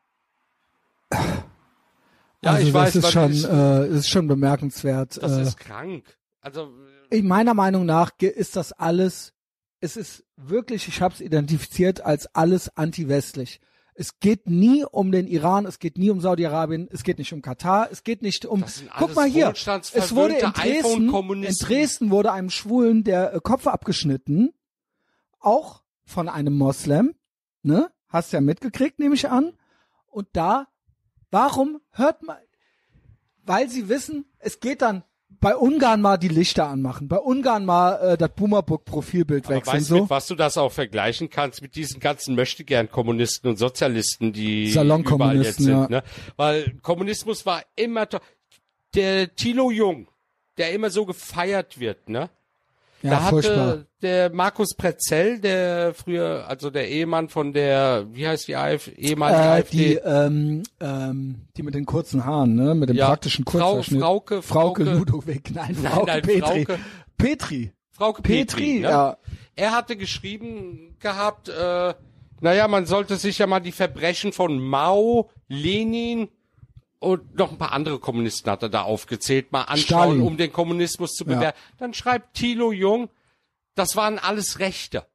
[2.43, 5.23] Ja, also ich das weiß, ist schon, ist, äh, ist schon bemerkenswert.
[5.23, 6.05] das äh, ist krank.
[6.41, 6.73] Also
[7.11, 9.33] in meiner Meinung nach ist das alles,
[9.81, 13.61] es ist wirklich, ich habe es identifiziert als alles anti-westlich.
[13.95, 17.43] Es geht nie um den Iran, es geht nie um Saudi-Arabien, es geht nicht um
[17.43, 18.65] Katar, es geht nicht um.
[18.99, 21.55] Guck mal hier, es wurde in Dresden, in.
[21.57, 24.53] Dresden wurde einem Schwulen der äh, Kopf abgeschnitten,
[25.45, 27.15] auch von einem Moslem,
[27.63, 27.91] ne?
[28.09, 29.55] Hast ja mitgekriegt, nehme ich an.
[30.07, 30.69] Und da,
[31.31, 32.37] warum hört man,
[33.43, 35.03] weil sie wissen, es geht dann
[35.41, 40.01] bei Ungarn mal die Lichter anmachen, bei Ungarn mal äh, das Boomerbook-Profilbild wechseln, weißt so.
[40.03, 45.67] mit was du das auch vergleichen kannst mit diesen ganzen Möchtegern-Kommunisten und Sozialisten, die Salonkommunisten,
[45.67, 46.01] überall jetzt sind, ja.
[46.01, 46.03] ne?
[46.37, 48.09] Weil Kommunismus war immer
[48.95, 50.09] der Thilo Jung,
[50.57, 52.31] der immer so gefeiert wird, ne?
[53.05, 53.67] Ja, da furchtbar.
[53.69, 58.93] hatte der Markus Pretzell, der früher, also der Ehemann von der, wie heißt die AfD,
[58.97, 62.75] ehemalige Äh, AfD, die, ähm, ähm, die mit den kurzen Haaren, ne?
[62.75, 64.01] Mit dem Ja, praktischen Frau- Kurzverschnitt.
[64.01, 66.65] Frauke- Frauke Frauke- Ludowig, nein, Nein, Frauke nein, Petri.
[66.65, 66.79] Frauke-
[67.19, 67.73] Petri.
[67.91, 68.89] Frau Petri, Petri, ne?
[68.89, 69.17] ja.
[69.55, 71.95] Er hatte geschrieben gehabt, äh,
[72.41, 76.29] naja, man sollte sich ja mal die Verbrechen von Mao, Lenin
[77.05, 80.23] und noch ein paar andere Kommunisten hat er da aufgezählt, mal anschauen, Stalin.
[80.23, 81.35] um den Kommunismus zu Ja.
[81.35, 81.59] bewerten.
[81.79, 83.09] Dann schreibt Thilo Jung,
[83.75, 85.07] das waren alles Rechte.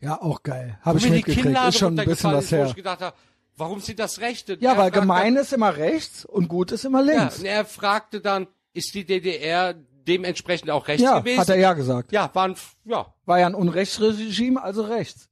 [0.00, 0.78] Ja, auch geil.
[0.82, 1.58] Habe ich mir die mitgekriegt.
[1.68, 2.74] Ist schon ein bisschen was her.
[2.84, 3.12] habe,
[3.56, 4.58] warum sind das Rechte?
[4.60, 7.38] Ja, weil gemein ist immer rechts und gut ist immer Ja, links.
[7.38, 9.74] und er fragte dann, ist die DDR
[10.06, 11.40] dementsprechend auch rechts Ja, gewesen?
[11.40, 12.12] hat er ja gesagt.
[12.12, 12.54] Ja, waren,
[12.84, 15.28] ja, War ja ein Unrechtsregime, also rechts.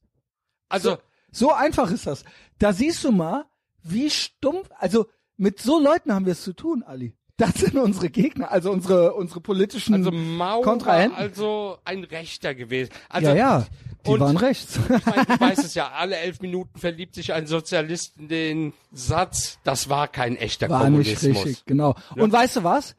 [0.68, 0.97] also,
[1.30, 2.24] So einfach ist das.
[2.59, 3.45] Da siehst du mal,
[3.82, 5.07] wie stumpf, also
[5.37, 7.14] mit so Leuten haben wir es zu tun, Ali.
[7.37, 11.18] Das sind unsere Gegner, also unsere, unsere politischen also Mao war Kontrahenten.
[11.18, 12.93] also ein Rechter gewesen.
[13.09, 13.66] Also, ja, ja,
[14.07, 14.78] die und- waren rechts.
[14.78, 18.72] Ich meine, du weißt es ja, alle elf Minuten verliebt sich ein Sozialist in den
[18.93, 21.45] Satz, das war kein echter War nicht Kommunismus.
[21.47, 21.97] richtig, genau.
[22.14, 22.95] Und weißt du was?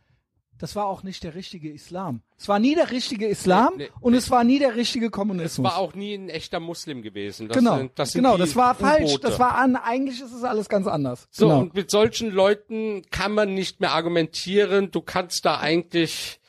[0.58, 2.22] Das war auch nicht der richtige Islam.
[2.38, 4.18] Es war nie der richtige Islam Nee, nee, und nee.
[4.18, 5.70] es war nie der richtige Es Kommunismus.
[5.70, 7.50] war auch nie ein echter Muslim gewesen.
[7.50, 9.18] Das genau, sind, das sind genau, das war falsch.
[9.22, 11.28] Das war an, eigentlich ist es alles ganz anders.
[11.30, 11.60] So, genau.
[11.60, 14.92] und mit solchen Leuten kann man nicht mehr argumentieren.
[14.92, 16.40] Du kannst da eigentlich,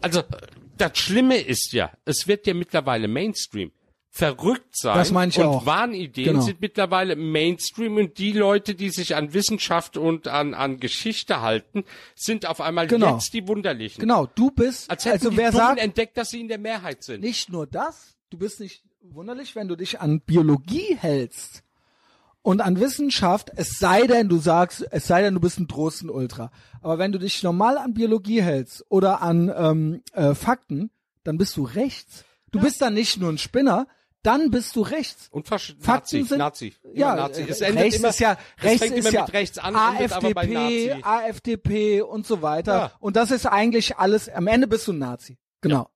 [0.00, 0.22] also,
[0.78, 3.72] das Schlimme ist ja, es wird ja mittlerweile Mainstream.
[4.16, 5.66] Verrückt sein Das meine ich und auch.
[5.66, 6.40] Wahnideen Genau.
[6.42, 11.82] sind mittlerweile Mainstream und die Leute, die sich an Wissenschaft und an, an Geschichte halten,
[12.14, 13.14] sind auf einmal Genau.
[13.14, 14.00] jetzt die Wunderlichen.
[14.00, 16.58] Genau, du bist, Als hätten also die wer Dummen sagt, entdeckt, dass sie in der
[16.58, 17.22] Mehrheit sind.
[17.22, 21.64] nicht nur das, du bist nicht wunderlich, wenn du dich an Biologie hältst
[22.42, 26.52] und an Wissenschaft, es sei denn, du sagst, es sei denn, du bist ein Drosten-Ultra.
[26.82, 30.90] Aber wenn du dich normal an Biologie hältst oder an ähm, äh, Fakten,
[31.24, 32.24] dann bist du rechts.
[32.52, 33.88] Du bist dann nicht nur ein Spinner,
[34.24, 35.28] dann bist du rechts.
[35.30, 36.74] Und Fasch Fakten Nazi, sind Nazi.
[36.94, 37.46] ja Immer Nazi.
[37.48, 39.58] Es äh, endet rechts immer, ist ja es rechts fängt ist immer ja mit rechts
[39.58, 41.02] an, endet aber bei AfDP, Nazi.
[41.04, 42.72] AfDP und so weiter.
[42.74, 42.92] Ja.
[43.00, 44.28] Und das ist eigentlich alles.
[44.28, 45.38] Am Ende bist du ein Nazi.
[45.60, 45.88] Genau.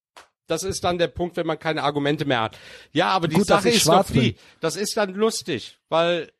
[0.47, 2.59] Das ist dann der Punkt, wenn man keine Argumente mehr hat.
[2.93, 6.31] Ja, aber die Gut, Sache ist doch die, das ist dann lustig, weil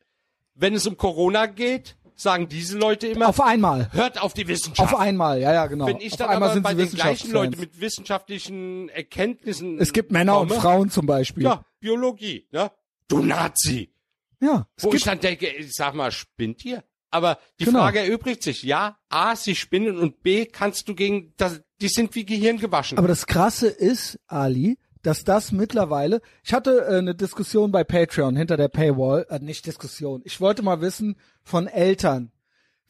[0.55, 3.91] wenn es um Corona geht, sagen diese Leute immer, Auf einmal.
[3.93, 4.93] hört auf die Wissenschaft.
[4.93, 5.87] Auf einmal, ja, ja, genau.
[5.87, 7.31] wenn ich Auf dann einmal aber sind bei den gleichen.
[7.31, 11.45] Leuten mit wissenschaftlichen Erkenntnissen Es gibt Männer und komme, Frauen zum Beispiel.
[11.45, 12.71] Ja, Biologie, ne?
[13.09, 13.93] Du Nazi.
[14.41, 16.85] ja Wo ich dann denke, ich sag mal, spinnt ihr?
[17.11, 17.79] Aber die Genau.
[17.81, 22.15] Frage erübrigt sich, ja, A, sie spinnen und B, kannst du gegen, das, die sind
[22.15, 22.99] wie Gehirn gewaschen.
[22.99, 26.21] aber das Krasse ist, Ali, dass das mittlerweile.
[26.45, 30.21] Ich hatte äh, eine Diskussion bei Patreon hinter der Paywall, äh, nicht Diskussion.
[30.25, 32.31] Ich wollte mal wissen von Eltern.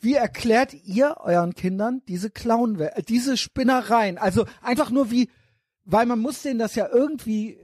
[0.00, 4.18] Wie erklärt ihr euren Kindern diese Clown, äh, diese Spinnereien?
[4.18, 5.28] Also einfach nur wie,
[5.84, 7.58] weil man muss denen das ja irgendwie.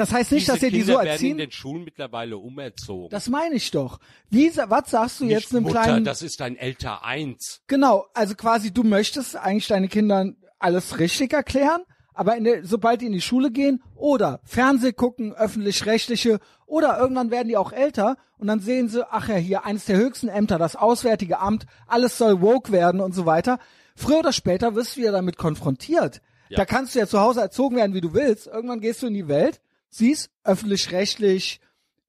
[0.00, 1.36] Das heißt nicht, Diese dass ihr die Kinder so werden in erziehen.
[1.38, 3.10] den Schulen mittlerweile umerzogen.
[3.10, 3.98] Das meine ich doch.
[4.30, 6.04] Wie, was sagst du Nicht jetzt einem Mutter, kleinen?
[6.06, 7.60] das ist ein älter Eins.
[7.66, 11.82] Genau, also quasi du möchtest eigentlich deine Kindern alles richtig erklären,
[12.14, 17.30] aber in der, sobald die in die Schule gehen oder Fernseh gucken, öffentlich-rechtliche oder irgendwann
[17.30, 20.58] werden die auch älter und dann sehen sie, ach ja, hier eines der höchsten Ämter,
[20.58, 23.58] das Auswärtige Amt, alles soll woke werden und so weiter.
[23.96, 26.22] Früher oder später wirst du ja damit konfrontiert.
[26.48, 26.56] Ja.
[26.56, 28.46] Da kannst du ja zu Hause erzogen werden, wie du willst.
[28.46, 29.60] Irgendwann gehst du in die Welt,
[29.90, 31.60] siehst öffentlich-rechtlich,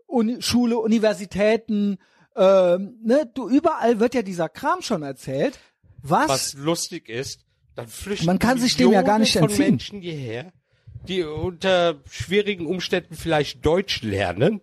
[0.08, 1.98] Uni Schule, Universitäten,
[2.36, 5.60] ähm, ne, du überall wird ja dieser Kram schon erzählt.
[6.02, 6.30] Was?
[6.30, 9.72] Was lustig ist, dann flüchten Man kann sich dem ja gar nicht von entziehen.
[9.72, 10.52] Menschen hierher,
[11.08, 14.62] die unter schwierigen Umständen vielleicht Deutsch lernen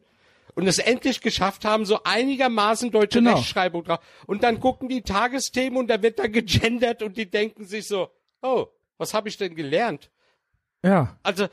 [0.54, 3.36] und es endlich geschafft haben, so einigermaßen deutsche Genau.
[3.36, 4.00] Rechtschreibung drauf.
[4.26, 8.10] Und dann gucken die Tagesthemen und da wird dann gegendert und die denken sich so,
[8.42, 8.66] oh,
[8.96, 10.10] was habe ich denn gelernt?
[10.82, 11.16] Ja.
[11.22, 11.48] Also,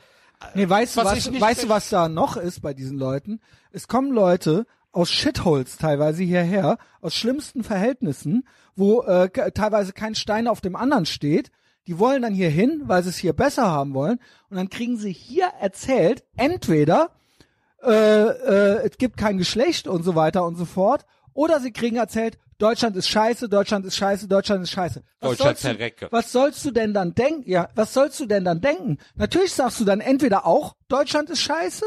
[0.54, 2.98] Nee, weißt du, Was was, ich nicht weißt du, was da noch ist bei diesen
[2.98, 3.40] Leuten?
[3.70, 10.48] Es kommen Leute aus Shitholes teilweise hierher, aus schlimmsten Verhältnissen, wo äh, teilweise kein Stein
[10.48, 11.50] auf dem anderen steht.
[11.86, 14.18] Die wollen dann hier hin, weil sie es hier besser haben wollen.
[14.48, 17.10] Und dann kriegen sie hier erzählt, entweder
[17.82, 21.04] äh, äh, es gibt kein Geschlecht und so weiter und so fort,
[21.34, 25.02] oder sie kriegen erzählt, Deutschland ist scheiße, Deutschland ist scheiße, Deutschland ist scheiße.
[25.20, 26.12] Was Deutschland sollst du-.
[26.12, 27.48] Was sollst du denn dann denken?
[27.48, 28.98] Ja, was sollst du denn dann denken?
[29.14, 31.84] Natürlich sagst du dann entweder auch, Deutschland ist scheiße,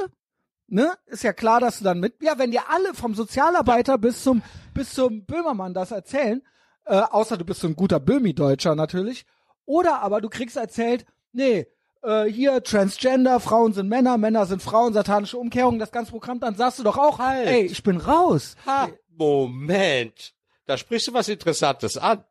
[0.67, 0.93] ne?
[1.07, 4.41] Ist ja klar, dass du dann mit, ja, wenn dir alle vom Sozialarbeiter bis zum,
[4.73, 6.41] bis zum Böhmermann das erzählen,
[6.85, 9.25] äh, außer du bist so ein guter Böhmi-Deutscher natürlich,
[9.65, 11.67] oder aber du kriegst erzählt, nee,
[12.01, 16.55] äh, hier Transgender, Frauen sind Männer, Männer sind Frauen, satanische Umkehrung, das ganze Programm, dann
[16.55, 17.47] sagst du doch auch, Halt.
[17.47, 18.55] ey, ich bin raus.
[18.65, 20.33] ha, Moment,
[20.69, 22.23] da sprichst du was Interessantes an.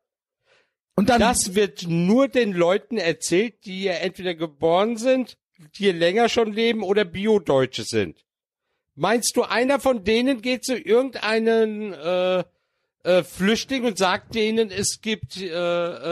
[0.95, 5.93] Und dann, Das wird nur den Leuten erzählt, die hier entweder geboren sind, die hier
[5.93, 8.25] länger schon leben oder Bio-Deutsche sind.
[8.95, 12.43] Meinst du, einer von denen geht zu irgendeinen äh,
[13.05, 15.47] äh, Flüchtlinge und sagt denen, es gibt äh,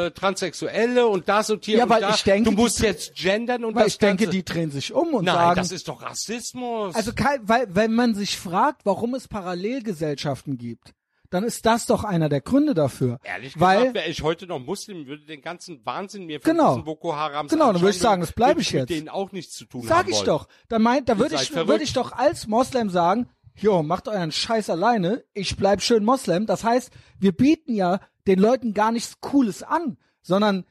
[0.07, 2.15] äh, Transsexuelle und das und hier Ja, und weil da.
[2.15, 4.37] ich denke, du musst jetzt gendern und Weil das ich denke, Ganze.
[4.37, 6.95] die drehen sich um und Nein, sagen, das ist doch Rassismus.
[6.95, 7.11] also
[7.43, 10.95] weil, wenn man sich fragt, warum es Parallelgesellschaften gibt,
[11.31, 13.19] dann ist das doch einer der Gründe dafür.
[13.25, 16.71] Ehrlich weil, gesagt, wäre ich heute noch Muslim, würde den ganzen Wahnsinn mir von Genau.
[16.75, 18.91] diesen Boko Harams Genau, dann würde ich sagen, das bleibe ich mit jetzt.
[18.91, 20.27] denen auch nichts zu tun Sag haben ich wollen.
[20.27, 20.49] doch.
[20.69, 24.69] Da meint, da würde ich, würde ich doch als Moslem sagen, jo, macht euren Scheiß
[24.71, 26.47] alleine, ich bleib schön Moslem.
[26.47, 30.65] Das heißt, wir bieten ja den Leuten gar nichts Cooles an, sondern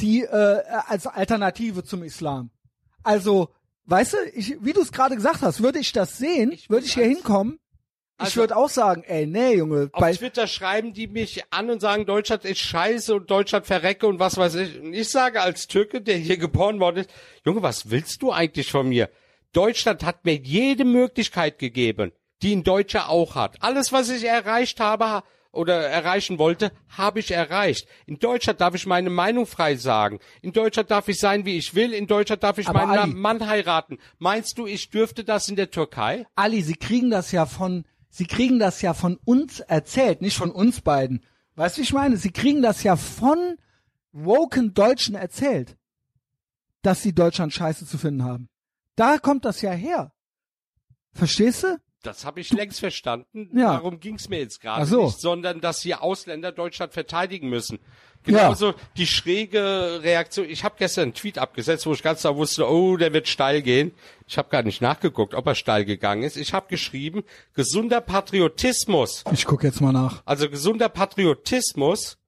[0.00, 2.50] die äh, als Alternative zum Islam.
[3.02, 3.50] Also,
[3.84, 6.84] weißt du, ich, wie du es gerade gesagt hast, würde ich das sehen, würde würd
[6.86, 7.18] ich hier als-
[8.20, 11.42] hinkommen, ich Also- würde auch sagen, ey, nee, Junge, Auf bei, Twitter schreiben die mich
[11.50, 14.80] an und sagen, Deutschland ist scheiße und Deutschland verrecke und was weiß ich.
[14.80, 17.10] Und ich sage als Türke, der hier geboren worden ist,
[17.44, 19.08] Junge, was willst du eigentlich von mir?
[19.52, 23.56] Deutschland hat mir jede Möglichkeit gegeben, die ein Deutscher auch hat.
[23.60, 25.22] Alles, was ich erreicht habe
[25.52, 27.88] oder erreichen wollte, habe ich erreicht.
[28.06, 30.20] In Deutschland darf ich meine Meinung frei sagen.
[30.40, 31.92] In Deutschland darf ich sein, wie ich will.
[31.92, 33.98] In Deutschland darf ich Aber meinen Ali- Mann heiraten.
[34.18, 36.24] Meinst du, ich dürfte das in der Türkei?
[36.36, 40.50] Ali, sie kriegen das ja von, sie kriegen das ja von uns erzählt, nicht von
[40.50, 41.24] uns beiden.
[41.56, 42.16] Weißt du, wie ich meine?
[42.16, 43.56] Sie kriegen das ja von
[44.12, 45.76] woken Deutschen erzählt,
[46.82, 48.48] dass sie Deutschland scheiße zu finden haben.
[48.96, 50.12] Da kommt das ja her.
[51.12, 51.80] Verstehst du?
[52.02, 53.50] Das habe ich längst verstanden.
[53.56, 53.74] Ja.
[53.74, 55.04] Darum ging's mir jetzt gerade so.
[55.04, 57.78] nicht, sondern dass hier Ausländer Deutschland verteidigen müssen.
[58.22, 60.48] Genauso die schräge Reaktion.
[60.48, 63.62] Ich habe gestern einen Tweet abgesetzt, wo ich ganz da wusste, oh, der wird steil
[63.62, 63.92] gehen.
[64.26, 66.36] Ich habe gar nicht nachgeguckt, ob er steil gegangen ist.
[66.36, 67.24] Ich habe geschrieben,
[67.54, 70.22] gesunder Patriotismus, Ich guck jetzt mal nach.
[70.26, 72.18] also gesunder Patriotismus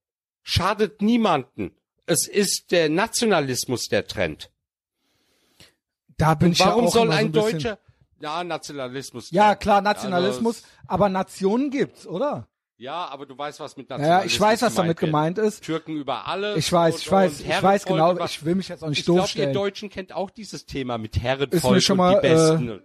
[0.42, 1.72] schadet niemanden.
[2.06, 4.50] Es ist der Nationalismus der Trend.
[6.16, 7.78] Da bin ich ja Warum auch soll immer so ein ein Deutscher
[8.20, 9.30] ja, Nationalismus.
[9.30, 12.46] Ja, klar, Also, Nationalismus, aber Nationen gibt's, oder?
[12.82, 15.62] Ja, aber du weißt, was mit Ja, Nationalismus ich weiß, was damit gemeint ist.
[15.62, 16.56] Türken über alles.
[16.56, 19.04] Ich weiß, ich weiß, ich weiß genau, über- ich will mich jetzt auch nicht Ich
[19.04, 19.52] glaube, ihr.
[19.52, 22.68] Deutschen kennt auch dieses Thema mit Herrenvolk Ist mir schon mal, die Besten.
[22.70, 22.80] äh,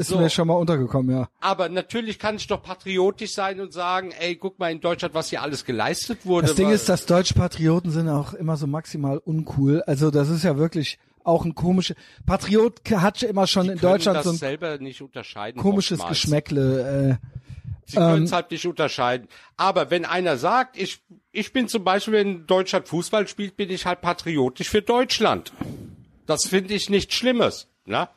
[0.00, 0.18] Ist so.
[0.18, 1.28] mir schon mal untergekommen, ja.
[1.40, 5.28] aber natürlich kann ich doch patriotisch sein und sagen, ey, guck mal in Deutschland, was
[5.28, 6.46] hier alles geleistet wurde.
[6.46, 9.82] Das Ding ist, dass deutsche Patrioten sind auch immer so maximal uncool.
[9.86, 11.94] Also das ist ja wirklich auch ein komisches
[12.24, 15.60] Patriot hat ja immer schon die in Deutschland so ein selber nicht unterscheiden.
[15.60, 16.22] komisches oftmals.
[16.22, 17.18] Geschmäckle.
[17.20, 17.26] Äh,
[17.86, 19.28] Sie können es halt nicht unterscheiden.
[19.56, 21.00] Aber wenn einer sagt, ich,
[21.32, 25.52] ich bin zum Beispiel, wenn Deutschland Fußball spielt, bin ich halt patriotisch für Deutschland.
[26.26, 27.68] Das finde ich nichts Schlimmes.
[27.84, 28.08] Ne?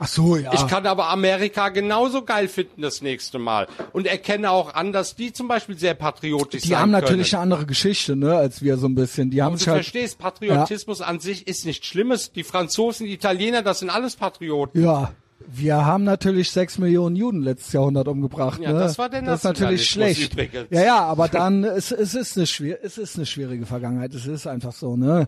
[0.00, 0.52] ach so, ja.
[0.52, 3.68] Ich kann aber Amerika genauso geil finden das nächste Mal.
[3.92, 7.42] Und erkenne auch an, dass die zum Beispiel sehr patriotisch die sein haben natürlich können.
[7.42, 9.30] eine andere Geschichte, ne, als wir so ein bisschen.
[9.30, 12.32] Die haben Und du halt, verstehst, Patriotismus an sich ist nichts Schlimmes.
[12.32, 14.82] Die Franzosen, die Italiener, das sind alles Patrioten.
[14.82, 15.12] ja.
[15.46, 18.60] Wir haben natürlich sechs Millionen Juden letztes Jahrhundert umgebracht.
[18.60, 18.80] Ja, ne?
[18.80, 20.32] das war der Das ist natürlich schlecht.
[20.32, 20.68] übrigens.
[20.70, 24.14] Ja, ja, aber dann es, es ist eine schwer, es ist eine schwierige Vergangenheit.
[24.14, 25.26] Es ist einfach so, ne?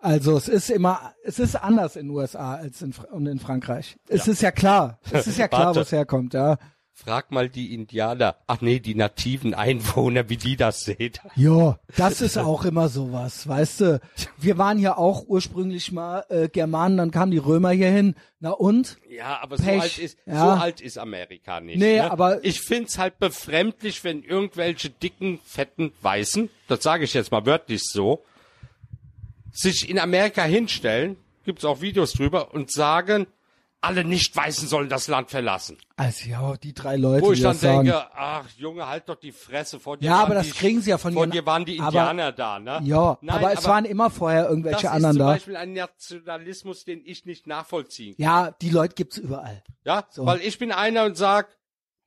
[0.00, 3.96] Also es ist immer, es ist anders in den USA als in, und in Frankreich.
[4.06, 6.56] Es ist ja klar, es ist ja klar, wo es herkommt, ja.
[7.04, 11.12] Frag mal die Indianer, ach nee, die nativen Einwohner, wie die das sehen.
[11.36, 14.00] Ja, das ist auch immer sowas, weißt du.
[14.36, 18.16] Wir waren ja auch ursprünglich mal äh, Germanen, dann kamen die Römer hierhin.
[18.40, 18.98] Na und?
[19.08, 20.56] Ja, aber so alt ist ja.
[20.56, 21.78] so alt ist Amerika nicht.
[21.78, 22.10] Nee, ne?
[22.10, 27.46] aber- ich find's halt befremdlich, wenn irgendwelche dicken, fetten Weißen, das sage ich jetzt mal
[27.46, 28.24] wörtlich so,
[29.52, 33.28] sich in Amerika hinstellen, gibt's auch Videos drüber und sagen,
[33.80, 35.78] alle Nicht-Weißen sollen das Land verlassen.
[35.96, 37.84] Also ja, die drei Leute, Wo ich die dann das sagen.
[37.86, 39.78] denke, ach Junge, halt doch die Fresse.
[39.78, 41.86] Vor dir Ja, aber das die, kriegen sie ja von ihren- dir waren die aber-
[41.88, 42.80] Indianer da, ne?
[42.82, 45.32] ja, Nein, aber es waren immer vorher irgendwelche das anderen ist zum da.
[45.32, 48.24] Beispiel ein Nationalismus, den ich nicht nachvollziehen kann.
[48.24, 49.62] Ja, die Leute gibt's überall.
[49.84, 50.26] Ja, So.
[50.26, 51.48] weil ich bin einer und sag,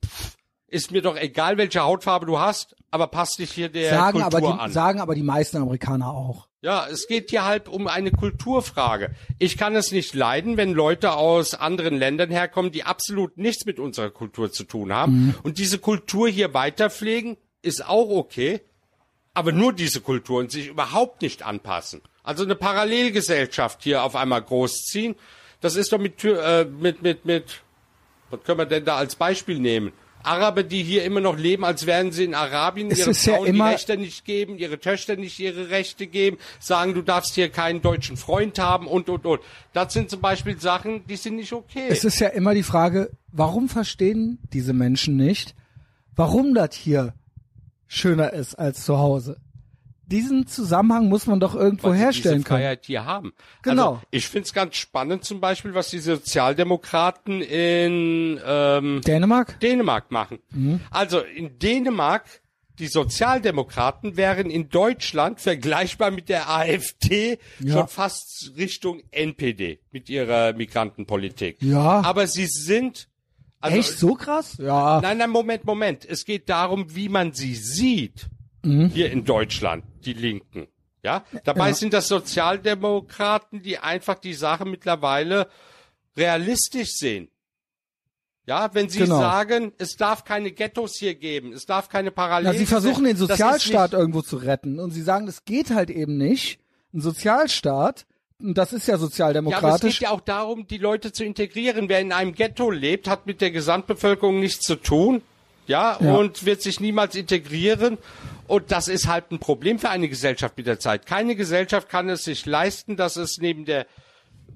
[0.05, 0.35] pff,
[0.67, 4.25] ist mir doch egal, welche Hautfarbe du hast, aber passt dich hier der Sagen Kultur
[4.39, 4.71] aber, die, an.
[4.71, 6.47] sagen aber die meisten Amerikaner auch.
[6.63, 9.15] Ja, es geht hier halt um eine Kulturfrage.
[9.39, 13.79] Ich kann es nicht leiden, wenn Leute aus anderen Ländern herkommen, die absolut nichts mit
[13.79, 15.13] unserer Kultur zu tun haben.
[15.13, 15.35] Mhm.
[15.41, 18.61] Und diese Kultur hier weiterpflegen, ist auch okay.
[19.33, 22.01] Aber nur diese Kultur und sich überhaupt nicht anpassen.
[22.21, 25.15] Also eine Parallelgesellschaft hier auf einmal großziehen,
[25.61, 27.61] das ist doch mit, äh, mit, mit, mit,
[28.29, 29.93] was können wir denn da als Beispiel nehmen?
[30.23, 33.35] Araber, die hier immer noch leben, als wären sie in Arabien, Es ihre ist ja
[33.35, 37.35] Frauen immer- die Rechte nicht geben, ihre Töchter nicht ihre Rechte geben, sagen, du darfst
[37.35, 39.41] hier keinen deutschen Freund haben und, und, und.
[39.73, 41.85] Das sind zum Beispiel Sachen, die sind nicht okay.
[41.89, 45.55] Es ist ja immer die Frage, warum verstehen diese Menschen nicht,
[46.15, 47.13] warum das hier
[47.87, 49.37] schöner ist als zu Hause?
[50.11, 52.59] Diesen Zusammenhang muss man doch irgendwo weil herstellen diese können.
[52.61, 53.33] Freiheit hier haben.
[53.63, 53.93] Genau.
[53.93, 59.59] Also ich find's ganz spannend zum Beispiel, was die Sozialdemokraten in ähm, Dänemark?
[59.61, 60.39] Dänemark machen.
[60.51, 60.81] Mhm.
[60.91, 62.25] Also in Dänemark
[62.79, 67.73] die Sozialdemokraten wären in Deutschland vergleichbar mit der AfD Ja.
[67.73, 71.61] schon fast Richtung NPD mit ihrer Migrantenpolitik.
[71.61, 72.01] Ja.
[72.01, 73.07] Aber sie sind
[73.63, 74.57] also, Echt so krass?
[74.57, 74.99] Ja.
[75.01, 76.03] Nein, nein, Moment, Moment.
[76.03, 78.27] Es geht darum, wie man sie sieht.
[78.63, 80.67] Hier in Deutschland, die Linken.
[81.03, 81.73] Ja, dabei Ja.
[81.73, 85.47] sind das Sozialdemokraten, die einfach die Sache mittlerweile
[86.15, 87.29] realistisch sehen.
[88.47, 89.19] Ja, wenn sie Genau.
[89.19, 92.57] sagen, es darf keine Ghettos hier geben, es darf keine Parallelen.
[92.57, 96.59] sie versuchen den Sozialstaat irgendwo zu retten und sie sagen, das geht halt eben nicht.
[96.93, 98.05] Ein Sozialstaat,
[98.39, 99.99] und das ist ja Ja, aber es sozialdemokratisch.
[99.99, 101.87] geht ja auch darum, die Leute zu integrieren.
[101.87, 105.21] Wer in einem Ghetto lebt, hat mit der Gesamtbevölkerung nichts zu tun.
[105.67, 106.15] Ja, Ja.
[106.15, 107.97] und wird sich niemals integrieren.
[108.47, 111.05] Und das ist halt ein Problem für eine Gesellschaft mit der Zeit.
[111.05, 113.85] Keine Gesellschaft kann es sich leisten, dass es neben der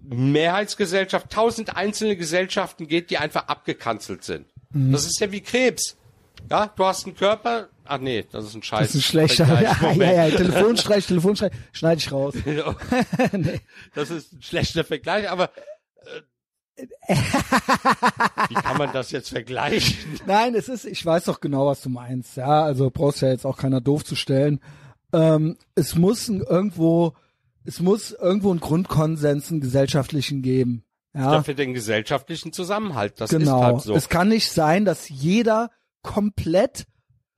[0.04, 4.48] Mehrheitsgesellschaft tausend einzelne Gesellschaften geht, die einfach abgekanzelt sind.
[4.72, 4.92] Mhm.
[4.92, 5.96] Das ist ja wie Krebs.
[6.50, 7.70] Ja, du hast einen Körper.
[7.86, 8.88] Ach nee, das ist ein Scheiß.
[8.88, 9.46] das ist ein schlechter.
[9.46, 9.78] Vergleich.
[9.98, 12.36] Ja, ja, ja, Telefonstreich, Telefonstreich, schneide ich raus.
[13.96, 15.50] Das ist ein schlechter Vergleich, aber
[16.78, 20.20] wie kann man das jetzt vergleichen?
[20.26, 22.38] Nein, es ist, ich weiß doch genau, was du meinst.
[22.38, 24.60] Ja, also brauchst ja jetzt auch keiner doof zu stellen.
[25.14, 27.14] Ähm, es muss irgendwo,
[27.64, 30.84] es muss irgendwo einen Grundkonsens, einen gesellschaftlichen geben.
[31.14, 33.22] Ja, Ja, für den gesellschaftlichen Zusammenhalt.
[33.22, 33.60] Das genau.
[33.60, 33.96] ist halt so.
[33.96, 35.72] Es kann nicht sein, dass jeder
[36.02, 36.86] komplett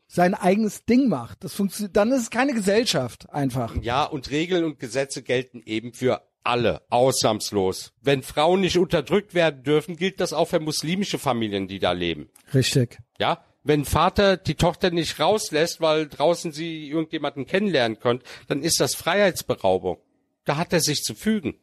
[0.07, 1.43] sein eigenes Ding macht.
[1.43, 3.75] Das funktioniert, dann ist es keine Gesellschaft einfach.
[3.81, 7.93] Ja, und Regeln und Gesetze gelten eben für alle, ausnahmslos.
[8.01, 12.29] Wenn Frauen nicht unterdrückt werden dürfen, gilt das auch für muslimische Familien, die da leben.
[12.53, 12.99] Richtig.
[13.19, 18.79] Ja, wenn Vater die Tochter nicht rauslässt, weil draußen sie irgendjemanden kennenlernen können, dann ist
[18.79, 19.97] das Freiheitsberaubung.
[20.45, 21.55] Da hat er sich zu fügen.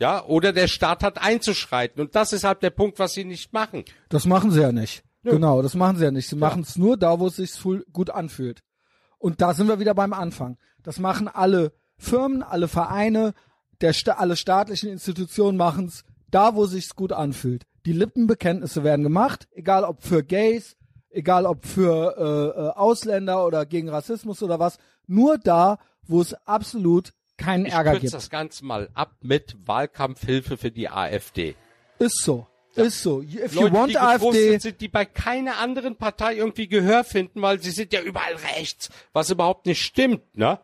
[0.00, 2.00] Ja, oder der Staat hat einzuschreiten.
[2.00, 3.84] Und das ist halt der Punkt, was sie nicht machen.
[4.08, 5.02] Das machen sie ja nicht.
[5.22, 6.28] Genau, das machen sie ja nicht.
[6.28, 7.52] Sie machen es nur da, wo es sich
[7.92, 8.62] gut anfühlt.
[9.18, 10.56] Und da sind wir wieder beim Anfang.
[10.82, 13.34] Das machen alle Firmen, alle Vereine,
[13.80, 17.64] der Sta alle staatlichen Institutionen machen es da, wo sich's gut anfühlt.
[17.86, 20.76] Die Lippenbekenntnisse werden gemacht, egal ob für Gays,
[21.10, 24.78] egal ob für äh, äh, Ausländer oder gegen Rassismus oder was.
[25.06, 28.12] Nur da, wo es absolut keinen Ich Ärger gibt.
[28.12, 31.54] das Ganze mal ab mit Wahlkampfhilfe für die AfD.
[31.98, 32.46] Ist so.
[32.74, 33.22] Ist so.
[33.22, 37.42] If Leute, you want die AfD, sind, die bei keiner anderen Partei irgendwie Gehör finden,
[37.42, 40.60] weil sie sind ja überall rechts, was überhaupt nicht stimmt, ne?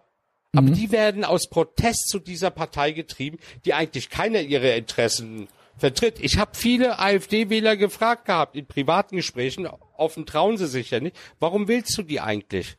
[0.54, 0.74] Aber Mhm.
[0.74, 6.20] die werden aus Protest zu dieser Partei getrieben, die eigentlich keiner ihre Interessen vertritt.
[6.20, 9.66] Ich habe viele AfD-Wähler gefragt gehabt in privaten Gesprächen,
[9.96, 12.76] offen trauen sie sich ja nicht, warum willst du die eigentlich?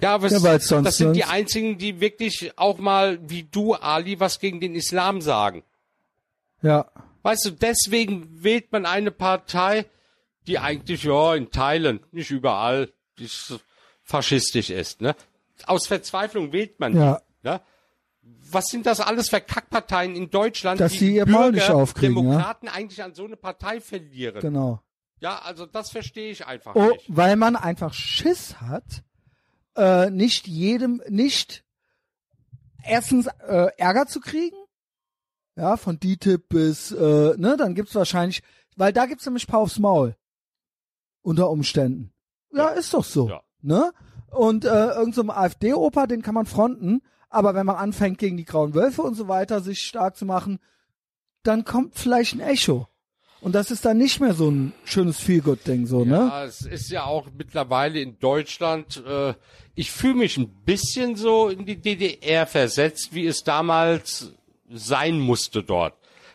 [0.00, 3.74] Ja, aber Ja, weil's sonst- das sind die einzigen, die wirklich auch mal wie du,
[3.74, 5.64] Ali, was gegen den Islam sagen.
[6.62, 6.90] ja.
[7.22, 9.86] Weißt du, deswegen wählt man eine Partei,
[10.46, 13.28] die eigentlich, ja, in Teilen, nicht überall, die
[14.04, 15.14] faschistisch ist, ne?
[15.66, 17.20] Aus Verzweiflung wählt man Ja.
[17.42, 17.60] die, ne?
[18.50, 22.14] Was sind das alles für Kackparteien in Deutschland, Dass die sie ihr Maul nicht aufkriegen,
[22.16, 22.22] ja?
[22.22, 24.40] Demokraten eigentlich an so eine Partei verlieren?
[24.40, 24.80] Genau.
[25.20, 27.04] Ja, also das verstehe ich einfach Oh, nicht.
[27.08, 29.02] weil man einfach Schiss hat,
[29.76, 31.64] äh, nicht jedem, nicht
[32.84, 34.56] erstens äh, Ärger zu kriegen,
[35.56, 38.42] ja, von DTIP bis, äh, ne, dann gibt's wahrscheinlich,
[38.76, 40.16] weil da gibt's nämlich paar aufs Maul.
[41.22, 42.12] Unter Umständen.
[42.52, 43.28] Ja, ist doch so.
[43.28, 43.42] Ja.
[43.60, 43.92] Ne?
[44.30, 48.36] Und äh, irgendein so ein AfD-Opa, den kann man fronten, aber wenn man anfängt, gegen
[48.36, 50.58] die Grauen Wölfe und so weiter sich stark zu machen,
[51.42, 52.88] dann kommt vielleicht ein Echo.
[53.40, 56.16] Und das ist dann nicht mehr so ein schönes Feel-Good-Ding, so, ne?
[56.16, 59.34] Ja, es ist ja auch mittlerweile in Deutschland, äh,
[59.76, 64.32] ich fühle mich ein bisschen so in die DDR versetzt, wie es damals
[64.68, 65.94] sein musste dort.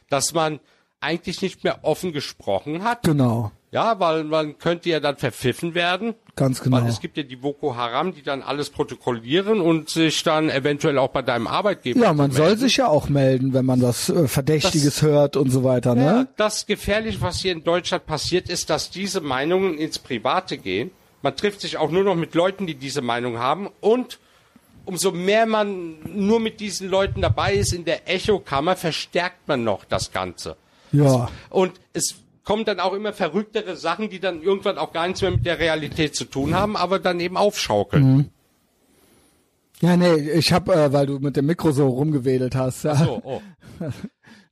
[0.10, 0.62] Dass man
[1.02, 3.04] eigentlich nicht mehr offen gesprochen hat.
[3.04, 3.52] Genau.
[3.74, 6.14] Ja, weil man könnte ja dann verpfiffen werden.
[6.36, 6.78] Ganz genau.
[6.78, 11.00] Weil es gibt ja die Boko Haram, die dann alles protokollieren und sich dann eventuell
[11.00, 12.00] auch bei deinem Arbeitgeber.
[12.00, 15.64] Ja, man soll sich ja auch melden, wenn man was äh, Verdächtiges hört und so
[15.64, 16.28] weiter, Ja, ne?
[16.38, 20.92] das Gefährliche, was hier in Deutschland passiert, ist, dass diese Meinungen ins Private gehen.
[21.24, 23.70] Man trifft sich auch nur noch mit Leuten, die diese Meinung haben.
[23.82, 24.20] Und
[24.86, 29.84] umso mehr man nur mit diesen Leuten dabei ist in der Echokammer, verstärkt man noch
[29.84, 30.58] das Ganze.
[30.92, 31.30] Ja.
[31.50, 35.32] Und es kommen dann auch immer verrücktere Sachen, die dann irgendwann auch gar nichts mehr
[35.32, 38.30] mit der Realität zu tun haben, aber dann eben aufschaukeln.
[39.82, 42.84] Ja, nee, ich hab, äh, weil du mit dem Mikro so rumgewedelt hast.
[42.84, 42.96] Ja.
[42.96, 43.42] So, oh.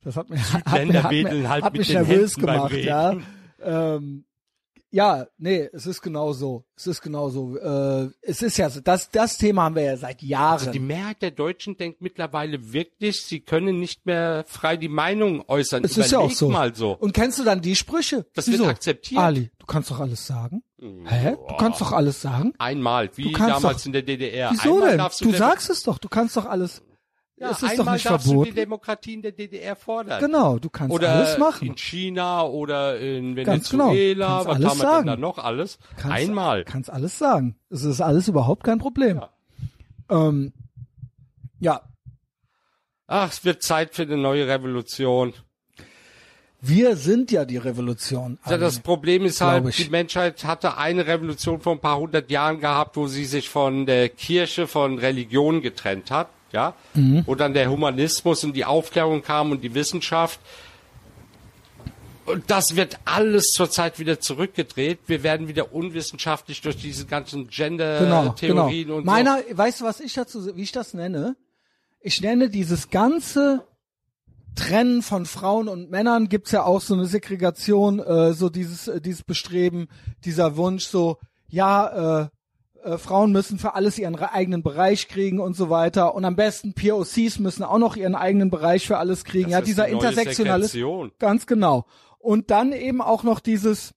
[0.04, 3.16] Das hat mich, hat mir, hat mir, halt hat mich nervös gemacht, ja.
[3.62, 4.24] Ähm,
[4.92, 6.64] ja, nee, es ist genau so.
[6.76, 7.56] Es ist genau so.
[7.56, 10.52] Äh, es ist ja so, das, das Thema haben wir ja seit Jahren.
[10.58, 15.42] Also die Mehrheit der Deutschen denkt mittlerweile wirklich, sie können nicht mehr frei die Meinung
[15.48, 15.82] äußern.
[15.84, 16.48] es ist ja auch Überleg so.
[16.50, 16.92] mal so.
[16.92, 18.26] Und kennst du dann die Sprüche?
[18.34, 18.68] Das wird Wieso?
[18.70, 19.20] akzeptiert.
[19.20, 20.62] Ali, du kannst doch alles sagen.
[20.78, 21.36] Hä?
[21.48, 22.52] Du kannst doch alles sagen.
[22.58, 24.50] Einmal, wie damals doch- in der DDR.
[24.52, 25.08] Wieso einmal denn?
[25.20, 25.98] Du der- sagst es doch.
[25.98, 26.82] Du kannst doch alles.
[27.42, 28.54] Ja, es ist doch einmal nicht darfst du die verboten.
[28.54, 30.20] Demokratie in der DDR fordern.
[30.20, 31.68] Genau, du kannst Oder alles machen.
[31.68, 33.52] in China oder in genau.
[33.52, 34.26] Venezuela.
[34.44, 35.06] Kannst Was alles haben wir sagen.
[35.06, 35.78] denn da noch alles?
[35.96, 36.64] Kannst, Einmal.
[36.64, 37.56] Kannst alles sagen.
[37.70, 39.18] Es ist alles überhaupt kein Problem.
[39.18, 39.30] Ja.
[40.28, 40.52] Ähm,
[41.60, 41.82] ja,
[43.06, 45.34] Ach, es wird Zeit für eine neue Revolution.
[46.62, 48.38] wir sind ja die Revolution.
[48.48, 52.58] Ja, das Problem ist halt, die Menschheit hatte eine Revolution vor ein paar hundert Jahren
[52.60, 57.24] gehabt, wo sie sich von der Kirche, von Religion getrennt hat, ja, Mhm.
[57.26, 60.40] wo dann der Humanismus und die Aufklärung kam und die Wissenschaft.
[62.24, 65.00] Und das wird alles zurzeit wieder zurückgedreht.
[65.06, 68.98] Wir werden wieder unwissenschaftlich durch diese ganzen genau, Gender-Theorien genau.
[68.98, 71.36] und Meiner, weißt du, was ich dazu, wie ich das nenne?
[72.00, 73.66] Ich nenne dieses ganze
[74.54, 79.00] Trennen von Frauen und Männern gibt's ja auch so eine Segregation, äh, so dieses, äh,
[79.00, 79.88] dieses Bestreben,
[80.24, 81.18] dieser Wunsch, so,
[81.48, 82.28] ja, äh,
[82.84, 86.14] äh, Frauen müssen für alles ihren re- eigenen Bereich kriegen und so weiter.
[86.14, 89.50] Und am besten POCs müssen auch noch ihren eigenen Bereich für alles kriegen.
[89.50, 91.10] Das ja, dieser die Intersektionalismus.
[91.18, 91.86] Ganz genau.
[92.18, 93.92] Und dann eben auch noch dieses,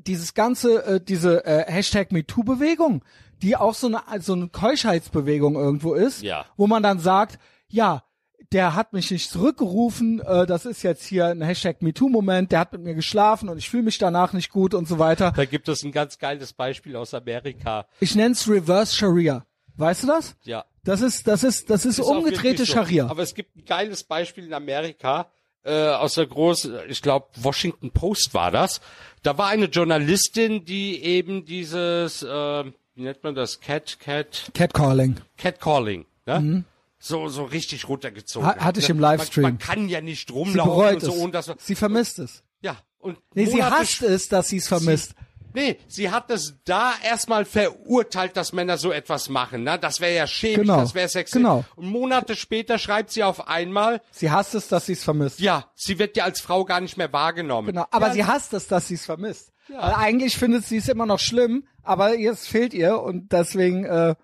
[0.00, 3.04] dieses ganze, äh, diese äh, Hashtag MeToo-Bewegung,
[3.42, 6.46] die auch so eine, so eine Keuschheitsbewegung irgendwo ist, Ja.
[6.56, 7.38] wo man dann sagt,
[7.68, 8.04] ja,
[8.52, 12.72] der hat mich nicht zurückgerufen, äh, das ist jetzt hier ein Hashtag MeToo-Moment, der hat
[12.72, 15.32] mit mir geschlafen und ich fühle mich danach nicht gut und so weiter.
[15.34, 17.86] Da gibt es ein ganz geiles Beispiel aus Amerika.
[18.00, 19.44] Ich nenn's Reverse Sharia.
[19.76, 20.36] Weißt du das?
[20.44, 20.64] Ja.
[20.84, 22.72] Das ist, das ist, das ist, Ist umgedrehte so.
[22.72, 23.06] Scharia.
[23.06, 25.30] Aber es gibt ein geiles Beispiel in Amerika,
[25.64, 28.80] äh, aus der großen, ich glaube, Washington Post war das.
[29.22, 32.64] Da war eine Journalistin, die eben dieses, äh,
[32.94, 35.16] wie nennt man das, Cat, Cat, Catcalling.
[35.36, 36.64] Catcalling, ne?
[37.04, 38.48] So, so richtig runtergezogen.
[38.48, 38.94] Ha- hatte ich ne?
[38.94, 39.42] im Livestream.
[39.42, 41.18] Man, man kann ja nicht Sie rumlaufen und so, es.
[41.18, 42.44] und das, Sie vermisst es.
[42.60, 45.14] ja, und Nee, sie hasst es, dass sie es vermisst.
[45.54, 49.64] Nee, sie hat es da erstmal verurteilt, dass Männer so etwas machen.
[49.64, 49.78] Ne?
[49.80, 51.42] Das wäre ja schäbig, Genau, das wäre sexistisch.
[51.42, 51.64] genau.
[51.76, 55.40] Und Monate später schreibt sie auf einmal, Sie hasst es, dass sie es vermisst.
[55.40, 57.66] ja, sie wird ja als Frau gar nicht mehr wahrgenommen.
[57.66, 59.52] Genau, aber ja, sie hasst es, dass sie es vermisst.
[59.68, 64.14] Weil eigentlich findet sie es immer noch schlimm, aber es fehlt ihr und deswegen, äh,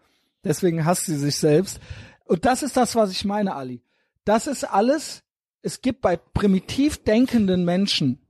[0.44, 1.78] deswegen hasst sie sich selbst.
[2.28, 3.82] Und das ist das, was ich meine, Ali.
[4.24, 5.22] Das ist alles,
[5.62, 8.20] es gibt bei primitiv denkenden Menschen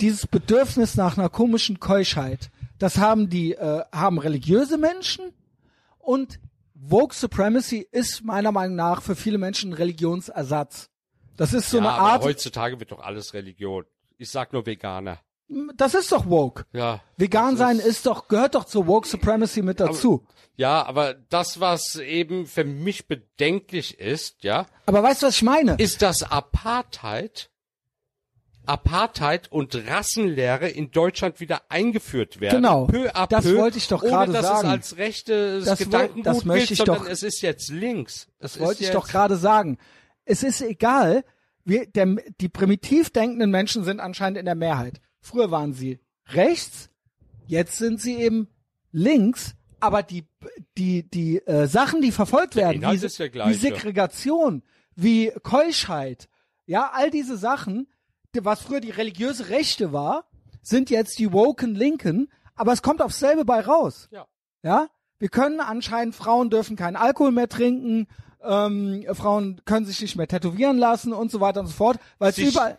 [0.00, 2.50] dieses Bedürfnis nach einer komischen Keuschheit.
[2.78, 5.32] Das haben die, äh, haben religiöse Menschen
[5.98, 6.40] und
[6.74, 10.90] Woke Supremacy ist meiner Meinung nach für viele Menschen ein Religionsersatz.
[11.36, 13.84] Das ist so ja, eine aber Art, heutzutage wird doch alles Religion.
[14.18, 15.20] Ich sag nur Veganer.
[15.76, 16.64] Das ist doch woke.
[16.72, 17.00] Ja.
[17.16, 20.26] Vegan das sein ist- ist doch, gehört doch zur Woke Supremacy mit dazu.
[20.56, 25.42] Ja, aber das, was eben für mich bedenklich ist, ja, Aber weißt du, was ich
[25.42, 25.74] meine?
[25.78, 27.50] ist, dass Apartheid,
[28.64, 32.56] Apartheid und Rassenlehre in Deutschland wieder eingeführt werden.
[32.56, 32.86] Genau.
[32.86, 34.66] Peu à Das peu, wollte ich doch ohne gerade dass sagen.
[34.68, 38.26] es als rechtes Das Gedankengut das möchte gilt, ich sondern doch- es ist jetzt links.
[38.40, 39.78] Es Das wollte ist ich doch gerade sagen.
[40.24, 41.22] Es ist egal,
[41.64, 45.00] wir, der, die primitiv denkenden Menschen sind anscheinend in der Mehrheit.
[45.26, 45.98] Früher waren sie
[46.28, 46.88] rechts,
[47.48, 48.46] jetzt sind sie eben
[48.92, 50.24] links, aber die,
[50.78, 53.54] die, die äh, Sachen, die verfolgt werden, Inhalt wie.
[53.54, 54.62] Segregation,
[54.94, 56.28] wie Keuschheit,
[56.66, 57.88] ja, all diese Sachen,
[58.36, 60.28] die, was früher die religiöse Rechte war,
[60.62, 64.08] sind jetzt die woken Linken, aber es kommt aufs selbe bei raus.
[64.12, 64.28] Ja.
[64.62, 64.88] Ja,
[65.18, 68.06] wir können anscheinend, Frauen dürfen keinen Alkohol mehr trinken,
[68.44, 72.30] ähm, Frauen können sich nicht mehr tätowieren lassen und so weiter und so fort, weil
[72.30, 72.78] es überall,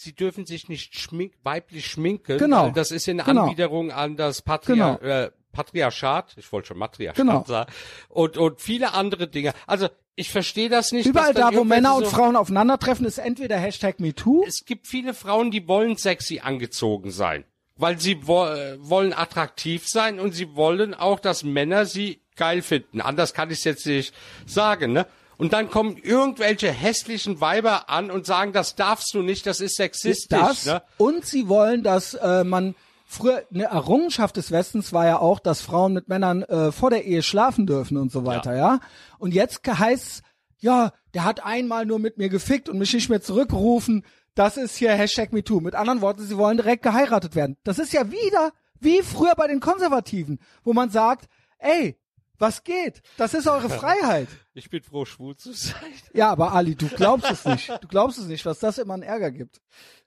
[0.00, 2.38] Sie dürfen sich nicht schmink, weiblich schminken.
[2.38, 2.66] Genau.
[2.66, 3.42] weil Das ist eine Genau.
[3.44, 5.12] Anbiederung an das Patria Genau.
[5.12, 6.34] äh, Patriarchat.
[6.36, 7.44] Ich wollte schon Matriarchat Genau.
[7.44, 7.72] sagen.
[8.08, 9.52] Und, und viele andere Dinge.
[9.66, 11.06] Also, ich verstehe das nicht.
[11.06, 15.14] überall da, wo Männer und so, Frauen aufeinandertreffen, ist entweder Hashtag MeToo, Es gibt viele
[15.14, 17.44] Frauen, die wollen sexy angezogen sein.
[17.76, 22.62] Weil sie wo äh, wollen attraktiv sein und sie wollen auch, dass Männer sie geil
[22.62, 23.00] finden.
[23.00, 24.14] Anders kann ich es jetzt nicht
[24.46, 25.06] sagen, ne?
[25.38, 29.76] Und dann kommen irgendwelche hässlichen Weiber an und sagen, das darfst du nicht, das ist
[29.76, 30.82] sexistisch, das ne?
[30.98, 32.74] und sie wollen, dass äh, man
[33.06, 37.04] früher eine Errungenschaft des Westens war ja auch, dass Frauen mit Männern äh, vor der
[37.04, 38.80] Ehe schlafen dürfen und so weiter, ja.
[39.18, 40.22] Und jetzt heißt
[40.60, 44.04] ja, der hat einmal nur mit mir gefickt und mich nicht mehr zurückgerufen.
[44.34, 45.60] Das ist hier Hashtag MeToo.
[45.60, 47.56] Mit anderen Worten, sie wollen direkt geheiratet werden.
[47.64, 51.28] Das ist ja wieder wie früher bei den Konservativen, wo man sagt,
[51.58, 51.96] ey,
[52.38, 53.02] was geht?
[53.16, 54.28] Das ist eure Freiheit.
[54.58, 55.76] Ich bin froh, schwul zu sein.
[56.12, 57.68] Ja, aber Ali, du glaubst es nicht.
[57.80, 59.60] Du glaubst es nicht, was das immer einen Ärger gibt.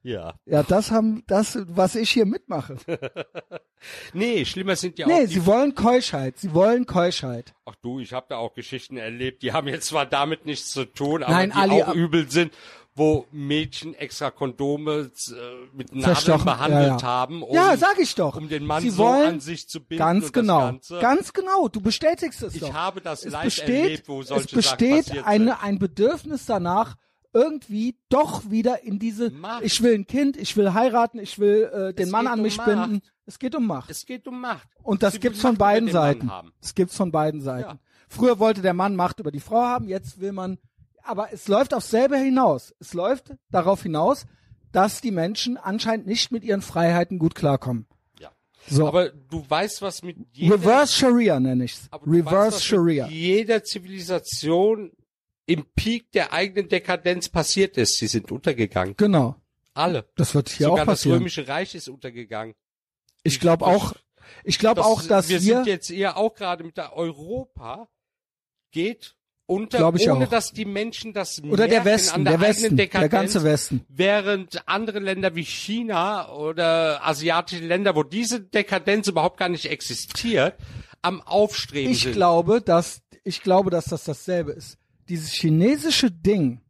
[0.04, 0.34] Ja.
[0.44, 2.76] Ja, das haben, das, was ich hier mitmache.
[4.14, 6.38] Nee, schlimmer sind ja Nee, auch die sie wollen Keuschheit.
[6.38, 7.56] Sie wollen Keuschheit.
[7.66, 10.86] Ach du, ich habe da auch Geschichten erlebt, die haben jetzt zwar damit nichts zu
[10.86, 12.54] tun, aber Nein, die Ali, auch übel sind,
[12.94, 15.34] wo Mädchen extra Kondome äh,
[15.74, 17.02] mit Nadeln Verstochen, behandelt ja, ja.
[17.04, 18.36] haben, um, ja, sag ich doch.
[18.36, 20.00] um den Mann Sie so wollen an sich zu binden.
[20.00, 21.68] ganz genau, ganz genau.
[21.70, 22.74] Du bestätigst es Ich doch.
[22.74, 25.64] habe das es live besteht, erlebt, wo solche es besteht Sachen eine, sind.
[25.64, 26.96] ein Bedürfnis danach,
[27.34, 29.64] irgendwie doch wieder in diese, Macht.
[29.64, 32.44] ich will ein Kind, ich will heiraten, ich will äh, den Es Mann an um
[32.44, 32.68] mich Macht.
[32.68, 33.02] binden.
[33.26, 33.90] Es geht um Macht.
[33.90, 34.68] Es geht um Macht.
[34.84, 36.30] Und das Sie gibt's von beiden Seiten.
[36.60, 37.70] Das gibt's von beiden Seiten.
[37.70, 37.80] Ja.
[38.10, 40.58] Früher wollte der Mann Macht über die Frau haben, jetzt will man,
[41.04, 42.74] aber es läuft aufs selbe hinaus.
[42.80, 44.26] Es läuft darauf hinaus,
[44.72, 47.88] dass die Menschen anscheinend nicht mit ihren Freiheiten gut klarkommen.
[48.20, 48.32] Ja.
[48.68, 48.88] So.
[48.88, 51.90] Aber du weißt, was mit jeder, Reverse Sharia nenne ich's.
[52.06, 53.08] Reverse weißt, Sharia.
[53.08, 54.92] Jeder Zivilisation
[55.46, 57.98] im Peak der eigenen Dekadenz passiert ist.
[57.98, 58.96] Sie sind untergegangen.
[58.96, 59.36] Genau.
[59.74, 60.08] Alle.
[60.16, 61.18] Das wird hier Sogar auch das passieren.
[61.20, 62.56] Römische Reich ist untergegangen.
[63.24, 63.94] Ich glaube auch,
[64.44, 67.90] ich glaube Das- auch, dass wir wir, sind jetzt eher auch gerade mit der Europa
[68.72, 69.16] geht
[69.52, 70.30] unter, ich ohne auch.
[70.30, 73.86] dass die Menschen das oder der Westen, der, der Westen, der Dekadenz, ganze Westen.
[73.90, 80.56] während andere Länder wie China oder asiatische Länder, wo diese Dekadenz überhaupt gar nicht existiert,
[81.02, 82.14] am Aufstreben Ich sind.
[82.14, 84.78] glaube, dass ich glaube, dass das dasselbe ist.
[85.10, 86.62] Dieses chinesische Ding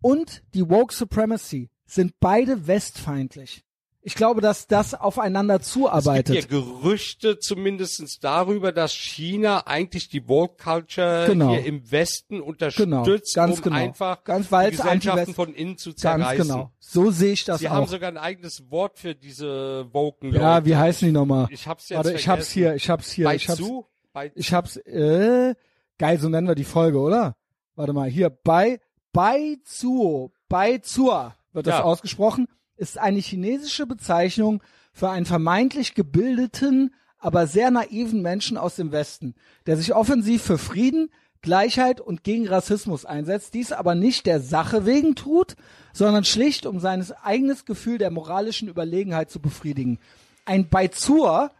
[0.00, 3.62] und die woke supremacy sind beide westfeindlich.
[4.04, 6.34] Ich glaube, dass das aufeinander es zuarbeitet.
[6.36, 11.50] gibt ja Gerüchte zumindestens darüber, dass China eigentlich die Woke Culture Genau.
[11.50, 13.04] hier im Westen unterstützt, Genau,
[13.46, 13.76] ganz um genau.
[13.76, 16.36] einfach Ganz, weil die es Gesellschaften von innen zu zerreißen.
[16.36, 16.72] Ganz genau.
[16.80, 17.74] So sehe ich das Sie auch.
[17.74, 21.46] haben sogar ein eigenes Wort für diese Woken ja, wie heißen die nochmal?
[21.50, 23.86] Ich hab's jetzt Warte, ich hab's hier, ich hab's hier, Bei ich hab's, zu?
[24.12, 25.54] Bei ich hab's, äh,
[25.98, 27.36] geil, so nennen wir die Folge, oder?
[27.76, 28.80] Warte mal, hier, bei,
[29.12, 31.84] bei Zuo, bei Zua wird das Ja.
[31.84, 32.48] ausgesprochen,
[32.82, 34.60] ist eine chinesische Bezeichnung
[34.92, 39.36] für einen vermeintlich gebildeten, aber sehr naiven Menschen aus dem Westen,
[39.66, 41.08] der sich offensiv für Frieden,
[41.42, 45.54] Gleichheit und gegen Rassismus einsetzt, dies aber nicht der Sache wegen tut,
[45.92, 50.00] sondern schlicht um sein eigenes Gefühl der moralischen Überlegenheit zu befriedigen.
[50.44, 51.52] Ein Baizur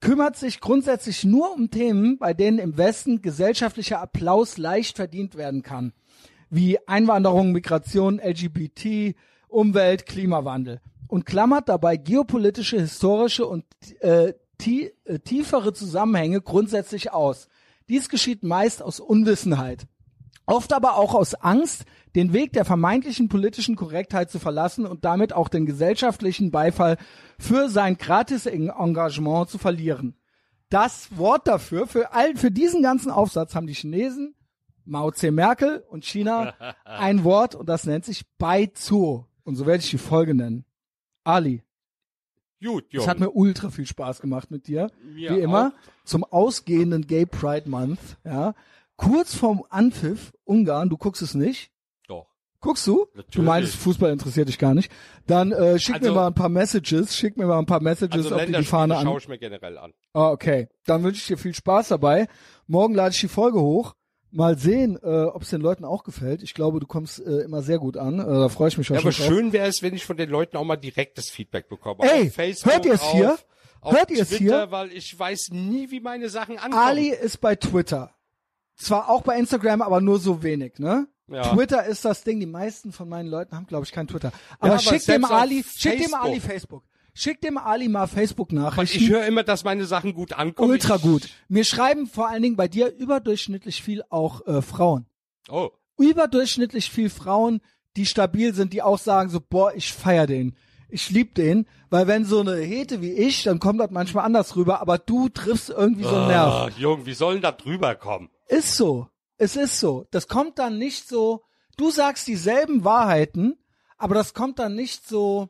[0.00, 5.62] kümmert sich grundsätzlich nur um Themen, bei denen im Westen gesellschaftlicher Applaus leicht verdient werden
[5.62, 5.92] kann,
[6.48, 9.16] wie Einwanderung, Migration, LGBT,
[9.54, 13.64] Umwelt, Klimawandel und klammert dabei geopolitische, historische und
[14.00, 17.48] äh, tie äh, tiefere Zusammenhänge grundsätzlich aus.
[17.88, 19.86] Dies geschieht meist aus Unwissenheit.
[20.46, 25.32] Oft aber auch aus Angst, den Weg der vermeintlichen politischen Korrektheit zu verlassen und damit
[25.32, 26.96] auch den gesellschaftlichen Beifall
[27.38, 30.16] für sein gratis Engagement zu verlieren.
[30.68, 34.34] Das Wort dafür, für, all, für diesen ganzen Aufsatz haben die Chinesen,
[34.84, 36.54] Mao Tse Merkel und China
[36.84, 39.26] ein Wort und das nennt sich Baizuo.
[39.44, 40.64] Und so werde ich die Folge nennen.
[41.22, 41.62] Ali,
[42.62, 43.06] Gut, es Junge.
[43.08, 44.90] hat mir ultra viel Spaß gemacht mit dir.
[45.02, 46.04] Mir Wie immer, auch.
[46.04, 48.54] zum ausgehenden Gay Pride Month, ja.
[48.96, 51.70] Kurz vorm Anpfiff, Ungarn, du guckst es nicht.
[52.06, 52.26] Doch.
[52.60, 53.06] Guckst du?
[53.12, 53.46] Du Natürlich.
[53.46, 54.90] meinst, Fußball interessiert dich gar nicht.
[55.26, 58.16] Dann äh, schick mir Also- mal ein paar Messages, schick mir mal ein paar Messages,
[58.26, 59.04] Also ob du die Länderspiele Fahne an.
[59.04, 59.92] schaue ich mir generell an.
[60.14, 60.68] Ah, okay.
[60.86, 62.28] Dann wünsche ich dir viel Spaß dabei.
[62.66, 63.94] Morgen lade ich die Folge hoch.
[64.34, 66.42] Mal sehen, äh, ob es den Leuten auch gefällt.
[66.42, 68.18] Ich glaube, du kommst äh, immer sehr gut an.
[68.18, 69.26] Äh, da freue ich mich auch Ja, schon aber drauf.
[69.26, 72.00] schön wäre es, wenn ich von den Leuten auch mal direktes Feedback bekomme.
[72.02, 73.38] Ey, Facebook, hört ihr es hier?
[73.82, 74.70] Hört ihr es hier?
[74.70, 76.82] weil ich weiß nie, wie meine Sachen ankommen.
[76.82, 78.10] Ali ist bei Twitter.
[78.76, 81.06] Zwar auch bei Instagram, aber nur so wenig, ne?
[81.28, 81.54] Ja.
[81.54, 82.40] Twitter ist das Ding.
[82.40, 84.32] Die meisten von meinen Leuten haben, glaube ich, kein Twitter.
[84.58, 86.12] Aber aber schick dem Ali, schick dem.
[86.12, 86.82] Ali Facebook.
[87.14, 88.98] Schick dem Ali mal Facebook-Nachrichten.
[88.98, 90.70] ich höre immer, dass meine Sachen gut ankommen.
[90.70, 91.28] Ultra gut.
[91.48, 95.06] Mir schreiben vor allen Dingen bei dir überdurchschnittlich viel auch äh, Frauen.
[95.48, 97.60] Oh, Überdurchschnittlich viel Frauen,
[97.96, 100.56] die stabil sind, die auch sagen so, boah, ich feier den.
[100.88, 104.56] Ich lieb den, weil wenn so eine Hete wie ich, dann kommt das manchmal anders
[104.56, 106.52] rüber, aber du triffst irgendwie so einen Nerv.
[106.52, 108.28] Ah, Junge, wie sollen da drüber kommen?
[108.48, 109.08] Ist so.
[109.36, 110.06] Es ist so.
[110.10, 111.42] Das kommt dann nicht so,
[111.76, 113.56] du sagst dieselben Wahrheiten,
[113.98, 115.48] aber das kommt dann nicht so.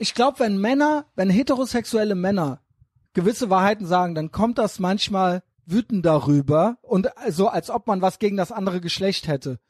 [0.00, 2.62] Ich glaube, wenn Männer, wenn heterosexuelle Männer
[3.12, 8.18] gewisse Wahrheiten sagen, dann kommt das manchmal wütend darüber und so, als ob man was
[8.18, 9.60] gegen das andere Geschlecht hätte.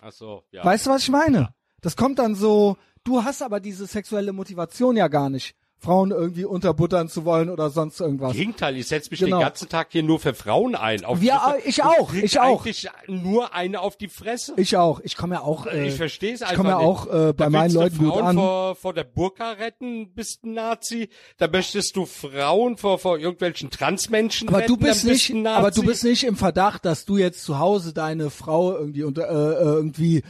[0.00, 0.64] Ach so, ja.
[0.64, 1.54] Weißt du, was ich meine?
[1.82, 6.46] Das kommt dann so, du hast aber diese sexuelle Motivation ja gar nicht, Frauen irgendwie
[6.46, 8.32] unterbuttern zu wollen oder sonst irgendwas.
[8.32, 9.38] Gegenteil, ich setze mich Genau.
[9.38, 11.04] den ganzen Tag hier nur für Frauen ein.
[11.04, 12.64] Auf Wir ich auch, ich auch.
[13.06, 14.54] nur eine auf die Fresse.
[14.56, 15.00] Ich auch.
[15.04, 15.66] Ich komme ja auch.
[15.66, 18.04] Äh, ich verstehe es ich einfach komme ja auch äh, bei Da meinen Leuten du
[18.04, 18.36] gut Frauen an.
[18.36, 21.10] Vor, vor der Burka retten, bist ein Nazi.
[21.36, 25.58] Da möchtest du Frauen vor, vor irgendwelchen Transmenschen Aber retten, du bist nicht, Nazi.
[25.58, 29.28] aber du bist nicht im Verdacht, dass du jetzt zu Hause deine Frau irgendwie unter
[29.28, 29.32] äh,
[29.62, 30.22] äh, irgendwie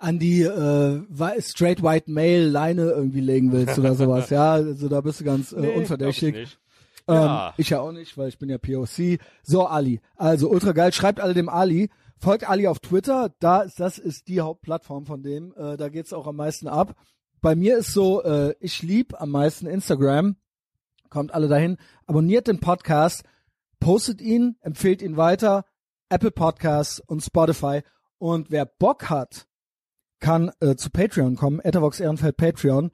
[0.00, 1.02] an die äh,
[1.40, 4.30] straight white male Leine irgendwie legen willst oder sowas.
[4.30, 6.34] ja, also da bist du ganz äh, Nee, unverdächtig.
[6.34, 6.58] ich.
[7.06, 7.54] Ähm, Ja.
[7.58, 9.18] Ich ja auch nicht, weil ich bin ja POC.
[9.42, 10.00] So, Ali.
[10.16, 10.92] Also, ultra geil.
[10.92, 11.90] Schreibt alle dem Ali.
[12.18, 15.54] Folgt Ali auf Twitter, da das ist die Hauptplattform von dem.
[15.56, 16.94] Äh, da geht's auch am meisten ab.
[17.40, 20.36] Bei mir ist so, äh, ich lieb am meisten Instagram.
[21.08, 21.78] Kommt alle dahin.
[22.06, 23.24] Abonniert den Podcast,
[23.80, 25.64] postet ihn, empfehlt ihn weiter.
[26.10, 27.80] Apple Podcasts und Spotify.
[28.18, 29.46] Und wer Bock hat,
[30.20, 31.60] kann äh, zu Patreon kommen.
[31.60, 32.92] Ethervox Ehrenfeld Patreon.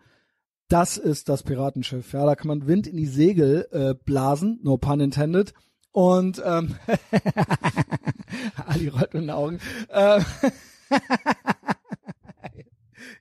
[0.69, 2.13] Das ist das Piratenschiff.
[2.13, 5.53] Ja, da kann man Wind in die Segel äh, blasen, no pun intended.
[5.93, 6.77] Und ähm,
[8.67, 9.61] Ali rollt mit den Augen.
[9.91, 10.25] Ähm,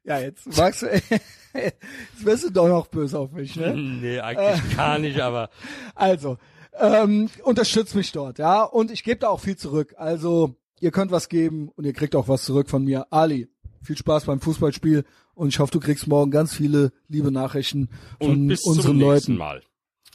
[0.03, 0.87] ja, jetzt magst du,
[1.53, 1.79] jetzt
[2.25, 3.75] wirst du doch noch böse auf mich, ne?
[3.75, 5.49] Nee, eigentlich gar nicht, aber
[5.93, 6.37] Also,
[6.77, 8.63] ähm, unterstützt mich dort, ja.
[8.63, 9.93] Und ich gebe da auch viel zurück.
[9.97, 13.07] Also, ihr könnt was geben und ihr kriegt auch was zurück von mir.
[13.11, 13.47] Ali,
[13.85, 17.89] viel Spaß beim Fußballspiel und ich hoffe, du kriegst morgen ganz viele liebe Nachrichten
[18.19, 19.37] von und bis unseren zum nächsten Leuten.
[19.37, 19.61] Mal.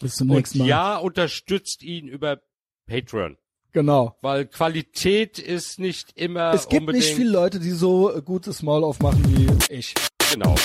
[0.01, 0.69] Bis zum Und nächsten Mal.
[0.69, 2.41] ja, unterstützt ihn über
[2.87, 3.37] Patreon.
[3.73, 4.17] Genau.
[4.23, 9.25] Weil Qualität ist nicht immer Es gibt nicht viele Leute, die so gutes Maul aufmachen
[9.29, 9.95] wie ich.
[10.33, 10.57] Genau.